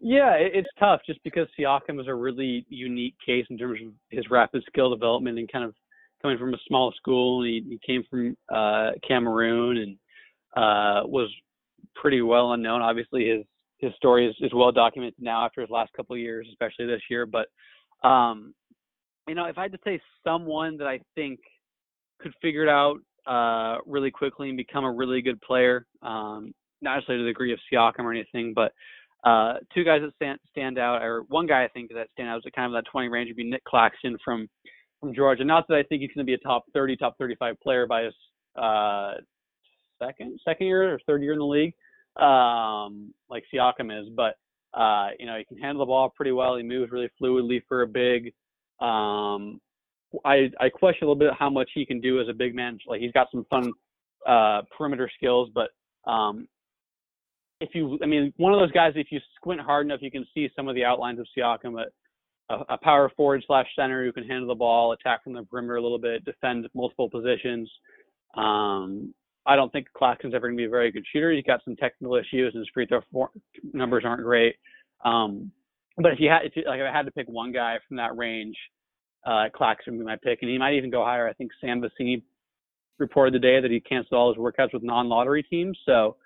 Yeah, 0.00 0.32
it's 0.34 0.68
tough 0.78 1.00
just 1.06 1.22
because 1.24 1.48
Siakam 1.58 2.00
is 2.00 2.08
a 2.08 2.14
really 2.14 2.66
unique 2.68 3.14
case 3.24 3.46
in 3.50 3.58
terms 3.58 3.80
of 3.84 3.92
his 4.10 4.24
rapid 4.30 4.62
skill 4.66 4.90
development 4.90 5.38
and 5.38 5.50
kind 5.50 5.64
of 5.64 5.74
coming 6.22 6.38
from 6.38 6.54
a 6.54 6.58
small 6.66 6.92
school. 6.96 7.44
He, 7.44 7.62
he 7.68 7.80
came 7.86 8.04
from 8.08 8.36
uh, 8.52 8.92
Cameroon 9.06 9.78
and 9.78 9.96
uh, 10.56 11.06
was 11.06 11.30
pretty 11.94 12.22
well 12.22 12.52
unknown. 12.52 12.82
Obviously, 12.82 13.28
his 13.28 13.44
his 13.78 13.92
story 13.96 14.26
is, 14.26 14.34
is 14.40 14.54
well 14.54 14.72
documented 14.72 15.14
now 15.18 15.44
after 15.44 15.60
his 15.60 15.70
last 15.70 15.92
couple 15.92 16.14
of 16.14 16.20
years, 16.20 16.46
especially 16.50 16.86
this 16.86 17.02
year. 17.10 17.26
But 17.26 17.48
um, 18.08 18.54
you 19.28 19.34
know, 19.34 19.46
if 19.46 19.58
I 19.58 19.62
had 19.62 19.72
to 19.72 19.78
say 19.84 20.00
someone 20.24 20.76
that 20.78 20.86
I 20.86 21.00
think 21.14 21.40
could 22.20 22.32
figure 22.40 22.62
it 22.62 22.68
out 22.68 22.98
uh, 23.26 23.80
really 23.86 24.10
quickly 24.10 24.48
and 24.48 24.56
become 24.56 24.84
a 24.84 24.92
really 24.92 25.20
good 25.20 25.40
player, 25.42 25.86
um, 26.02 26.54
not 26.80 26.96
necessarily 26.96 27.22
to 27.22 27.26
the 27.26 27.30
degree 27.30 27.52
of 27.52 27.58
Siakam 27.72 28.04
or 28.04 28.12
anything, 28.12 28.52
but 28.54 28.72
uh, 29.24 29.54
two 29.74 29.84
guys 29.84 30.02
that 30.02 30.14
stand, 30.14 30.38
stand 30.50 30.78
out, 30.78 31.02
or 31.02 31.22
one 31.28 31.46
guy 31.46 31.64
I 31.64 31.68
think 31.68 31.90
that 31.94 32.08
stand 32.12 32.28
out 32.28 32.38
is 32.38 32.44
kind 32.54 32.66
of 32.66 32.72
that 32.72 32.90
20 32.90 33.08
range 33.08 33.28
would 33.28 33.36
be 33.36 33.44
Nic 33.44 33.64
Claxton 33.64 34.16
from 34.24 34.48
from 35.00 35.14
Georgia. 35.14 35.44
Not 35.44 35.66
that 35.68 35.76
I 35.76 35.82
think 35.82 36.00
he's 36.00 36.10
going 36.14 36.24
to 36.26 36.30
be 36.30 36.34
a 36.34 36.38
top 36.38 36.64
30, 36.72 36.96
top 36.96 37.16
35 37.18 37.60
player 37.60 37.86
by 37.86 38.04
his 38.04 38.14
uh, 38.56 39.14
second 40.02 40.38
second 40.44 40.66
year 40.66 40.94
or 40.94 41.00
third 41.06 41.22
year 41.22 41.32
in 41.32 41.38
the 41.38 41.44
league, 41.44 41.74
um, 42.22 43.12
like 43.28 43.44
Siakam 43.52 44.00
is, 44.00 44.08
but 44.14 44.36
uh, 44.78 45.08
you 45.18 45.26
know 45.26 45.36
he 45.36 45.44
can 45.44 45.58
handle 45.58 45.84
the 45.84 45.88
ball 45.88 46.12
pretty 46.14 46.32
well. 46.32 46.56
He 46.56 46.62
moves 46.62 46.92
really 46.92 47.10
fluidly 47.20 47.62
for 47.68 47.82
a 47.82 47.86
big. 47.86 48.32
Um, 48.80 49.60
I 50.24 50.50
I 50.60 50.68
question 50.68 51.06
a 51.06 51.10
little 51.10 51.18
bit 51.18 51.32
how 51.38 51.50
much 51.50 51.70
he 51.74 51.84
can 51.84 52.00
do 52.00 52.20
as 52.20 52.28
a 52.28 52.34
big 52.34 52.54
man. 52.54 52.78
Like 52.86 53.00
he's 53.00 53.12
got 53.12 53.28
some 53.30 53.44
fun 53.50 53.72
uh, 54.26 54.62
perimeter 54.76 55.10
skills, 55.16 55.50
but 55.54 55.70
um, 56.10 56.48
if 57.60 57.70
you, 57.74 57.98
I 58.02 58.06
mean, 58.06 58.32
one 58.36 58.52
of 58.52 58.60
those 58.60 58.72
guys, 58.72 58.92
if 58.96 59.08
you 59.10 59.20
squint 59.36 59.60
hard 59.60 59.86
enough, 59.86 60.00
you 60.02 60.10
can 60.10 60.26
see 60.34 60.48
some 60.54 60.68
of 60.68 60.74
the 60.74 60.84
outlines 60.84 61.18
of 61.18 61.26
Siakam, 61.36 61.82
a, 62.48 62.54
a 62.68 62.78
power 62.78 63.10
forward 63.16 63.42
slash 63.46 63.66
center 63.76 64.04
who 64.04 64.12
can 64.12 64.24
handle 64.24 64.48
the 64.48 64.54
ball, 64.54 64.92
attack 64.92 65.24
from 65.24 65.32
the 65.32 65.42
perimeter 65.44 65.76
a 65.76 65.82
little 65.82 65.98
bit, 65.98 66.24
defend 66.24 66.68
multiple 66.74 67.08
positions. 67.08 67.70
Um, 68.36 69.14
I 69.46 69.56
don't 69.56 69.72
think 69.72 69.86
Claxton's 69.96 70.34
ever 70.34 70.48
going 70.48 70.56
to 70.56 70.60
be 70.60 70.66
a 70.66 70.70
very 70.70 70.90
good 70.90 71.04
shooter. 71.12 71.32
He's 71.32 71.44
got 71.44 71.60
some 71.64 71.76
technical 71.76 72.16
issues, 72.16 72.52
and 72.54 72.60
his 72.60 72.68
free 72.74 72.86
throw 72.86 73.00
for, 73.12 73.30
numbers 73.72 74.04
aren't 74.04 74.22
great. 74.22 74.56
Um, 75.04 75.50
but 75.96 76.12
if 76.12 76.20
you 76.20 76.28
had, 76.28 76.44
if 76.44 76.56
you, 76.56 76.64
like, 76.66 76.80
if 76.80 76.86
I 76.86 76.94
had 76.94 77.06
to 77.06 77.12
pick 77.12 77.28
one 77.28 77.52
guy 77.52 77.76
from 77.86 77.96
that 77.96 78.16
range, 78.16 78.56
uh, 79.24 79.44
Claxton 79.54 79.94
would 79.94 80.00
be 80.00 80.06
my 80.06 80.16
pick, 80.22 80.40
and 80.42 80.50
he 80.50 80.58
might 80.58 80.74
even 80.74 80.90
go 80.90 81.04
higher. 81.04 81.28
I 81.28 81.32
think 81.32 81.52
Sam 81.60 81.80
Vecenie 81.80 82.22
reported 82.98 83.32
today 83.32 83.60
that 83.60 83.70
he 83.70 83.80
canceled 83.80 84.18
all 84.18 84.32
his 84.32 84.38
workouts 84.38 84.74
with 84.74 84.82
non-lottery 84.82 85.42
teams. 85.44 85.78
So, 85.86 86.16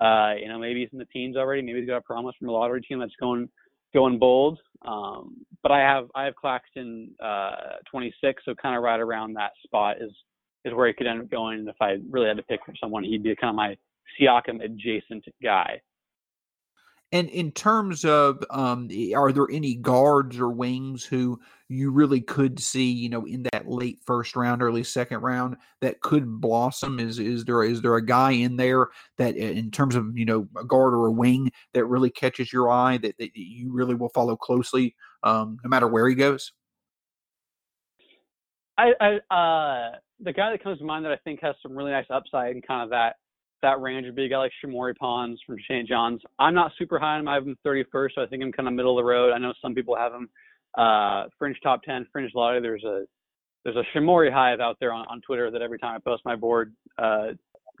uh, 0.00 0.34
you 0.40 0.48
know, 0.48 0.58
maybe 0.58 0.80
he's 0.80 0.88
in 0.92 0.98
the 0.98 1.04
teens 1.06 1.36
already. 1.36 1.62
Maybe 1.62 1.80
he's 1.80 1.88
got 1.88 1.98
a 1.98 2.02
promise 2.02 2.34
from 2.38 2.48
a 2.48 2.52
lottery 2.52 2.80
team 2.80 2.98
that's 2.98 3.14
going 3.20 3.48
going 3.94 4.18
bold. 4.18 4.58
Um, 4.86 5.46
but 5.62 5.72
I 5.72 5.78
have 5.80 6.08
I 6.14 6.24
have 6.24 6.34
Claxton 6.36 7.10
uh, 7.22 7.76
26, 7.90 8.42
so 8.44 8.54
kind 8.54 8.76
of 8.76 8.82
right 8.82 9.00
around 9.00 9.34
that 9.34 9.52
spot 9.62 9.96
is 10.00 10.10
is 10.64 10.74
where 10.74 10.88
he 10.88 10.94
could 10.94 11.06
end 11.06 11.20
up 11.20 11.30
going. 11.30 11.60
And 11.60 11.68
if 11.68 11.76
I 11.80 11.96
really 12.10 12.28
had 12.28 12.36
to 12.36 12.42
pick 12.42 12.60
for 12.64 12.74
someone, 12.80 13.04
he'd 13.04 13.22
be 13.22 13.34
kind 13.36 13.50
of 13.50 13.56
my 13.56 13.76
Siakam 14.18 14.64
adjacent 14.64 15.24
guy. 15.42 15.80
And 17.14 17.28
in 17.28 17.52
terms 17.52 18.04
of, 18.04 18.44
um, 18.50 18.90
are 19.14 19.30
there 19.30 19.46
any 19.48 19.76
guards 19.76 20.36
or 20.36 20.50
wings 20.50 21.04
who 21.04 21.40
you 21.68 21.92
really 21.92 22.20
could 22.20 22.58
see, 22.58 22.90
you 22.90 23.08
know, 23.08 23.24
in 23.24 23.44
that 23.52 23.68
late 23.68 24.00
first 24.04 24.34
round, 24.34 24.62
early 24.62 24.82
second 24.82 25.20
round 25.20 25.56
that 25.80 26.00
could 26.00 26.40
blossom? 26.40 26.98
Is 26.98 27.20
is 27.20 27.44
there 27.44 27.62
is 27.62 27.82
there 27.82 27.94
a 27.94 28.04
guy 28.04 28.32
in 28.32 28.56
there 28.56 28.88
that, 29.18 29.36
in 29.36 29.70
terms 29.70 29.94
of 29.94 30.18
you 30.18 30.24
know, 30.24 30.48
a 30.58 30.64
guard 30.64 30.92
or 30.92 31.06
a 31.06 31.12
wing 31.12 31.52
that 31.72 31.84
really 31.86 32.10
catches 32.10 32.52
your 32.52 32.68
eye 32.68 32.98
that, 32.98 33.16
that 33.18 33.30
you 33.36 33.72
really 33.72 33.94
will 33.94 34.08
follow 34.08 34.34
closely, 34.34 34.96
um, 35.22 35.58
no 35.62 35.68
matter 35.68 35.86
where 35.86 36.08
he 36.08 36.16
goes? 36.16 36.52
I, 38.76 38.90
I 39.00 39.34
uh, 39.34 39.98
the 40.18 40.32
guy 40.32 40.50
that 40.50 40.64
comes 40.64 40.78
to 40.80 40.84
mind 40.84 41.04
that 41.04 41.12
I 41.12 41.18
think 41.22 41.42
has 41.42 41.54
some 41.62 41.76
really 41.76 41.92
nice 41.92 42.06
upside 42.10 42.56
and 42.56 42.66
kind 42.66 42.82
of 42.82 42.90
that 42.90 43.14
that 43.64 43.80
range 43.80 44.04
would 44.04 44.14
be 44.14 44.26
a 44.26 44.28
guy 44.28 44.36
like 44.36 44.52
Shamorie 44.62 44.96
Ponds 44.96 45.40
from 45.46 45.56
St. 45.64 45.88
John's. 45.88 46.20
I'm 46.38 46.54
not 46.54 46.72
super 46.78 46.98
high 46.98 47.14
on 47.14 47.20
him. 47.20 47.28
I 47.28 47.34
have 47.34 47.46
him 47.46 47.56
31st, 47.66 48.08
so 48.14 48.22
I 48.22 48.26
think 48.26 48.42
I'm 48.42 48.52
kind 48.52 48.68
of 48.68 48.74
middle 48.74 48.98
of 48.98 49.02
the 49.02 49.08
road. 49.08 49.32
I 49.32 49.38
know 49.38 49.54
some 49.62 49.74
people 49.74 49.96
have 49.96 50.12
him 50.12 50.28
uh, 50.76 51.24
fringe 51.38 51.56
top 51.62 51.82
10, 51.82 52.06
fringe 52.12 52.30
lottery. 52.34 52.60
There's 52.60 52.84
a 52.84 53.04
there's 53.64 53.76
a 53.76 53.96
Shamorie 53.96 54.30
hive 54.30 54.60
out 54.60 54.76
there 54.78 54.92
on, 54.92 55.06
on 55.08 55.22
Twitter 55.22 55.50
that 55.50 55.62
every 55.62 55.78
time 55.78 55.96
I 55.96 55.98
post 55.98 56.22
my 56.26 56.36
board 56.36 56.74
uh, 56.98 57.28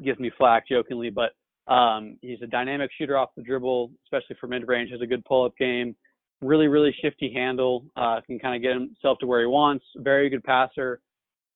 gives 0.02 0.18
me 0.18 0.30
flack 0.38 0.66
jokingly, 0.66 1.10
but 1.10 1.32
um, 1.70 2.16
he's 2.22 2.40
a 2.42 2.46
dynamic 2.46 2.90
shooter 2.96 3.18
off 3.18 3.28
the 3.36 3.42
dribble, 3.42 3.90
especially 4.06 4.36
for 4.40 4.46
mid 4.46 4.66
range. 4.66 4.90
Has 4.90 5.02
a 5.02 5.06
good 5.06 5.24
pull 5.26 5.44
up 5.44 5.52
game. 5.58 5.94
Really, 6.40 6.68
really 6.68 6.94
shifty 7.02 7.30
handle. 7.30 7.84
Uh, 7.94 8.22
can 8.26 8.38
kind 8.38 8.56
of 8.56 8.62
get 8.62 8.72
himself 8.72 9.18
to 9.18 9.26
where 9.26 9.40
he 9.40 9.46
wants. 9.46 9.84
Very 9.96 10.30
good 10.30 10.42
passer. 10.44 11.00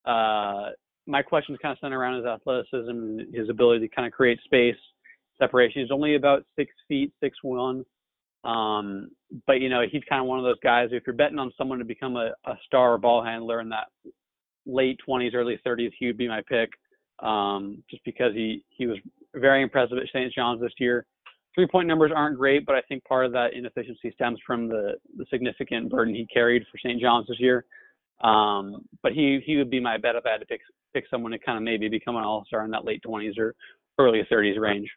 Uh, 0.05 0.69
my 1.09 1.21
questions 1.23 1.57
kind 1.61 1.71
of 1.71 1.79
center 1.79 1.99
around 1.99 2.17
his 2.17 2.25
athleticism 2.25 2.89
and 2.89 3.35
his 3.35 3.49
ability 3.49 3.87
to 3.87 3.93
kind 3.93 4.05
of 4.05 4.13
create 4.13 4.39
space 4.45 4.75
separation. 5.39 5.81
He's 5.81 5.91
only 5.91 6.15
about 6.15 6.45
six 6.55 6.71
feet, 6.87 7.11
six 7.21 7.37
one. 7.41 7.83
Um, 8.43 9.09
but 9.47 9.59
you 9.59 9.69
know, 9.69 9.81
he's 9.91 10.03
kind 10.07 10.21
of 10.21 10.27
one 10.27 10.37
of 10.37 10.45
those 10.45 10.59
guys. 10.63 10.89
If 10.91 11.03
you're 11.05 11.15
betting 11.15 11.39
on 11.39 11.51
someone 11.57 11.79
to 11.79 11.85
become 11.85 12.15
a, 12.15 12.31
a 12.45 12.53
star 12.65 12.97
ball 12.97 13.23
handler 13.23 13.59
in 13.59 13.69
that 13.69 13.87
late 14.65 14.99
20s, 15.07 15.33
early 15.33 15.59
30s, 15.65 15.91
he 15.97 16.07
would 16.07 16.17
be 16.17 16.27
my 16.27 16.41
pick. 16.47 16.69
Um, 17.19 17.83
just 17.89 18.03
because 18.05 18.33
he 18.33 18.63
he 18.69 18.85
was 18.85 18.97
very 19.35 19.61
impressive 19.61 19.97
at 19.97 20.07
St. 20.07 20.33
John's 20.33 20.61
this 20.61 20.71
year. 20.79 21.05
Three 21.53 21.67
point 21.67 21.87
numbers 21.87 22.11
aren't 22.15 22.37
great, 22.37 22.65
but 22.65 22.75
I 22.75 22.81
think 22.81 23.03
part 23.03 23.25
of 23.25 23.33
that 23.33 23.53
inefficiency 23.53 24.11
stems 24.13 24.39
from 24.45 24.69
the 24.69 24.93
the 25.17 25.25
significant 25.29 25.89
burden 25.89 26.15
he 26.15 26.27
carried 26.27 26.63
for 26.71 26.77
St. 26.77 27.01
John's 27.01 27.27
this 27.27 27.39
year. 27.39 27.65
Um, 28.21 28.85
but 29.03 29.11
he 29.11 29.41
he 29.45 29.57
would 29.57 29.69
be 29.69 29.81
my 29.81 29.97
bet 29.97 30.15
if 30.15 30.25
I 30.25 30.31
had 30.31 30.39
to 30.39 30.45
pick 30.45 30.61
pick 30.93 31.05
someone 31.09 31.31
to 31.31 31.39
kind 31.39 31.57
of 31.57 31.63
maybe 31.63 31.87
become 31.89 32.15
an 32.15 32.23
all 32.23 32.45
star 32.45 32.65
in 32.65 32.71
that 32.71 32.85
late 32.85 33.03
20s 33.05 33.37
or 33.37 33.55
early 33.97 34.21
30s 34.31 34.59
range. 34.59 34.89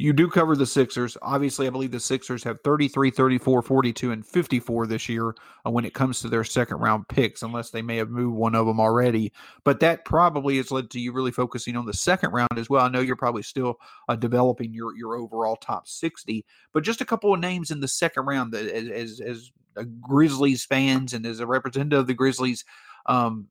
You 0.00 0.12
do 0.12 0.28
cover 0.28 0.54
the 0.54 0.64
Sixers. 0.64 1.16
Obviously, 1.22 1.66
I 1.66 1.70
believe 1.70 1.90
the 1.90 1.98
Sixers 1.98 2.44
have 2.44 2.60
33, 2.62 3.10
34, 3.10 3.62
42, 3.62 4.12
and 4.12 4.24
54 4.24 4.86
this 4.86 5.08
year 5.08 5.34
uh, 5.66 5.72
when 5.72 5.84
it 5.84 5.92
comes 5.92 6.20
to 6.20 6.28
their 6.28 6.44
second 6.44 6.76
round 6.76 7.08
picks, 7.08 7.42
unless 7.42 7.70
they 7.70 7.82
may 7.82 7.96
have 7.96 8.08
moved 8.08 8.36
one 8.36 8.54
of 8.54 8.64
them 8.64 8.78
already. 8.78 9.32
But 9.64 9.80
that 9.80 10.04
probably 10.04 10.58
has 10.58 10.70
led 10.70 10.88
to 10.90 11.00
you 11.00 11.10
really 11.10 11.32
focusing 11.32 11.74
on 11.74 11.84
the 11.84 11.92
second 11.92 12.30
round 12.30 12.56
as 12.56 12.70
well. 12.70 12.84
I 12.84 12.88
know 12.90 13.00
you're 13.00 13.16
probably 13.16 13.42
still 13.42 13.80
uh, 14.08 14.14
developing 14.14 14.72
your, 14.72 14.96
your 14.96 15.16
overall 15.16 15.56
top 15.56 15.88
60, 15.88 16.46
but 16.72 16.84
just 16.84 17.00
a 17.00 17.04
couple 17.04 17.34
of 17.34 17.40
names 17.40 17.72
in 17.72 17.80
the 17.80 17.88
second 17.88 18.24
round 18.24 18.52
that 18.52 18.66
as, 18.66 19.20
as, 19.20 19.20
as 19.20 19.50
Grizzlies 20.00 20.64
fans 20.64 21.12
and 21.12 21.26
as 21.26 21.40
a 21.40 21.46
representative 21.46 21.98
of 21.98 22.06
the 22.06 22.14
Grizzlies, 22.14 22.64
um, 23.06 23.48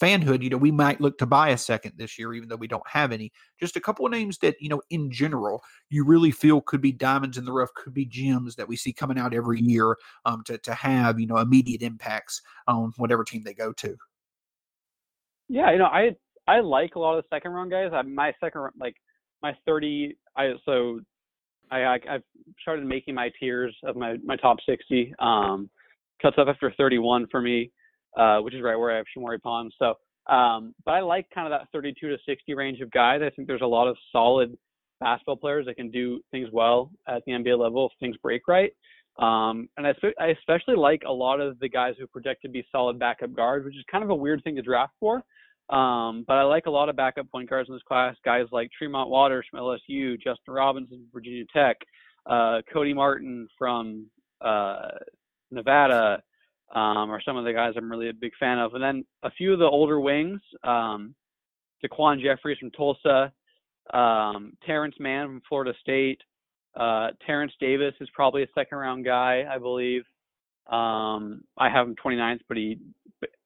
fanhood, 0.00 0.42
you 0.42 0.50
know, 0.50 0.56
we 0.56 0.70
might 0.70 1.00
look 1.00 1.18
to 1.18 1.26
buy 1.26 1.50
a 1.50 1.58
second 1.58 1.92
this 1.96 2.18
year, 2.18 2.34
even 2.34 2.48
though 2.48 2.56
we 2.56 2.68
don't 2.68 2.86
have 2.86 3.12
any. 3.12 3.32
Just 3.58 3.76
a 3.76 3.80
couple 3.80 4.06
of 4.06 4.12
names 4.12 4.38
that, 4.38 4.56
you 4.60 4.68
know, 4.68 4.80
in 4.90 5.10
general, 5.10 5.62
you 5.90 6.04
really 6.04 6.30
feel 6.30 6.60
could 6.60 6.80
be 6.80 6.92
diamonds 6.92 7.38
in 7.38 7.44
the 7.44 7.52
rough, 7.52 7.72
could 7.74 7.94
be 7.94 8.04
gems 8.04 8.54
that 8.56 8.68
we 8.68 8.76
see 8.76 8.92
coming 8.92 9.18
out 9.18 9.34
every 9.34 9.60
year 9.60 9.96
um, 10.24 10.42
to, 10.44 10.58
to 10.58 10.74
have, 10.74 11.18
you 11.18 11.26
know, 11.26 11.38
immediate 11.38 11.82
impacts 11.82 12.42
on 12.66 12.92
whatever 12.96 13.24
team 13.24 13.42
they 13.44 13.54
go 13.54 13.72
to. 13.72 13.96
Yeah, 15.48 15.72
you 15.72 15.78
know, 15.78 15.86
I 15.86 16.14
I 16.46 16.60
like 16.60 16.94
a 16.94 16.98
lot 16.98 17.16
of 17.16 17.24
the 17.24 17.36
second 17.36 17.52
round 17.52 17.70
guys. 17.70 17.90
I, 17.92 18.02
my 18.02 18.32
second, 18.40 18.68
like 18.78 18.96
my 19.42 19.56
30, 19.66 20.16
I 20.36 20.52
so 20.64 21.00
I, 21.70 21.84
I 21.84 21.98
have 22.06 22.22
started 22.60 22.84
making 22.84 23.14
my 23.14 23.30
tiers 23.40 23.74
of 23.84 23.96
my 23.96 24.16
my 24.24 24.36
top 24.36 24.58
60. 24.66 25.14
Um, 25.18 25.70
cuts 26.20 26.36
up 26.38 26.48
after 26.48 26.72
31 26.76 27.26
for 27.30 27.40
me. 27.40 27.70
Uh, 28.18 28.40
which 28.40 28.52
is 28.52 28.62
right 28.62 28.76
where 28.76 28.90
I 28.90 28.96
have 28.96 29.06
Shamorie 29.16 29.40
Ponds. 29.40 29.72
So, 29.78 29.94
um, 30.32 30.74
but 30.84 30.92
I 30.92 31.00
like 31.00 31.26
kind 31.32 31.52
of 31.52 31.58
that 31.58 31.68
32 31.72 32.08
to 32.08 32.16
60 32.26 32.54
range 32.54 32.80
of 32.80 32.90
guys. 32.90 33.20
I 33.24 33.30
think 33.30 33.46
there's 33.46 33.62
a 33.62 33.66
lot 33.66 33.86
of 33.86 33.96
solid 34.10 34.58
basketball 34.98 35.36
players 35.36 35.66
that 35.66 35.76
can 35.76 35.88
do 35.90 36.20
things 36.32 36.48
well 36.52 36.90
at 37.06 37.22
the 37.26 37.32
NBA 37.32 37.56
level 37.56 37.86
if 37.86 37.92
things 38.00 38.16
break 38.20 38.48
right. 38.48 38.72
Um, 39.20 39.68
and 39.76 39.86
I, 39.86 39.92
I 40.20 40.26
especially 40.28 40.76
like 40.76 41.02
a 41.06 41.12
lot 41.12 41.40
of 41.40 41.58
the 41.60 41.68
guys 41.68 41.94
who 41.98 42.08
project 42.08 42.42
to 42.42 42.48
be 42.48 42.66
solid 42.72 42.98
backup 42.98 43.34
guards, 43.34 43.64
which 43.64 43.76
is 43.76 43.84
kind 43.90 44.02
of 44.02 44.10
a 44.10 44.14
weird 44.14 44.42
thing 44.42 44.56
to 44.56 44.62
draft 44.62 44.94
for. 44.98 45.22
Um, 45.70 46.24
but 46.26 46.34
I 46.34 46.42
like 46.42 46.66
a 46.66 46.70
lot 46.70 46.88
of 46.88 46.96
backup 46.96 47.30
point 47.30 47.48
guards 47.48 47.68
in 47.68 47.74
this 47.74 47.82
class, 47.82 48.16
guys 48.24 48.46
like 48.50 48.70
Tremont 48.76 49.10
Waters 49.10 49.46
from 49.50 49.60
LSU, 49.60 50.16
Justin 50.16 50.54
Robinson 50.54 50.98
from 50.98 51.08
Virginia 51.12 51.44
Tech, 51.54 51.76
uh, 52.26 52.62
Cody 52.72 52.94
Martin 52.94 53.46
from 53.58 54.06
uh, 54.40 54.88
Nevada, 55.50 56.22
um, 56.74 57.10
are 57.10 57.22
some 57.24 57.36
of 57.36 57.44
the 57.44 57.52
guys 57.52 57.74
I'm 57.76 57.90
really 57.90 58.10
a 58.10 58.14
big 58.14 58.32
fan 58.38 58.58
of. 58.58 58.74
And 58.74 58.82
then 58.82 59.04
a 59.22 59.30
few 59.30 59.52
of 59.52 59.58
the 59.58 59.64
older 59.64 60.00
wings, 60.00 60.40
um, 60.64 61.14
Daquan 61.84 62.22
Jeffries 62.22 62.58
from 62.58 62.70
Tulsa, 62.72 63.32
um, 63.92 64.52
Terance 64.66 64.96
Mann 64.98 65.26
from 65.26 65.42
Florida 65.48 65.72
State, 65.80 66.20
uh, 66.78 67.08
Terence 67.26 67.52
Davis 67.60 67.94
is 68.00 68.08
probably 68.12 68.42
a 68.42 68.48
second 68.54 68.78
round 68.78 69.04
guy, 69.04 69.44
I 69.50 69.58
believe. 69.58 70.02
Um, 70.70 71.42
I 71.56 71.70
have 71.70 71.86
him 71.86 71.96
29th, 72.04 72.40
but 72.48 72.56
he 72.56 72.78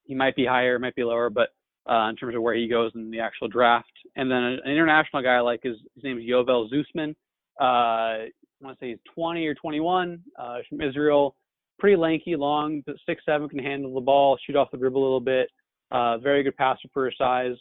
he 0.04 0.14
might 0.14 0.34
be 0.34 0.44
higher, 0.44 0.78
might 0.80 0.96
be 0.96 1.04
lower, 1.04 1.30
but 1.30 1.50
uh, 1.88 2.08
in 2.08 2.16
terms 2.16 2.34
of 2.34 2.42
where 2.42 2.54
he 2.54 2.68
goes 2.68 2.90
in 2.94 3.10
the 3.10 3.20
actual 3.20 3.48
draft. 3.48 3.92
And 4.16 4.30
then 4.30 4.42
an 4.42 4.60
international 4.66 5.22
guy 5.22 5.40
like 5.40 5.60
his 5.62 5.76
his 5.94 6.04
name 6.04 6.18
is 6.18 6.24
Yovel 6.24 6.68
Zoosman. 6.70 7.14
Uh, 7.60 8.26
I 8.26 8.30
want 8.60 8.78
to 8.78 8.84
say 8.84 8.90
he's 8.90 9.12
20 9.14 9.46
or 9.46 9.54
21 9.54 10.20
uh, 10.38 10.58
from 10.68 10.80
Israel 10.80 11.36
pretty 11.82 11.96
lanky, 11.96 12.36
long, 12.36 12.80
but 12.86 12.94
six 13.04 13.24
seven 13.26 13.48
can 13.48 13.58
handle 13.58 13.92
the 13.92 14.00
ball, 14.00 14.38
shoot 14.46 14.54
off 14.54 14.70
the 14.70 14.78
dribble 14.78 15.02
a 15.02 15.04
little 15.04 15.20
bit. 15.20 15.50
Uh, 15.90 16.16
very 16.16 16.44
good 16.44 16.56
passer 16.56 16.88
for 16.94 17.06
his 17.06 17.14
size. 17.18 17.56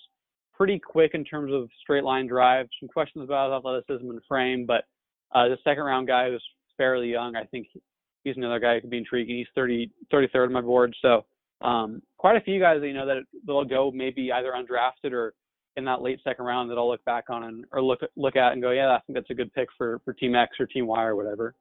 Pretty 0.53 0.77
quick 0.77 1.15
in 1.15 1.25
terms 1.25 1.51
of 1.51 1.67
straight 1.81 2.03
line 2.03 2.27
drive. 2.27 2.67
Some 2.79 2.87
questions 2.87 3.23
about 3.23 3.51
athleticism 3.51 4.07
and 4.07 4.21
frame, 4.27 4.67
but 4.67 4.83
uh, 5.31 5.47
the 5.47 5.57
second 5.63 5.83
round 5.85 6.07
guy 6.07 6.29
who's 6.29 6.43
fairly 6.77 7.09
young. 7.09 7.35
I 7.35 7.45
think 7.45 7.67
he's 8.23 8.37
another 8.37 8.59
guy 8.59 8.75
who 8.75 8.81
could 8.81 8.91
be 8.91 8.99
intriguing. 8.99 9.37
He's 9.37 9.47
30, 9.55 9.89
33rd 10.13 10.45
on 10.45 10.53
my 10.53 10.61
board. 10.61 10.95
So 11.01 11.25
um, 11.61 12.03
quite 12.19 12.37
a 12.37 12.41
few 12.41 12.59
guys 12.59 12.79
that 12.79 12.87
you 12.87 12.93
know 12.93 13.07
that 13.07 13.23
they'll 13.47 13.65
go 13.65 13.91
maybe 13.91 14.31
either 14.31 14.51
undrafted 14.51 15.13
or 15.13 15.33
in 15.77 15.85
that 15.85 16.03
late 16.03 16.19
second 16.23 16.45
round 16.45 16.69
that 16.69 16.77
I'll 16.77 16.89
look 16.89 17.03
back 17.05 17.31
on 17.31 17.45
and 17.45 17.65
or 17.71 17.81
look 17.81 18.01
look 18.15 18.35
at 18.35 18.53
and 18.53 18.61
go, 18.61 18.69
yeah, 18.69 18.89
I 18.89 18.99
think 19.07 19.17
that's 19.17 19.31
a 19.31 19.33
good 19.33 19.51
pick 19.55 19.69
for 19.79 19.99
for 20.05 20.13
Team 20.13 20.35
X 20.35 20.57
or 20.59 20.67
Team 20.67 20.85
Y 20.85 21.03
or 21.03 21.15
whatever. 21.15 21.55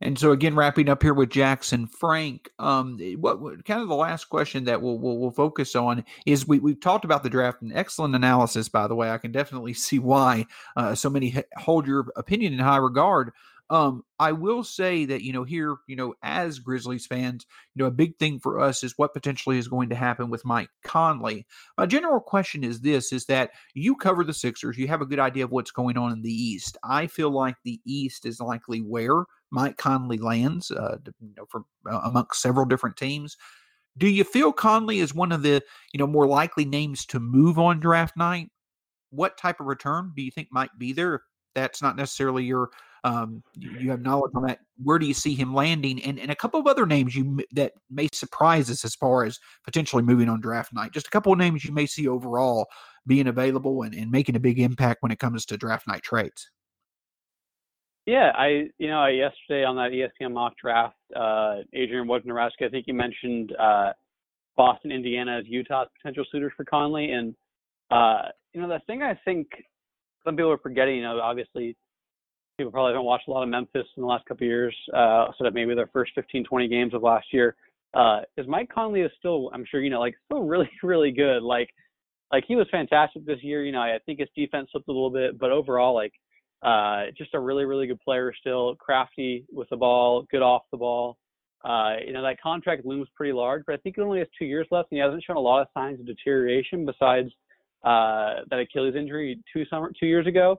And 0.00 0.18
so 0.18 0.32
again, 0.32 0.54
wrapping 0.54 0.88
up 0.88 1.02
here 1.02 1.12
with 1.12 1.30
Jackson 1.30 1.86
Frank, 1.86 2.50
um, 2.58 2.98
what, 3.18 3.40
what, 3.40 3.64
kind 3.64 3.82
of 3.82 3.88
the 3.88 3.94
last 3.94 4.26
question 4.26 4.64
that 4.64 4.80
we'll, 4.80 4.98
we'll, 4.98 5.18
we'll 5.18 5.30
focus 5.30 5.76
on 5.76 6.04
is 6.24 6.48
we 6.48 6.58
we've 6.58 6.80
talked 6.80 7.04
about 7.04 7.22
the 7.22 7.30
draft 7.30 7.60
and 7.60 7.72
excellent 7.74 8.14
analysis, 8.14 8.68
by 8.68 8.86
the 8.86 8.94
way. 8.94 9.10
I 9.10 9.18
can 9.18 9.32
definitely 9.32 9.74
see 9.74 9.98
why 9.98 10.46
uh, 10.76 10.94
so 10.94 11.10
many 11.10 11.34
hold 11.56 11.86
your 11.86 12.06
opinion 12.16 12.54
in 12.54 12.58
high 12.58 12.78
regard. 12.78 13.32
Um, 13.68 14.02
I 14.18 14.32
will 14.32 14.64
say 14.64 15.04
that, 15.04 15.22
you 15.22 15.32
know, 15.32 15.44
here, 15.44 15.76
you 15.86 15.94
know, 15.94 16.14
as 16.24 16.58
Grizzlies 16.58 17.06
fans, 17.06 17.46
you 17.74 17.80
know, 17.80 17.86
a 17.86 17.92
big 17.92 18.18
thing 18.18 18.40
for 18.40 18.58
us 18.58 18.82
is 18.82 18.98
what 18.98 19.14
potentially 19.14 19.58
is 19.58 19.68
going 19.68 19.90
to 19.90 19.94
happen 19.94 20.28
with 20.28 20.44
Mike 20.44 20.70
Conley. 20.82 21.46
My 21.78 21.86
general 21.86 22.18
question 22.18 22.64
is 22.64 22.80
this 22.80 23.12
is 23.12 23.26
that 23.26 23.50
you 23.74 23.94
cover 23.94 24.24
the 24.24 24.34
Sixers, 24.34 24.76
you 24.76 24.88
have 24.88 25.02
a 25.02 25.06
good 25.06 25.20
idea 25.20 25.44
of 25.44 25.52
what's 25.52 25.70
going 25.70 25.96
on 25.96 26.10
in 26.10 26.22
the 26.22 26.32
East. 26.32 26.78
I 26.82 27.06
feel 27.06 27.30
like 27.30 27.54
the 27.62 27.80
East 27.84 28.26
is 28.26 28.40
likely 28.40 28.80
where 28.80 29.24
Mike 29.50 29.76
Conley 29.76 30.18
lands, 30.18 30.70
uh, 30.70 30.98
you 31.20 31.34
know, 31.36 31.46
from 31.48 31.64
uh, 31.90 32.00
amongst 32.04 32.40
several 32.40 32.66
different 32.66 32.96
teams. 32.96 33.36
Do 33.98 34.08
you 34.08 34.24
feel 34.24 34.52
Conley 34.52 35.00
is 35.00 35.14
one 35.14 35.32
of 35.32 35.42
the, 35.42 35.62
you 35.92 35.98
know, 35.98 36.06
more 36.06 36.26
likely 36.26 36.64
names 36.64 37.04
to 37.06 37.20
move 37.20 37.58
on 37.58 37.80
draft 37.80 38.16
night? 38.16 38.50
What 39.10 39.36
type 39.36 39.60
of 39.60 39.66
return 39.66 40.12
do 40.14 40.22
you 40.22 40.30
think 40.30 40.48
might 40.52 40.70
be 40.78 40.92
there? 40.92 41.16
If 41.16 41.20
that's 41.54 41.82
not 41.82 41.96
necessarily 41.96 42.44
your 42.44 42.70
um, 43.02 43.42
you, 43.54 43.90
have 43.90 44.02
knowledge 44.02 44.32
on 44.34 44.42
that. 44.44 44.60
Where 44.82 44.98
do 44.98 45.06
you 45.06 45.14
see 45.14 45.34
him 45.34 45.54
landing? 45.54 46.02
And, 46.02 46.18
and 46.18 46.30
a 46.30 46.36
couple 46.36 46.60
of 46.60 46.66
other 46.66 46.86
names 46.86 47.16
you 47.16 47.40
that 47.52 47.72
may 47.90 48.08
surprise 48.12 48.70
us 48.70 48.84
as 48.84 48.94
far 48.94 49.24
as 49.24 49.38
potentially 49.64 50.02
moving 50.02 50.28
on 50.28 50.40
draft 50.40 50.72
night. 50.72 50.92
Just 50.92 51.06
a 51.06 51.10
couple 51.10 51.32
of 51.32 51.38
names 51.38 51.64
you 51.64 51.72
may 51.72 51.86
see 51.86 52.06
overall 52.08 52.68
being 53.06 53.26
available 53.26 53.82
and, 53.82 53.94
and 53.94 54.10
making 54.10 54.36
a 54.36 54.40
big 54.40 54.58
impact 54.58 55.02
when 55.02 55.12
it 55.12 55.18
comes 55.18 55.46
to 55.46 55.56
draft 55.56 55.88
night 55.88 56.02
trades. 56.02 56.50
Yeah, 58.06 58.32
I 58.36 58.68
you 58.78 58.88
know 58.88 59.06
yesterday 59.06 59.64
on 59.64 59.76
that 59.76 59.92
ESPN 59.92 60.32
mock 60.32 60.54
draft, 60.60 60.96
uh, 61.14 61.58
Adrian 61.72 62.08
Wojnarowski, 62.08 62.66
I 62.66 62.68
think 62.68 62.86
you 62.86 62.94
mentioned 62.94 63.54
uh, 63.60 63.92
Boston, 64.56 64.90
Indiana 64.90 65.38
as 65.38 65.44
Utah's 65.46 65.88
potential 65.96 66.24
suitors 66.32 66.52
for 66.56 66.64
Conley, 66.64 67.12
and 67.12 67.34
uh, 67.90 68.28
you 68.52 68.60
know 68.60 68.68
the 68.68 68.80
thing 68.86 69.02
I 69.02 69.18
think 69.24 69.48
some 70.24 70.36
people 70.36 70.50
are 70.50 70.58
forgetting, 70.58 70.96
you 70.96 71.02
know, 71.02 71.20
obviously 71.20 71.76
people 72.56 72.72
probably 72.72 72.92
haven't 72.92 73.06
watched 73.06 73.28
a 73.28 73.30
lot 73.30 73.42
of 73.42 73.48
Memphis 73.48 73.86
in 73.96 74.02
the 74.02 74.06
last 74.06 74.24
couple 74.26 74.44
of 74.44 74.48
years, 74.48 74.76
uh, 74.94 75.28
so 75.38 75.44
that 75.44 75.54
maybe 75.54 75.74
their 75.74 75.88
first 75.92 76.12
15, 76.14 76.44
20 76.44 76.68
games 76.68 76.94
of 76.94 77.02
last 77.02 77.26
year. 77.32 77.56
Uh, 77.94 78.20
is 78.36 78.46
Mike 78.46 78.70
Conley 78.72 79.00
is 79.00 79.10
still, 79.18 79.50
I'm 79.52 79.64
sure 79.68 79.80
you 79.82 79.90
know, 79.90 80.00
like 80.00 80.14
still 80.26 80.42
really, 80.44 80.70
really 80.82 81.10
good. 81.10 81.42
Like, 81.42 81.70
like 82.32 82.44
he 82.46 82.56
was 82.56 82.66
fantastic 82.70 83.24
this 83.26 83.42
year. 83.42 83.64
You 83.64 83.72
know, 83.72 83.80
I 83.80 83.98
think 84.04 84.20
his 84.20 84.28
defense 84.36 84.68
slipped 84.70 84.88
a 84.88 84.92
little 84.92 85.10
bit, 85.10 85.38
but 85.38 85.50
overall, 85.50 85.94
like, 85.94 86.12
uh, 86.62 87.06
just 87.16 87.34
a 87.34 87.40
really, 87.40 87.64
really 87.64 87.86
good 87.86 88.00
player 88.00 88.32
still. 88.38 88.74
Crafty 88.76 89.44
with 89.52 89.68
the 89.70 89.76
ball, 89.76 90.26
good 90.30 90.42
off 90.42 90.62
the 90.70 90.76
ball. 90.76 91.16
Uh, 91.64 91.96
you 92.06 92.12
know, 92.12 92.22
that 92.22 92.40
contract 92.40 92.86
looms 92.86 93.08
pretty 93.14 93.32
large, 93.32 93.62
but 93.66 93.74
I 93.74 93.78
think 93.78 93.96
he 93.96 94.02
only 94.02 94.18
has 94.18 94.28
two 94.38 94.46
years 94.46 94.66
left, 94.70 94.90
and 94.90 94.96
he 94.96 95.02
hasn't 95.02 95.22
shown 95.24 95.36
a 95.36 95.40
lot 95.40 95.60
of 95.60 95.68
signs 95.74 96.00
of 96.00 96.06
deterioration 96.06 96.86
besides 96.86 97.28
uh, 97.84 98.44
that 98.48 98.58
Achilles 98.60 98.94
injury 98.96 99.38
two 99.52 99.64
summer, 99.66 99.92
two 99.98 100.06
years 100.06 100.26
ago. 100.26 100.58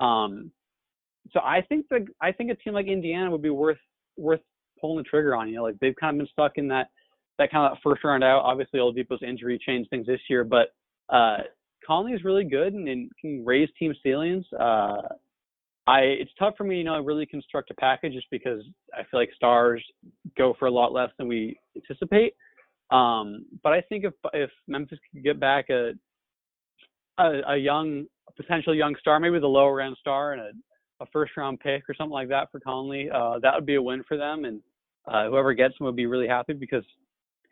Um, 0.00 0.50
so 1.32 1.40
I 1.40 1.60
think 1.68 1.86
the 1.88 2.06
I 2.20 2.32
think 2.32 2.50
a 2.50 2.56
team 2.56 2.74
like 2.74 2.86
Indiana 2.86 3.30
would 3.30 3.42
be 3.42 3.50
worth 3.50 3.78
worth 4.16 4.40
pulling 4.80 4.98
the 4.98 5.08
trigger 5.08 5.36
on. 5.36 5.48
You 5.48 5.56
know, 5.56 5.62
like 5.62 5.78
they've 5.80 5.94
kind 6.00 6.16
of 6.16 6.18
been 6.18 6.32
stuck 6.32 6.52
in 6.56 6.66
that 6.68 6.88
that 7.38 7.50
kind 7.50 7.70
of 7.70 7.78
first 7.82 8.02
round 8.02 8.24
out. 8.24 8.42
Obviously, 8.42 8.80
Oladipo's 8.80 9.22
injury 9.22 9.58
changed 9.64 9.90
things 9.90 10.06
this 10.06 10.20
year, 10.28 10.42
but 10.42 10.74
uh, 11.08 11.38
Conley 11.86 12.12
is 12.12 12.24
really 12.24 12.44
good 12.44 12.74
and, 12.74 12.88
and 12.88 13.10
can 13.20 13.44
raise 13.44 13.68
team 13.78 13.94
ceilings. 14.02 14.44
Uh, 14.58 15.02
I 15.86 16.00
it's 16.00 16.30
tough 16.38 16.54
for 16.56 16.64
me, 16.64 16.78
you 16.78 16.84
know, 16.84 16.96
to 16.96 17.02
really 17.02 17.26
construct 17.26 17.70
a 17.70 17.74
package 17.74 18.12
just 18.12 18.30
because 18.30 18.62
I 18.94 19.02
feel 19.10 19.20
like 19.20 19.30
stars 19.34 19.82
go 20.36 20.54
for 20.58 20.66
a 20.66 20.70
lot 20.70 20.92
less 20.92 21.10
than 21.18 21.28
we 21.28 21.58
anticipate. 21.76 22.34
Um, 22.90 23.46
but 23.62 23.72
I 23.72 23.80
think 23.82 24.04
if 24.04 24.14
if 24.32 24.50
Memphis 24.66 24.98
could 25.12 25.24
get 25.24 25.40
back 25.40 25.70
a 25.70 25.92
a, 27.18 27.40
a 27.48 27.56
young 27.56 28.06
potential 28.36 28.74
young 28.74 28.94
star, 29.00 29.20
maybe 29.20 29.38
the 29.38 29.46
lower 29.46 29.80
end 29.80 29.96
star, 30.00 30.32
and 30.32 30.42
a 30.42 30.50
a 31.00 31.06
first 31.06 31.36
round 31.36 31.60
pick 31.60 31.88
or 31.88 31.94
something 31.94 32.12
like 32.12 32.28
that 32.28 32.50
for 32.52 32.60
Conley, 32.60 33.08
uh, 33.10 33.38
that 33.40 33.54
would 33.54 33.66
be 33.66 33.76
a 33.76 33.82
win 33.82 34.04
for 34.06 34.16
them. 34.16 34.44
And 34.44 34.60
uh, 35.08 35.28
whoever 35.28 35.54
gets 35.54 35.74
him 35.78 35.86
would 35.86 35.96
be 35.96 36.06
really 36.06 36.28
happy 36.28 36.52
because 36.52 36.84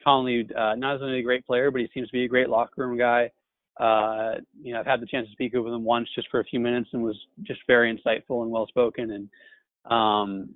Conley 0.05 0.49
uh, 0.57 0.75
not 0.75 1.01
only 1.03 1.21
a 1.21 1.23
great 1.23 1.47
player, 1.47 1.71
but 1.71 1.81
he 1.81 1.89
seems 1.93 2.09
to 2.09 2.13
be 2.13 2.25
a 2.25 2.29
great 2.29 2.49
locker 2.49 2.87
room 2.87 2.99
guy. 2.99 3.31
Uh, 3.79 4.35
you 4.61 4.73
know, 4.73 4.81
I've 4.81 4.87
had 4.87 5.01
the 5.01 5.07
chance 5.07 5.27
to 5.29 5.33
speak 5.33 5.53
with 5.55 5.73
him 5.73 5.85
once 5.85 6.09
just 6.15 6.29
for 6.31 6.41
a 6.41 6.45
few 6.45 6.59
minutes 6.59 6.91
and 6.93 7.03
was 7.03 7.19
just 7.43 7.61
very 7.67 7.95
insightful 7.95 8.43
and 8.43 8.51
well 8.51 8.67
spoken. 8.67 9.11
And 9.13 9.93
um, 9.93 10.55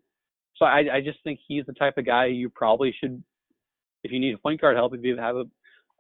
so 0.57 0.65
I, 0.65 0.97
I 0.97 1.01
just 1.01 1.19
think 1.23 1.39
he's 1.47 1.65
the 1.67 1.73
type 1.73 1.99
of 1.99 2.07
guy 2.07 2.27
you 2.27 2.51
probably 2.51 2.95
should, 2.99 3.23
if 4.03 4.11
you 4.11 4.19
need 4.19 4.35
a 4.35 4.39
point 4.39 4.61
guard 4.61 4.77
help, 4.77 4.95
if 4.95 5.05
you 5.05 5.17
have 5.17 5.37
a, 5.37 5.45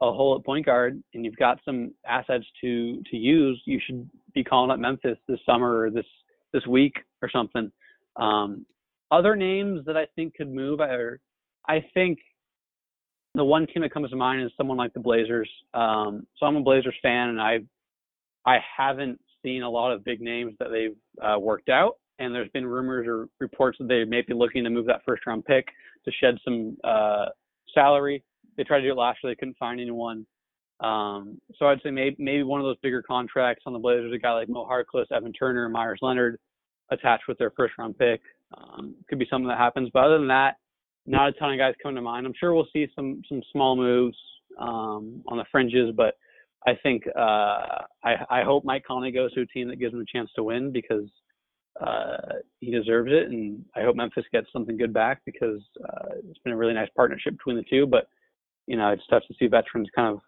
a 0.01 0.12
hole 0.12 0.37
at 0.37 0.45
point 0.45 0.66
guard 0.66 1.01
and 1.14 1.25
you've 1.25 1.37
got 1.37 1.61
some 1.64 1.93
assets 2.07 2.45
to 2.61 3.01
to 3.11 3.16
use, 3.16 3.62
you 3.66 3.79
should 3.87 4.09
be 4.35 4.43
calling 4.43 4.70
up 4.73 4.81
Memphis 4.81 5.18
this 5.29 5.39
summer 5.47 5.79
or 5.79 5.91
this 5.91 6.07
this 6.53 6.66
week 6.66 6.97
or 7.23 7.31
something. 7.31 7.70
Um, 8.16 8.66
other 9.12 9.37
names 9.37 9.85
that 9.87 9.97
I 9.97 10.07
think 10.16 10.35
could 10.35 10.53
move 10.53 10.81
are, 10.81 11.20
I 11.68 11.85
think 11.95 12.18
the 13.35 13.45
one 13.45 13.66
team 13.66 13.83
that 13.83 13.93
comes 13.93 14.11
to 14.11 14.16
mind 14.16 14.43
is 14.43 14.51
someone 14.57 14.76
like 14.76 14.93
the 14.93 15.01
Blazers. 15.01 15.49
Um, 15.74 16.26
so 16.39 16.47
I'm 16.47 16.57
a 16.57 16.62
Blazers 16.62 16.95
fan, 17.03 17.30
and 17.30 17.41
I 17.41 17.61
I 18.45 18.59
haven't 18.76 19.20
seen 19.43 19.62
a 19.62 19.70
lot 19.70 19.93
of 19.93 20.05
big 20.05 20.20
names 20.20 20.55
that 20.59 20.68
they've 20.70 20.97
uh, 21.24 21.39
worked 21.39 21.68
out. 21.68 21.97
And 22.18 22.35
there's 22.35 22.51
been 22.51 22.66
rumors 22.66 23.07
or 23.07 23.28
reports 23.41 23.78
that 23.78 23.89
they 23.89 24.05
may 24.05 24.22
be 24.22 24.35
looking 24.35 24.62
to 24.64 24.70
move 24.70 24.87
that 24.87 25.03
first 25.07 25.26
round 25.26 25.45
pick 25.45 25.66
to 26.05 26.12
shed 26.20 26.37
some 26.45 26.76
uh, 26.85 27.26
salary. 27.74 28.22
They 28.57 28.64
tried 28.64 28.80
to 28.80 28.87
do 28.87 28.93
it 28.93 28.97
last 28.97 29.20
year, 29.22 29.33
they 29.33 29.37
couldn't 29.37 29.57
find 29.57 29.80
anyone. 29.80 30.26
Um, 30.80 31.41
so 31.59 31.66
I'd 31.66 31.80
say 31.83 31.91
maybe 31.91 32.16
maybe 32.18 32.43
one 32.43 32.61
of 32.61 32.66
those 32.66 32.76
bigger 32.83 33.03
contracts 33.03 33.62
on 33.66 33.72
the 33.72 33.78
Blazers, 33.78 34.12
a 34.12 34.18
guy 34.18 34.33
like 34.33 34.49
Mo 34.49 34.66
Harkless, 34.66 35.11
Evan 35.11 35.33
Turner, 35.33 35.68
Meyers 35.68 36.01
Leonard, 36.03 36.39
attached 36.91 37.24
with 37.28 37.39
their 37.39 37.53
first 37.53 37.74
round 37.78 37.97
pick. 37.99 38.20
Um, 38.57 38.95
could 39.09 39.18
be 39.18 39.26
something 39.30 39.49
that 39.49 39.59
happens, 39.59 39.89
but 39.95 40.05
other 40.05 40.18
than 40.18 40.28
that, 40.28 40.57
not 41.07 41.28
a 41.28 41.32
ton 41.32 41.53
of 41.53 41.59
guys 41.59 41.74
come 41.82 41.94
to 41.94 42.00
mind. 42.00 42.26
I'm 42.26 42.34
sure 42.38 42.55
we'll 42.55 42.68
see 42.72 42.86
some 42.94 43.22
some 43.28 43.42
small 43.53 43.76
moves 43.76 44.16
um, 44.59 45.22
on 45.28 45.38
the 45.38 45.44
fringes, 45.50 45.92
but 45.96 46.14
I 46.66 46.72
think 46.82 47.05
uh, 47.16 47.84
I, 48.05 48.14
I 48.30 48.42
hope 48.44 48.64
Mike 48.64 48.84
Conley 48.86 49.11
goes 49.11 49.32
to 49.34 49.40
a 49.40 49.46
team 49.46 49.68
that 49.68 49.80
gives 49.80 49.94
him 49.94 50.00
a 50.00 50.16
chance 50.16 50.30
to 50.36 50.44
win 50.44 50.72
because 50.72 51.09
uh, 51.80 52.34
he 52.61 52.70
deserves 52.70 53.11
it, 53.12 53.30
and 53.30 53.64
I 53.74 53.82
hope 53.82 53.96
Memphis 53.96 54.24
gets 54.32 54.46
something 54.53 54.76
good 54.76 54.92
back 54.92 55.22
because 55.24 55.61
uh, 55.84 56.14
it's 56.28 56.38
been 56.44 56.53
a 56.53 56.57
really 56.57 56.74
nice 56.74 56.90
partnership 56.94 57.36
between 57.36 57.57
the 57.57 57.64
two. 57.68 57.86
But 57.86 58.07
you 58.66 58.76
know, 58.76 58.90
it's 58.90 59.07
tough 59.11 59.24
to 59.26 59.34
see 59.38 59.46
veterans 59.46 59.88
kind 59.96 60.14
of 60.14 60.20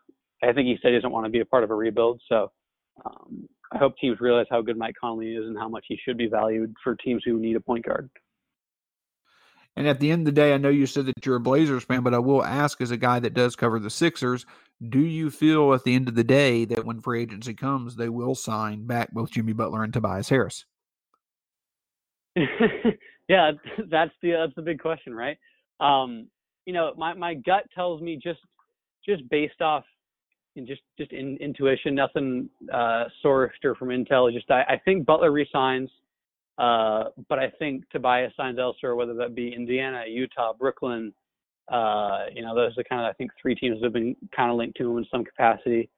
I 0.42 0.52
think 0.52 0.66
he 0.66 0.76
said 0.80 0.88
he 0.88 0.96
doesn't 0.96 1.10
want 1.10 1.26
to 1.26 1.30
be 1.30 1.40
a 1.40 1.44
part 1.44 1.64
of 1.64 1.70
a 1.70 1.74
rebuild. 1.74 2.20
So 2.28 2.50
um, 3.04 3.48
I 3.72 3.78
hope 3.78 3.96
teams 3.98 4.20
realize 4.20 4.46
how 4.50 4.62
good 4.62 4.76
Mike 4.76 4.96
Conley 5.00 5.34
is 5.34 5.46
and 5.46 5.58
how 5.58 5.68
much 5.68 5.84
he 5.88 5.98
should 6.04 6.16
be 6.16 6.26
valued 6.26 6.74
for 6.82 6.94
teams 6.96 7.22
who 7.24 7.38
need 7.38 7.56
a 7.56 7.60
point 7.60 7.84
guard. 7.84 8.10
And 9.76 9.88
at 9.88 9.98
the 9.98 10.10
end 10.10 10.20
of 10.20 10.26
the 10.26 10.40
day, 10.40 10.54
I 10.54 10.58
know 10.58 10.68
you 10.68 10.86
said 10.86 11.06
that 11.06 11.26
you're 11.26 11.36
a 11.36 11.40
Blazers 11.40 11.84
fan, 11.84 12.02
but 12.02 12.14
I 12.14 12.18
will 12.18 12.44
ask 12.44 12.80
as 12.80 12.92
a 12.92 12.96
guy 12.96 13.18
that 13.18 13.34
does 13.34 13.56
cover 13.56 13.80
the 13.80 13.90
Sixers, 13.90 14.46
do 14.88 15.00
you 15.00 15.30
feel 15.30 15.74
at 15.74 15.84
the 15.84 15.94
end 15.94 16.08
of 16.08 16.14
the 16.14 16.24
day 16.24 16.64
that 16.66 16.84
when 16.84 17.00
free 17.00 17.22
agency 17.22 17.54
comes, 17.54 17.96
they 17.96 18.08
will 18.08 18.34
sign 18.34 18.86
back 18.86 19.10
both 19.12 19.32
Jimmy 19.32 19.52
Butler 19.52 19.82
and 19.82 19.92
Tobias 19.92 20.28
Harris? 20.28 20.64
yeah, 22.36 23.52
that's 23.90 24.12
the 24.22 24.32
that's 24.32 24.54
the 24.56 24.62
big 24.62 24.80
question, 24.80 25.14
right? 25.14 25.38
Um, 25.80 26.28
you 26.66 26.72
know, 26.72 26.92
my 26.96 27.14
my 27.14 27.34
gut 27.34 27.64
tells 27.74 28.00
me 28.00 28.18
just 28.22 28.40
just 29.06 29.28
based 29.28 29.60
off 29.60 29.84
and 30.56 30.66
just 30.66 30.82
just 30.98 31.12
in, 31.12 31.36
intuition, 31.38 31.94
nothing 31.94 32.48
uh, 32.72 33.04
sourced 33.24 33.50
or 33.64 33.74
from 33.74 33.88
intel. 33.88 34.32
Just 34.32 34.50
I, 34.50 34.62
I 34.62 34.80
think 34.84 35.06
Butler 35.06 35.30
resigns, 35.30 35.90
uh, 36.58 37.04
but 37.28 37.38
I 37.38 37.50
think 37.58 37.88
Tobias 37.90 38.32
signs 38.36 38.58
elsewhere, 38.58 38.94
whether 38.94 39.14
that 39.14 39.34
be 39.34 39.52
Indiana, 39.54 40.04
Utah, 40.08 40.52
Brooklyn. 40.52 41.12
Uh, 41.70 42.26
you 42.34 42.42
know, 42.42 42.54
those 42.54 42.76
are 42.78 42.84
kind 42.84 43.04
of 43.04 43.10
I 43.10 43.12
think 43.14 43.30
three 43.40 43.54
teams 43.54 43.80
that 43.80 43.86
have 43.86 43.92
been 43.92 44.14
kind 44.36 44.50
of 44.50 44.56
linked 44.56 44.76
to 44.78 44.90
him 44.90 44.98
in 44.98 45.06
some 45.10 45.24
capacity. 45.24 45.88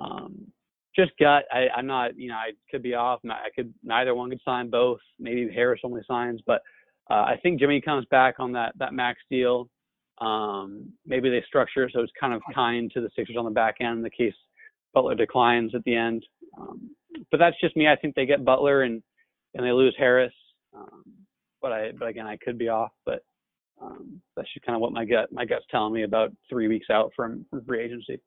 Um, 0.00 0.46
just 0.94 1.12
gut. 1.18 1.44
I, 1.52 1.66
I'm 1.76 1.86
not. 1.86 2.16
You 2.16 2.28
know, 2.28 2.36
I 2.36 2.50
could 2.70 2.82
be 2.82 2.94
off. 2.94 3.20
I 3.28 3.48
could 3.54 3.72
neither 3.82 4.14
one 4.14 4.30
could 4.30 4.40
sign 4.44 4.70
both. 4.70 5.00
Maybe 5.18 5.50
Harris 5.52 5.80
only 5.84 6.02
signs, 6.08 6.40
but 6.46 6.62
uh, 7.10 7.14
I 7.14 7.38
think 7.42 7.60
Jimmy 7.60 7.80
comes 7.80 8.06
back 8.10 8.36
on 8.38 8.52
that 8.52 8.72
that 8.78 8.94
max 8.94 9.18
deal. 9.30 9.68
Um, 10.18 10.92
maybe 11.06 11.30
they 11.30 11.44
structure 11.46 11.84
it 11.84 11.92
so 11.94 12.00
it's 12.00 12.12
kind 12.20 12.34
of 12.34 12.42
kind 12.52 12.90
to 12.92 13.00
the 13.00 13.10
Sixers 13.14 13.36
on 13.38 13.44
the 13.44 13.52
back 13.52 13.76
end 13.80 13.98
in 13.98 14.02
the 14.02 14.10
case 14.10 14.34
Butler 14.92 15.14
declines 15.14 15.74
at 15.76 15.84
the 15.84 15.94
end. 15.94 16.26
Um, 16.58 16.90
but 17.30 17.38
that's 17.38 17.58
just 17.60 17.76
me. 17.76 17.88
I 17.88 17.94
think 17.94 18.14
they 18.14 18.26
get 18.26 18.44
Butler 18.44 18.82
and 18.82 19.02
and 19.54 19.66
they 19.66 19.72
lose 19.72 19.94
Harris. 19.98 20.32
Um, 20.76 21.02
but 21.60 21.72
I 21.72 21.92
but 21.98 22.08
again 22.08 22.26
I 22.26 22.36
could 22.36 22.58
be 22.58 22.68
off. 22.68 22.92
But 23.04 23.22
um, 23.80 24.20
that's 24.36 24.52
just 24.52 24.66
kind 24.66 24.76
of 24.76 24.80
what 24.80 24.92
my 24.92 25.04
gut 25.04 25.32
my 25.32 25.44
gut's 25.44 25.64
telling 25.70 25.92
me 25.92 26.02
about 26.02 26.32
three 26.48 26.68
weeks 26.68 26.86
out 26.90 27.12
from, 27.14 27.44
from 27.50 27.64
free 27.64 27.82
agency. 27.82 28.20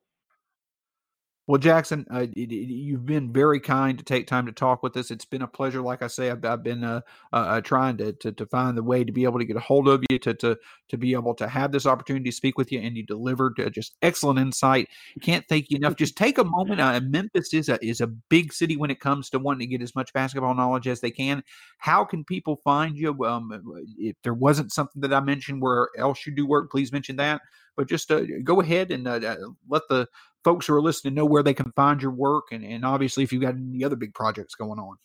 Well, 1.47 1.57
Jackson, 1.57 2.05
uh, 2.11 2.27
it, 2.35 2.51
it, 2.51 2.53
you've 2.53 3.05
been 3.05 3.33
very 3.33 3.59
kind 3.59 3.97
to 3.97 4.03
take 4.05 4.27
time 4.27 4.45
to 4.45 4.51
talk 4.51 4.83
with 4.83 4.95
us. 4.95 5.09
It's 5.09 5.25
been 5.25 5.41
a 5.41 5.47
pleasure. 5.47 5.81
Like 5.81 6.03
I 6.03 6.07
say, 6.07 6.29
I've, 6.29 6.45
I've 6.45 6.63
been 6.63 6.83
uh, 6.83 7.01
uh, 7.33 7.35
uh, 7.35 7.61
trying 7.61 7.97
to, 7.97 8.13
to, 8.13 8.31
to 8.31 8.45
find 8.45 8.77
the 8.77 8.83
way 8.83 9.03
to 9.03 9.11
be 9.11 9.23
able 9.23 9.39
to 9.39 9.45
get 9.45 9.57
a 9.57 9.59
hold 9.59 9.87
of 9.87 10.03
you, 10.09 10.19
to 10.19 10.35
to 10.35 10.55
to 10.89 10.97
be 10.97 11.13
able 11.13 11.33
to 11.35 11.47
have 11.47 11.71
this 11.71 11.87
opportunity 11.87 12.29
to 12.29 12.35
speak 12.35 12.59
with 12.59 12.71
you, 12.71 12.79
and 12.79 12.95
you 12.95 13.03
delivered 13.03 13.59
uh, 13.59 13.69
just 13.69 13.95
excellent 14.03 14.39
insight. 14.39 14.87
Can't 15.21 15.43
thank 15.49 15.71
you 15.71 15.77
enough. 15.77 15.95
Just 15.95 16.15
take 16.15 16.37
a 16.37 16.43
moment. 16.43 16.79
Uh, 16.79 17.01
Memphis 17.03 17.53
is 17.55 17.69
a 17.69 17.83
is 17.83 18.01
a 18.01 18.07
big 18.07 18.53
city 18.53 18.77
when 18.77 18.91
it 18.91 18.99
comes 18.99 19.29
to 19.31 19.39
wanting 19.39 19.67
to 19.67 19.77
get 19.77 19.81
as 19.81 19.95
much 19.95 20.13
basketball 20.13 20.53
knowledge 20.53 20.87
as 20.87 21.01
they 21.01 21.11
can. 21.11 21.43
How 21.79 22.05
can 22.05 22.23
people 22.23 22.61
find 22.63 22.95
you? 22.95 23.25
Um, 23.25 23.83
if 23.97 24.15
there 24.23 24.35
wasn't 24.35 24.71
something 24.71 25.01
that 25.01 25.13
I 25.13 25.19
mentioned 25.19 25.61
where 25.61 25.89
else 25.97 26.25
you 26.25 26.33
do 26.33 26.45
work, 26.45 26.69
please 26.69 26.91
mention 26.91 27.15
that. 27.15 27.41
But 27.75 27.87
just 27.87 28.11
go 28.43 28.61
ahead 28.61 28.91
and 28.91 29.05
let 29.05 29.81
the 29.89 30.07
folks 30.43 30.67
who 30.67 30.73
are 30.73 30.81
listening 30.81 31.13
know 31.13 31.25
where 31.25 31.43
they 31.43 31.53
can 31.53 31.71
find 31.75 32.01
your 32.01 32.11
work 32.11 32.45
and, 32.51 32.63
and 32.63 32.85
obviously 32.85 33.23
if 33.23 33.31
you've 33.31 33.41
got 33.41 33.55
any 33.55 33.83
other 33.83 33.95
big 33.95 34.13
projects 34.13 34.55
going 34.55 34.79
on. 34.79 34.97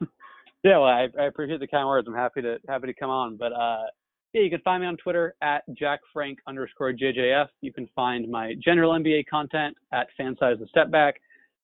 Yeah, 0.62 0.76
well, 0.76 0.88
I, 0.88 1.08
I 1.18 1.24
appreciate 1.24 1.60
the 1.60 1.66
kind 1.66 1.86
words. 1.88 2.06
I'm 2.06 2.14
happy 2.14 2.42
to 2.42 2.58
happy 2.68 2.86
to 2.86 2.92
come 2.92 3.08
on. 3.08 3.38
But 3.38 3.52
uh, 3.52 3.84
yeah, 4.32 4.42
you 4.42 4.50
can 4.50 4.60
find 4.60 4.82
me 4.82 4.86
on 4.86 4.96
Twitter 4.98 5.34
at 5.42 5.62
jackfrank 5.70 6.36
underscore 6.46 6.92
JJF. 6.92 7.46
You 7.62 7.72
can 7.72 7.88
find 7.96 8.30
my 8.30 8.54
general 8.62 8.92
NBA 8.92 9.24
content 9.26 9.76
at 9.92 10.08
Fan 10.16 10.36
FanSided 10.36 10.60
the 10.60 10.66
Step 10.66 10.90
Back, 10.90 11.14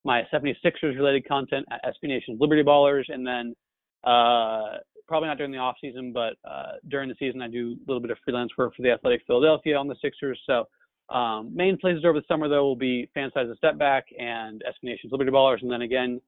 my 0.03 0.23
76ers 0.33 0.95
related 0.95 1.27
content 1.27 1.65
at 1.71 1.81
SB 1.85 2.07
Nation 2.07 2.37
Liberty 2.39 2.63
Ballers, 2.63 3.03
and 3.09 3.25
then 3.25 3.55
uh, 4.03 4.77
probably 5.07 5.27
not 5.27 5.37
during 5.37 5.51
the 5.51 5.57
off 5.59 5.75
season, 5.79 6.11
but 6.11 6.33
uh, 6.49 6.73
during 6.89 7.07
the 7.07 7.15
season 7.19 7.41
I 7.41 7.47
do 7.47 7.73
a 7.73 7.85
little 7.87 8.01
bit 8.01 8.11
of 8.11 8.17
freelance 8.25 8.51
work 8.57 8.75
for 8.75 8.81
the 8.81 8.91
Athletic 8.91 9.21
Philadelphia 9.27 9.77
on 9.77 9.87
the 9.87 9.95
Sixers. 10.01 10.39
So 10.45 10.65
um, 11.09 11.55
main 11.55 11.77
places 11.77 12.03
over 12.05 12.19
the 12.19 12.25
summer 12.27 12.49
though 12.49 12.63
will 12.63 12.75
be 12.75 13.09
FanSided 13.15 13.49
the 13.49 13.55
Step 13.57 13.77
Back 13.77 14.05
and 14.19 14.61
SB 14.67 14.83
Nation's 14.83 15.11
Liberty 15.11 15.31
Ballers, 15.31 15.61
and 15.61 15.71
then 15.71 15.81
again, 15.81 16.21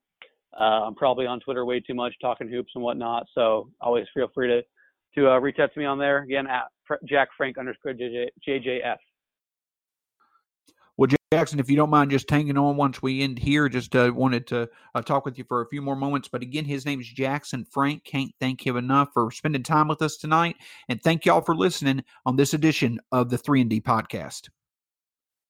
uh, 0.59 0.85
I'm 0.87 0.95
probably 0.95 1.25
on 1.25 1.39
Twitter 1.39 1.65
way 1.65 1.79
too 1.79 1.93
much 1.93 2.13
talking 2.21 2.47
hoops 2.49 2.71
and 2.75 2.83
whatnot. 2.83 3.27
So 3.35 3.69
always 3.81 4.05
feel 4.13 4.29
free 4.33 4.47
to 4.47 4.61
to 5.15 5.31
uh, 5.31 5.39
reach 5.39 5.57
out 5.59 5.73
to 5.73 5.79
me 5.79 5.85
on 5.85 5.97
there 5.97 6.19
again 6.19 6.47
at 6.47 6.65
Jack 7.05 7.29
Frank 7.35 7.57
underscore 7.57 7.93
JJ, 7.93 8.27
JJF. 8.47 8.97
Well, 10.97 11.09
Jackson, 11.31 11.59
if 11.59 11.69
you 11.69 11.77
don't 11.77 11.89
mind 11.89 12.11
just 12.11 12.29
hanging 12.29 12.57
on 12.57 12.75
once 12.75 13.01
we 13.01 13.21
end 13.21 13.39
here, 13.39 13.69
just 13.69 13.95
uh, 13.95 14.11
wanted 14.13 14.45
to 14.47 14.69
uh, 14.93 15.01
talk 15.01 15.25
with 15.25 15.37
you 15.37 15.45
for 15.45 15.61
a 15.61 15.67
few 15.69 15.81
more 15.81 15.95
moments. 15.95 16.27
But 16.27 16.41
again, 16.41 16.65
his 16.65 16.85
name 16.85 16.99
is 16.99 17.07
Jackson 17.07 17.65
Frank. 17.71 18.03
Can't 18.03 18.31
thank 18.39 18.65
him 18.65 18.75
enough 18.75 19.09
for 19.13 19.31
spending 19.31 19.63
time 19.63 19.87
with 19.87 20.01
us 20.01 20.17
tonight. 20.17 20.57
And 20.89 21.01
thank 21.01 21.25
y'all 21.25 21.41
for 21.41 21.55
listening 21.55 22.03
on 22.25 22.35
this 22.35 22.53
edition 22.53 22.99
of 23.11 23.29
the 23.29 23.37
3 23.37 23.61
and 23.61 23.69
D 23.69 23.79
podcast. 23.79 24.49